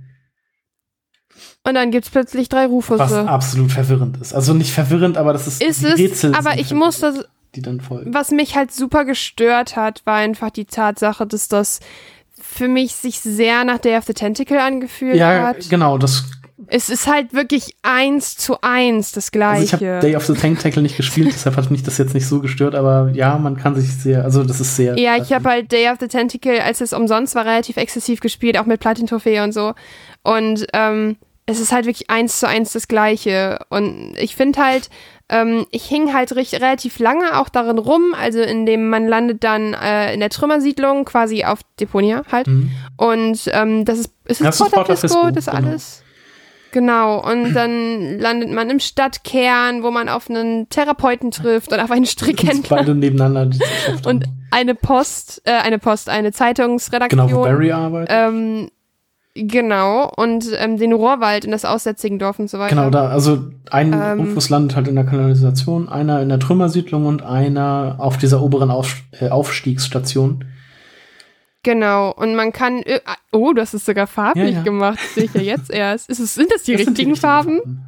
[1.67, 2.99] Und dann gibt's plötzlich drei Rufusse.
[2.99, 4.33] Was absolut verwirrend ist.
[4.33, 6.31] Also nicht verwirrend, aber das ist, ist die Rätsel.
[6.31, 8.13] Es, aber ich muss das, die dann folgen.
[8.13, 11.79] Was mich halt super gestört hat, war einfach die Tatsache, dass das
[12.39, 15.63] für mich sich sehr nach Day of the Tentacle angefühlt ja, hat.
[15.63, 16.25] Ja, genau, das
[16.67, 19.61] es ist halt wirklich eins zu eins das gleiche.
[19.61, 22.27] Also ich habe Day of the Tentacle nicht gespielt, deshalb hat mich das jetzt nicht
[22.27, 24.97] so gestört, aber ja, man kann sich sehr, also das ist sehr.
[24.97, 28.57] Ja, ich habe halt Day of the Tentacle, als es umsonst war, relativ exzessiv gespielt,
[28.57, 29.73] auch mit Platin-Trophäe und so.
[30.23, 33.59] Und ähm, es ist halt wirklich eins zu eins das gleiche.
[33.69, 34.89] Und ich finde halt,
[35.29, 39.43] ähm, ich hing halt recht, relativ lange auch darin rum, also in dem man landet
[39.43, 42.47] dann äh, in der Trümmersiedlung, quasi auf Deponia halt.
[42.47, 42.71] Mhm.
[42.97, 45.57] Und ähm, das ist, ist es das Porta Fisco, das genau.
[45.57, 46.01] alles?
[46.71, 51.89] Genau, und dann landet man im Stadtkern, wo man auf einen Therapeuten trifft und auf
[51.89, 52.77] einen Strickhändler.
[52.77, 53.57] Beide nebeneinander.
[54.05, 57.27] und eine Post, äh, eine Post, eine Zeitungsredaktion.
[57.27, 58.09] Genau, wo Barry arbeitet.
[58.11, 58.69] Ähm,
[59.37, 62.73] Genau, und ähm, den Rohrwald in das Aussätzigendorf und so weiter.
[62.73, 67.05] Genau, da, also ein ähm, Rufus landet halt in der Kanalisation, einer in der Trümmersiedlung
[67.05, 70.45] und einer auf dieser oberen Auf, äh, Aufstiegsstation.
[71.63, 72.81] Genau, und man kann.
[72.83, 73.01] Äh,
[73.33, 74.63] oh, das ist sogar farblich ja, ja.
[74.63, 76.09] gemacht, sehe ich ja jetzt erst.
[76.09, 77.57] Ist es, sind das die das richtigen die Farben?
[77.57, 77.85] Farben?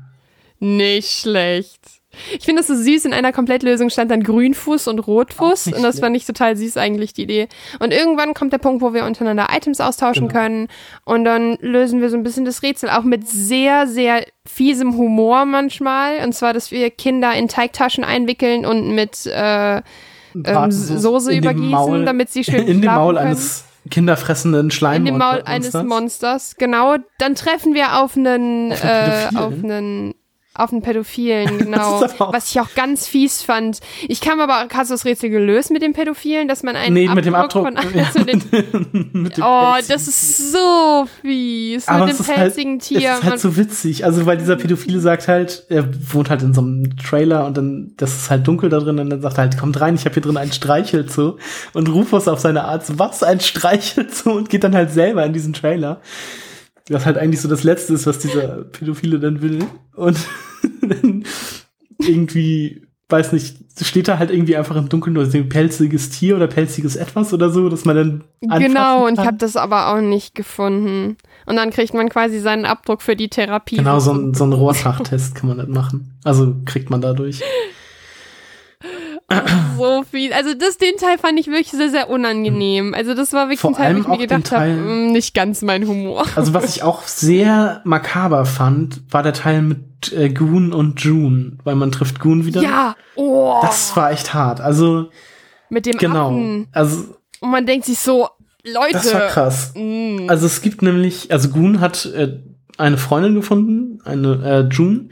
[0.60, 1.97] Nicht schlecht.
[2.38, 3.06] Ich finde das so süß.
[3.06, 5.68] In einer Komplettlösung stand dann Grünfuß und Rotfuß.
[5.68, 7.48] Und das fand ich total süß eigentlich, die Idee.
[7.80, 10.40] Und irgendwann kommt der Punkt, wo wir untereinander Items austauschen genau.
[10.40, 10.68] können.
[11.06, 12.90] Und dann lösen wir so ein bisschen das Rätsel.
[12.90, 16.24] Auch mit sehr, sehr fiesem Humor manchmal.
[16.24, 19.82] Und zwar, dass wir Kinder in Teigtaschen einwickeln und mit äh,
[20.46, 23.28] ähm, Soße übergießen, Maul, damit sie schön In dem Maul können.
[23.28, 24.98] eines kinderfressenden Schleim.
[24.98, 26.98] In dem Maul eines Monsters, genau.
[27.20, 30.14] Dann treffen wir auf einen, auf, äh, auf einen
[30.58, 32.02] auf einen Pädophilen, genau.
[32.02, 33.80] was ich auch ganz fies fand.
[34.08, 37.08] Ich kam aber, hast du das Rätsel gelöst mit dem Pädophilen, dass man einen nee,
[37.08, 41.88] Abdruck mit dem Abdruck von ja, den, mit dem Oh, das ist so fies.
[41.88, 43.00] Aber mit dem pelzigen halt, Tier.
[43.02, 44.04] Das ist halt so witzig.
[44.04, 47.94] Also, weil dieser Pädophile sagt halt, er wohnt halt in so einem Trailer und dann,
[47.98, 50.14] das ist halt dunkel da drin und dann sagt er halt, kommt rein, ich habe
[50.14, 51.38] hier drin einen Streichelzoo.
[51.74, 54.32] Und Rufus auf seine Art, was, ein Streichelzoo?
[54.32, 56.02] Und geht dann halt selber in diesen Trailer.
[56.90, 59.66] Was halt eigentlich so das Letzte ist, was dieser Pädophile dann will.
[59.96, 60.18] Und
[60.82, 61.26] dann
[62.00, 66.48] irgendwie weiß nicht, steht da halt irgendwie einfach im Dunkeln nur ein pelziges Tier oder
[66.48, 68.24] pelziges Etwas oder so, dass man dann.
[68.60, 71.18] Genau, und ich habe das aber auch nicht gefunden.
[71.46, 73.78] Und dann kriegt man quasi seinen Abdruck für die Therapie.
[73.78, 76.18] Genau, so, ein, so einen Rohrschachtest kann man nicht machen.
[76.26, 77.42] Also kriegt man dadurch.
[79.78, 80.32] So viel.
[80.34, 82.94] Also das, den Teil fand ich wirklich sehr, sehr unangenehm.
[82.94, 85.34] Also das war wirklich Vor ein Teil, wo ich mir gedacht habe, Teil- mm, nicht
[85.34, 86.26] ganz mein Humor.
[86.36, 91.58] Also was ich auch sehr makaber fand, war der Teil mit äh, Goon und June,
[91.64, 92.62] weil man trifft Goon wieder.
[92.62, 94.62] Ja, oh, Das war echt hart.
[94.62, 95.10] Also
[95.70, 96.28] mit dem genau.
[96.30, 96.68] Affen.
[96.72, 98.30] Also Und man denkt sich so,
[98.64, 98.94] Leute.
[98.94, 99.74] das war krass.
[99.76, 102.40] mm, Also es gibt nämlich, also Goon hat äh,
[102.78, 105.10] eine Freundin gefunden, eine äh, June,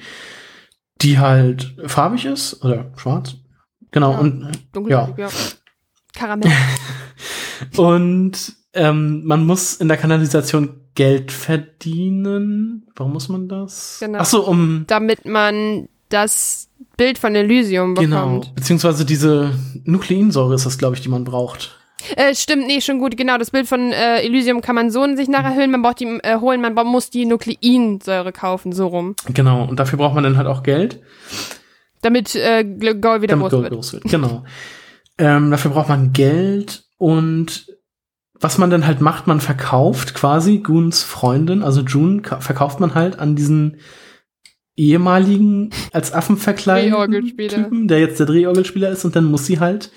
[1.01, 3.35] die halt farbig ist oder schwarz.
[3.95, 5.09] Genau Ja, und dunkel, ja.
[5.17, 5.29] ja.
[6.13, 6.51] Karamell.
[7.77, 12.87] und ähm, man muss in der Kanalisation Geld verdienen.
[12.97, 13.97] Warum muss man das?
[14.01, 14.19] Genau.
[14.19, 16.67] Ach so, um damit man das
[16.97, 18.55] Bild von Elysium genau, bekommt.
[18.55, 19.53] beziehungsweise diese
[19.85, 21.79] Nukleinsäure ist das, glaube ich, die man braucht.
[22.17, 23.37] Äh, stimmt, nee, schon gut, genau.
[23.37, 26.37] Das Bild von äh, Elysium kann man so sich nachher holen, man braucht die äh,
[26.41, 29.15] holen, man muss die Nukleinsäure kaufen, so rum.
[29.29, 31.01] Genau, und dafür braucht man dann halt auch Geld.
[32.05, 33.73] Damit äh, Gold wieder damit groß wird.
[33.73, 34.03] groß wird.
[34.03, 34.43] Genau.
[35.17, 37.67] ähm, dafür braucht man Geld und
[38.39, 42.93] was man dann halt macht, man verkauft quasi Goons Freundin, also June, ka- verkauft man
[42.93, 43.77] halt an diesen
[44.75, 46.91] ehemaligen als Affen verkleideten.
[47.49, 49.91] Typen, der jetzt der Drehorgelspieler ist und dann muss sie halt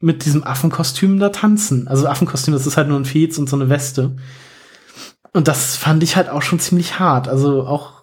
[0.00, 1.86] mit diesem Affenkostüm da tanzen.
[1.88, 4.16] Also Affenkostüm, das ist halt nur ein Fez und so eine Weste.
[5.32, 7.28] Und das fand ich halt auch schon ziemlich hart.
[7.28, 8.02] Also auch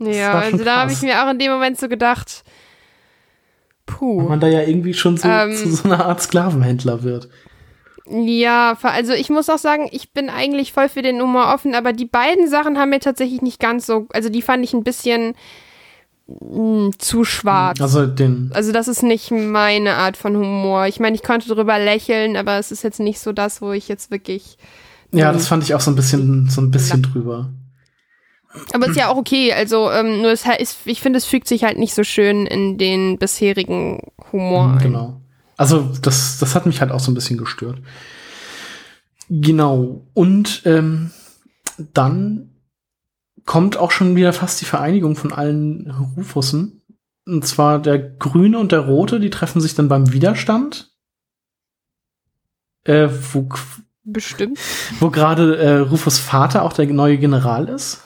[0.00, 2.42] Ja, also da habe ich mir auch in dem Moment so gedacht,
[3.92, 4.28] weil puh.
[4.28, 5.54] man da ja irgendwie schon so Ähm.
[5.54, 7.28] zu so einer Art Sklavenhändler wird.
[8.06, 11.92] Ja, also ich muss auch sagen, ich bin eigentlich voll für den Humor offen, aber
[11.92, 15.34] die beiden Sachen haben mir tatsächlich nicht ganz so, also die fand ich ein bisschen
[16.26, 17.80] mh, zu schwarz.
[17.80, 20.86] Also den Also das ist nicht meine Art von Humor.
[20.86, 23.88] Ich meine, ich konnte drüber lächeln, aber es ist jetzt nicht so das, wo ich
[23.88, 24.58] jetzt wirklich.
[25.12, 27.50] Ja, das fand ich auch so ein bisschen, so ein bisschen drüber.
[28.72, 29.52] Aber ist ja auch okay.
[29.52, 30.44] Also ähm, nur es
[30.84, 34.00] ich finde, es fügt sich halt nicht so schön in den bisherigen
[34.30, 34.78] Humor.
[34.82, 35.20] Genau.
[35.56, 37.78] Also das, das hat mich halt auch so ein bisschen gestört.
[39.28, 40.06] Genau.
[40.14, 41.10] Und ähm,
[41.78, 42.50] dann
[43.44, 46.82] kommt auch schon wieder fast die Vereinigung von allen Rufussen.
[47.26, 50.90] Und zwar der Grüne und der Rote, die treffen sich dann beim Widerstand.
[52.84, 53.48] Äh, wo
[54.04, 54.58] Bestimmt.
[54.98, 58.02] wo gerade äh, Rufus Vater auch der neue General ist.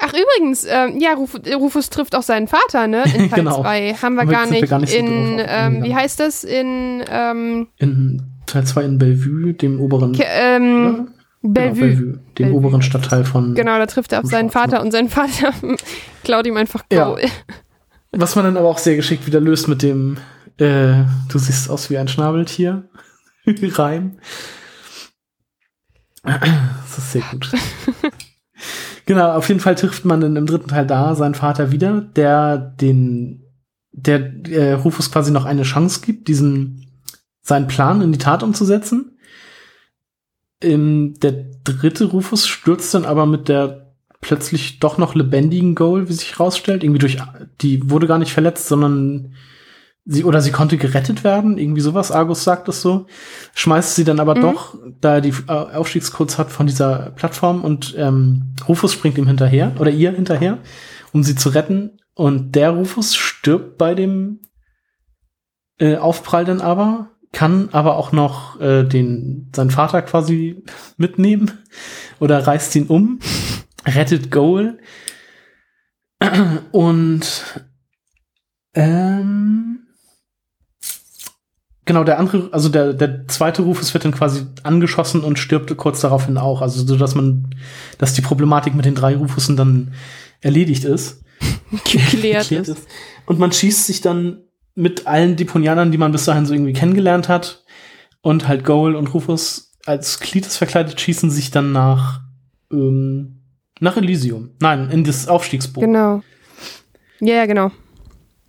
[0.00, 3.04] Ach übrigens, ähm, ja, Ruf, Rufus trifft auch seinen Vater, ne?
[3.14, 3.62] In Teil Genau.
[3.62, 3.94] 2.
[3.94, 6.44] Haben wir gar wir nicht, gar nicht in, ähm, wie heißt das?
[6.44, 11.08] In ähm, In Teil 2 in Bellevue, dem oberen Ke ähm,
[11.42, 11.80] Genau, Bellevue.
[11.80, 12.82] Bellevue, dem Bellevue oberen.
[12.82, 13.54] Stadtteil von.
[13.54, 14.70] Genau, da trifft er auf seinen Schwarzen.
[14.72, 15.52] Vater und sein Vater
[16.24, 17.10] klaut ihm einfach Ja.
[17.10, 17.30] Gold.
[18.12, 20.16] Was man dann aber auch sehr geschickt wieder löst mit dem,
[20.58, 22.88] äh, du siehst aus wie ein Schnabeltier.
[23.46, 24.18] Reim.
[26.24, 27.50] Das ist sehr gut.
[29.08, 32.58] Genau, auf jeden Fall trifft man dann im dritten Teil da seinen Vater wieder, der
[32.58, 33.42] den,
[33.90, 36.86] der äh, Rufus quasi noch eine Chance gibt, diesen
[37.40, 39.18] seinen Plan in die Tat umzusetzen.
[40.62, 41.32] Ähm, der
[41.64, 46.84] dritte Rufus stürzt dann aber mit der plötzlich doch noch lebendigen Goal, wie sich rausstellt.
[46.84, 47.16] Irgendwie durch,
[47.62, 49.34] die wurde gar nicht verletzt, sondern
[50.08, 51.58] sie, oder sie konnte gerettet werden.
[51.58, 52.10] Irgendwie sowas.
[52.10, 53.06] Argus sagt es so.
[53.54, 54.40] Schmeißt sie dann aber Mhm.
[54.40, 59.28] doch, da er die äh, Aufstiegscodes hat von dieser Plattform und ähm, Rufus springt ihm
[59.28, 60.58] hinterher oder ihr hinterher,
[61.12, 62.00] um sie zu retten.
[62.14, 64.40] Und der Rufus stirbt bei dem
[65.78, 70.64] äh, Aufprall dann aber, kann aber auch noch äh, den, seinen Vater quasi
[70.96, 71.52] mitnehmen
[72.18, 73.20] oder reißt ihn um
[73.86, 74.78] rettet Goal.
[76.72, 77.64] Und
[78.74, 79.87] ähm,
[81.88, 86.00] genau, der andere, also der, der zweite Rufus wird dann quasi angeschossen und stirbt kurz
[86.00, 86.62] daraufhin auch.
[86.62, 87.54] Also so, dass man,
[87.98, 89.92] dass die Problematik mit den drei Rufussen dann
[90.40, 91.24] erledigt ist.
[91.84, 92.86] Geklärt Geklärt ist.
[93.26, 94.44] Und man schießt sich dann
[94.76, 97.64] mit allen Deponianern, die man bis dahin so irgendwie kennengelernt hat,
[98.20, 102.20] und halt Goal und Rufus als Klitus verkleidet, schießen sich dann nach
[102.70, 103.42] ähm,
[103.80, 104.50] nach Elysium.
[104.60, 105.84] Nein, in das Aufstiegsboot.
[105.84, 106.22] Genau.
[107.20, 107.70] Ja, ja, genau.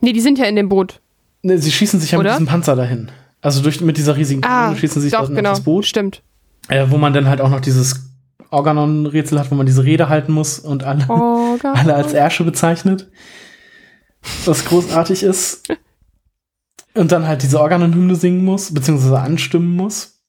[0.02, 1.02] Nee, die sind ja in dem Boot.
[1.42, 2.32] Ne, sie schießen sich ja Oder?
[2.32, 3.12] mit diesem Panzer dahin.
[3.42, 5.52] Also durch, mit dieser riesigen Ah, Kanone schießen sich doch, dann genau.
[5.52, 5.86] auf das Boot.
[5.86, 6.22] Stimmt.
[6.68, 8.10] Äh, wo man dann halt auch noch dieses
[8.52, 11.08] Organon-Rätsel hat, wo man diese Rede halten muss und alle,
[11.64, 13.10] alle als Ärsche bezeichnet.
[14.46, 15.68] Was großartig ist.
[16.96, 20.20] Und dann halt diese Organon-Hymne singen muss, beziehungsweise anstimmen muss.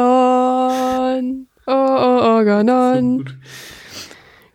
[0.00, 1.46] Organon.
[1.66, 3.18] Oh, oh, So Organon.
[3.18, 3.36] gut.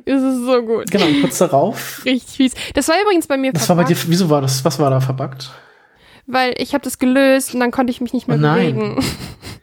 [0.06, 0.92] Es ist so gut.
[0.92, 2.02] Genau, kurz darauf.
[2.06, 2.54] Richtig fies.
[2.74, 5.02] Das war übrigens bei mir Das war bei dir, wieso war das, was war da
[5.02, 5.52] verbuggt?
[6.28, 8.76] Weil ich habe das gelöst und dann konnte ich mich nicht mehr oh nein.
[8.76, 9.04] bewegen.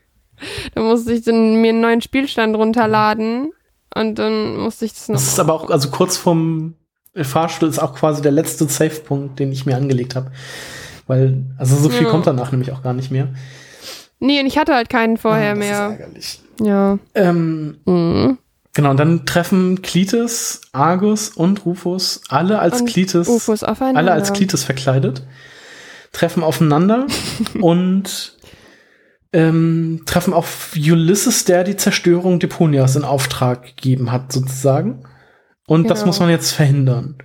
[0.75, 3.53] dann musste ich dann mir einen neuen Spielstand runterladen
[3.95, 5.17] und dann musste ich das noch.
[5.17, 6.75] Das ist aber auch, also kurz vom
[7.15, 10.33] Fahrstuhl ist auch quasi der letzte Safe-Punkt, den ich mir angelegt habe.
[11.07, 12.11] Weil, also so viel ja.
[12.11, 13.29] kommt danach nämlich auch gar nicht mehr.
[14.19, 15.87] Nee, und ich hatte halt keinen vorher ja, das mehr.
[15.87, 16.41] Ist ärgerlich.
[16.61, 16.99] Ja.
[17.15, 18.39] Ähm, mhm.
[18.75, 24.33] Genau, und dann treffen Klites, Argus und Rufus alle als und Klites, Rufus alle als
[24.33, 25.27] Klites verkleidet,
[26.13, 27.07] treffen aufeinander
[27.61, 28.39] und
[29.35, 35.05] ähm, treffen auf Ulysses, der die Zerstörung Deponias in Auftrag gegeben hat, sozusagen.
[35.67, 35.95] Und genau.
[35.95, 37.17] das muss man jetzt verhindern.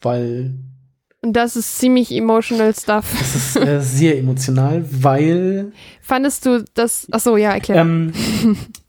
[0.00, 0.58] Weil.
[1.22, 3.06] Und das ist ziemlich emotional stuff.
[3.18, 5.72] Das ist äh, sehr emotional, weil.
[6.02, 7.06] Fandest du das.
[7.10, 7.78] Achso, ja, erklär.
[7.78, 8.12] Ähm,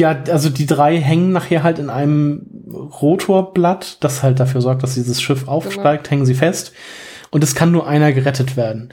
[0.00, 4.94] ja, also die drei hängen nachher halt in einem Rotorblatt, das halt dafür sorgt, dass
[4.94, 6.10] dieses Schiff aufsteigt, genau.
[6.10, 6.72] hängen sie fest.
[7.30, 8.92] Und es kann nur einer gerettet werden.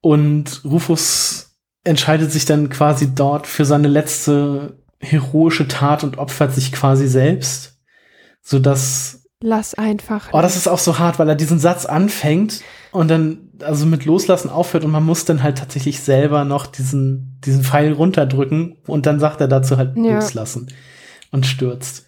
[0.00, 6.72] Und Rufus entscheidet sich dann quasi dort für seine letzte heroische Tat und opfert sich
[6.72, 7.78] quasi selbst,
[8.42, 10.30] so dass Lass einfach.
[10.32, 14.04] Oh, das ist auch so hart, weil er diesen Satz anfängt und dann also mit
[14.04, 19.06] Loslassen aufhört und man muss dann halt tatsächlich selber noch diesen, diesen Pfeil runterdrücken und
[19.06, 20.14] dann sagt er dazu halt ja.
[20.14, 20.68] loslassen
[21.30, 22.06] und stürzt.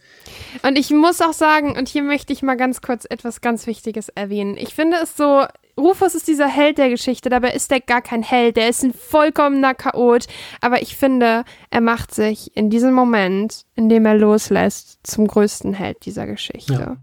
[0.62, 4.08] Und ich muss auch sagen, und hier möchte ich mal ganz kurz etwas ganz Wichtiges
[4.08, 4.56] erwähnen.
[4.56, 5.44] Ich finde es so,
[5.78, 8.92] Rufus ist dieser Held der Geschichte, dabei ist er gar kein Held, der ist ein
[8.92, 10.26] vollkommener Chaot.
[10.60, 15.74] Aber ich finde, er macht sich in diesem Moment, in dem er loslässt, zum größten
[15.74, 16.72] Held dieser Geschichte.
[16.72, 16.96] Ja.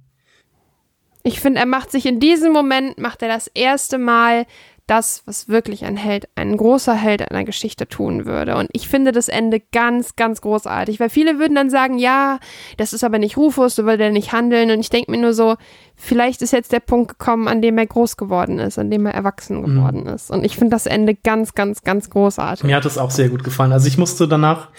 [1.28, 4.46] Ich finde, er macht sich in diesem Moment, macht er das erste Mal
[4.88, 8.56] das, was wirklich ein Held, ein großer Held einer Geschichte tun würde.
[8.56, 12.40] Und ich finde das Ende ganz, ganz großartig, weil viele würden dann sagen, ja,
[12.78, 14.72] das ist aber nicht Rufus, so will der nicht handeln.
[14.72, 15.58] Und ich denke mir nur so,
[15.98, 19.14] vielleicht ist jetzt der Punkt gekommen, an dem er groß geworden ist, an dem er
[19.14, 19.66] erwachsen mhm.
[19.66, 20.14] geworden mhm.
[20.14, 20.32] ist.
[20.32, 22.64] Und ich finde das Ende ganz, ganz, ganz großartig.
[22.64, 23.74] Mir hat das auch sehr gut gefallen.
[23.74, 24.70] Also ich musste danach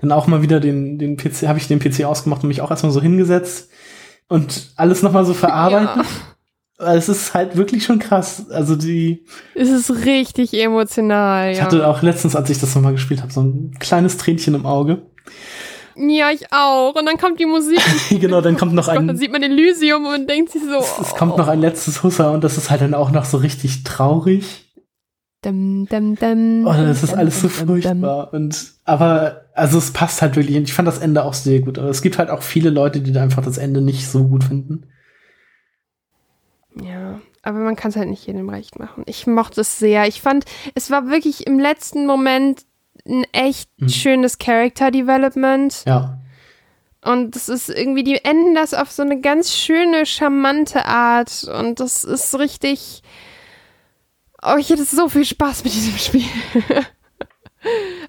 [0.00, 2.70] dann auch mal wieder den, den PC, habe ich den PC ausgemacht und mich auch
[2.70, 3.68] erstmal so hingesetzt
[4.30, 6.02] und alles nochmal so verarbeiten.
[6.78, 6.94] Ja.
[6.94, 8.48] Es ist halt wirklich schon krass.
[8.50, 9.26] Also die.
[9.54, 11.50] Es ist richtig emotional.
[11.50, 11.64] Ich ja.
[11.64, 15.02] hatte auch letztens, als ich das nochmal gespielt habe, so ein kleines Tränchen im Auge.
[15.96, 16.94] Ja, ich auch.
[16.94, 17.82] Und dann kommt die Musik.
[18.08, 19.06] genau, dann kommt noch ein.
[19.06, 20.78] dann sieht man Elysium und denkt sich so.
[20.78, 23.36] Es, es kommt noch ein letztes Husser und das ist halt dann auch noch so
[23.36, 24.70] richtig traurig.
[25.42, 28.32] Dum, dum, dum, oh, das ist alles so furchtbar.
[28.32, 30.56] Und aber also es passt halt wirklich.
[30.56, 31.78] Und ich fand das Ende auch sehr gut.
[31.78, 34.44] Aber es gibt halt auch viele Leute, die da einfach das Ende nicht so gut
[34.44, 34.86] finden.
[36.80, 39.02] Ja, aber man kann es halt nicht jedem recht machen.
[39.06, 40.06] Ich mochte es sehr.
[40.06, 42.64] Ich fand, es war wirklich im letzten Moment
[43.06, 43.88] ein echt mhm.
[43.88, 45.84] schönes Character Development.
[45.86, 46.18] Ja.
[47.02, 51.44] Und es ist irgendwie, die enden das auf so eine ganz schöne, charmante Art.
[51.44, 53.02] Und das ist richtig
[54.42, 56.24] Oh, ich hätte so viel Spaß mit diesem Spiel.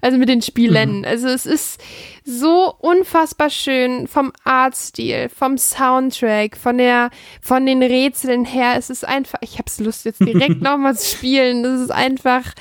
[0.00, 0.98] also mit den Spielen.
[0.98, 1.04] Mhm.
[1.04, 1.80] Also es ist
[2.24, 7.10] so unfassbar schön vom Artstil, vom Soundtrack, von der,
[7.40, 8.74] von den Rätseln her.
[8.76, 11.62] Es ist einfach, ich habe Lust jetzt direkt nochmal zu spielen.
[11.62, 12.54] Das ist einfach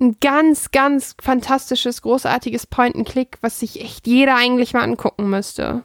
[0.00, 5.84] ein ganz, ganz fantastisches, großartiges Point-and-Click, was sich echt jeder eigentlich mal angucken müsste.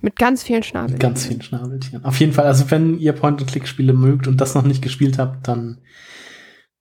[0.00, 0.92] Mit ganz vielen Schnabeltieren.
[0.92, 2.04] Mit ganz vielen Schnabeltieren.
[2.04, 5.78] Auf jeden Fall, also wenn ihr Point-and-Click-Spiele mögt und das noch nicht gespielt habt, dann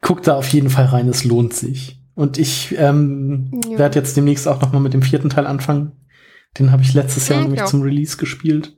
[0.01, 2.02] guckt da auf jeden Fall rein, es lohnt sich.
[2.15, 3.79] Und ich ähm, ja.
[3.79, 5.93] werde jetzt demnächst auch noch mal mit dem vierten Teil anfangen.
[6.59, 8.75] Den habe ich letztes Jahr ja, nämlich zum Release gespielt.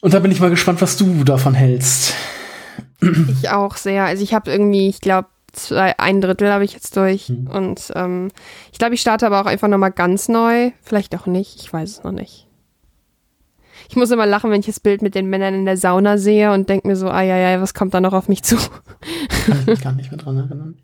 [0.00, 2.14] Und da bin ich mal gespannt, was du davon hältst.
[3.02, 4.04] Ich auch sehr.
[4.04, 5.28] Also ich habe irgendwie, ich glaube,
[5.70, 7.28] ein Drittel habe ich jetzt durch.
[7.28, 7.46] Mhm.
[7.48, 8.30] Und ähm,
[8.72, 10.70] ich glaube, ich starte aber auch einfach noch mal ganz neu.
[10.82, 11.56] Vielleicht auch nicht.
[11.60, 12.46] Ich weiß es noch nicht.
[13.88, 16.52] Ich muss immer lachen, wenn ich das Bild mit den Männern in der Sauna sehe
[16.52, 18.56] und denke mir so, ah ja, ja, was kommt da noch auf mich zu?
[19.46, 20.76] Kann ich mich gar nicht mehr dran erinnern.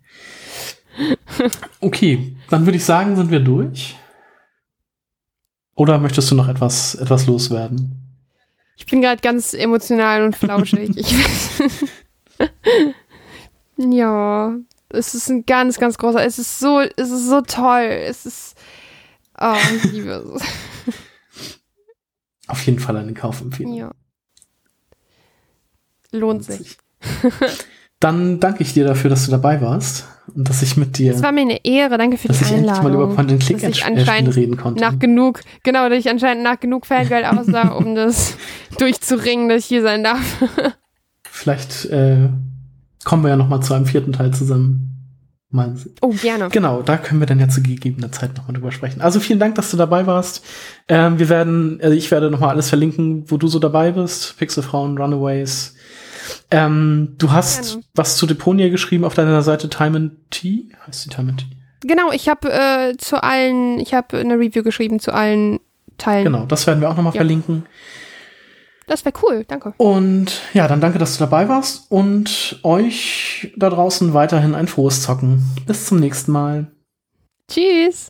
[1.79, 3.95] Okay, dann würde ich sagen, sind wir durch.
[5.75, 8.07] Oder möchtest du noch etwas, etwas loswerden?
[8.77, 10.89] Ich bin gerade ganz emotional und flauschig.
[13.77, 14.55] ja,
[14.89, 16.23] es ist ein ganz, ganz großer.
[16.23, 17.81] Es ist so, es ist so toll.
[17.81, 18.55] Es ist.
[19.39, 20.41] Oh, ich liebe es.
[22.47, 23.73] Auf jeden Fall eine Kaufempfehlung.
[23.73, 23.91] Ja.
[26.11, 26.77] Lohnt sich.
[27.99, 30.05] Dann danke ich dir dafür, dass du dabei warst
[30.35, 31.13] und dass ich mit dir.
[31.13, 32.49] Es war mir eine Ehre, danke für die Einladung.
[32.49, 34.81] Dass ich endlich mal über Point and Click dass ich anscheinend reden konnte.
[34.81, 38.37] Nach genug, genau, dass ich anscheinend nach genug Ferngeld aussah, um das
[38.77, 40.21] durchzuringen, dass ich hier sein darf.
[41.23, 42.29] Vielleicht äh,
[43.03, 44.91] kommen wir ja noch mal zu einem vierten Teil zusammen.
[45.49, 45.75] mal.
[46.01, 46.49] Oh, gerne.
[46.49, 49.01] Genau, da können wir dann ja zu gegebener Zeit nochmal drüber sprechen.
[49.01, 50.45] Also vielen Dank, dass du dabei warst.
[50.87, 54.37] Ähm, wir werden, also ich werde nochmal alles verlinken, wo du so dabei bist.
[54.37, 55.73] Pixelfrauen, Runaways.
[56.49, 57.83] Ähm, du hast gerne.
[57.95, 60.69] was zu Deponia geschrieben auf deiner Seite Time and Tea?
[60.85, 61.57] Heißt die Time and Tea?
[61.81, 65.59] Genau, ich habe äh, zu allen, ich habe eine Review geschrieben zu allen
[65.97, 66.25] Teilen.
[66.25, 67.19] Genau, das werden wir auch nochmal ja.
[67.19, 67.65] verlinken.
[68.87, 69.73] Das wäre cool, danke.
[69.77, 75.01] Und ja, dann danke, dass du dabei warst und euch da draußen weiterhin ein frohes
[75.01, 75.43] Zocken.
[75.65, 76.71] Bis zum nächsten Mal.
[77.51, 78.07] Tschüss.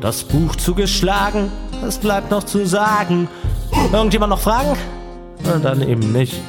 [0.00, 1.50] Das Buch zugeschlagen,
[1.86, 3.28] es bleibt noch zu sagen.
[3.92, 4.76] Irgendjemand noch Fragen?
[5.42, 6.40] Na, dann eben nicht.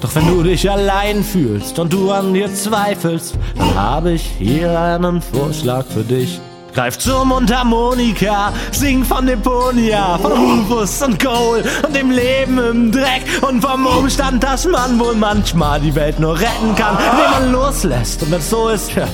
[0.00, 4.78] Doch wenn du dich allein fühlst und du an dir zweifelst, dann habe ich hier
[4.78, 6.40] einen Vorschlag für dich.
[6.74, 13.24] Greif zur Mundharmonika, sing von Deponia, von Rufus und Cole und dem Leben im Dreck
[13.42, 18.22] und vom Umstand, dass man wohl manchmal die Welt nur retten kann, wenn man loslässt.
[18.22, 19.06] Und wenn es so ist, ja,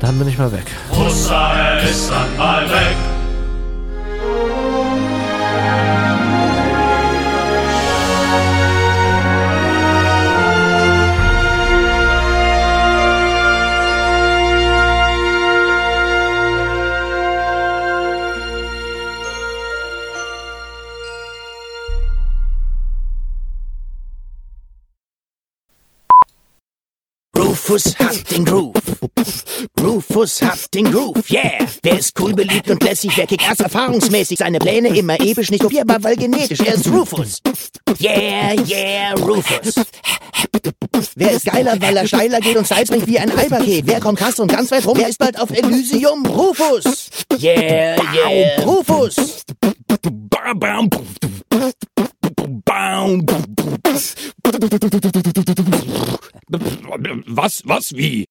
[0.00, 0.66] dann bin ich mal weg.
[0.92, 3.17] Musa, er ist dann mal weg.
[27.68, 28.72] Rufus hat den Groove.
[29.78, 31.66] Rufus hat den Groove, yeah.
[31.84, 33.14] Der ist cool, beliebt und lässig.
[33.14, 36.60] Wer kickt erst erfahrungsmäßig seine Pläne immer episch, nicht kopierbar, weil genetisch.
[36.60, 37.42] Er ist Rufus.
[38.00, 39.74] Yeah, yeah, Rufus.
[41.14, 43.86] Wer ist geiler, weil er steiler geht und Zeit bringt wie ein Eipaket?
[43.86, 44.96] Wer kommt krass und ganz weit rum?
[44.96, 46.24] Wer ist bald auf Elysium?
[46.24, 47.10] Rufus.
[47.38, 49.44] Yeah, yeah, Rufus.
[57.26, 58.24] Was, was, wie?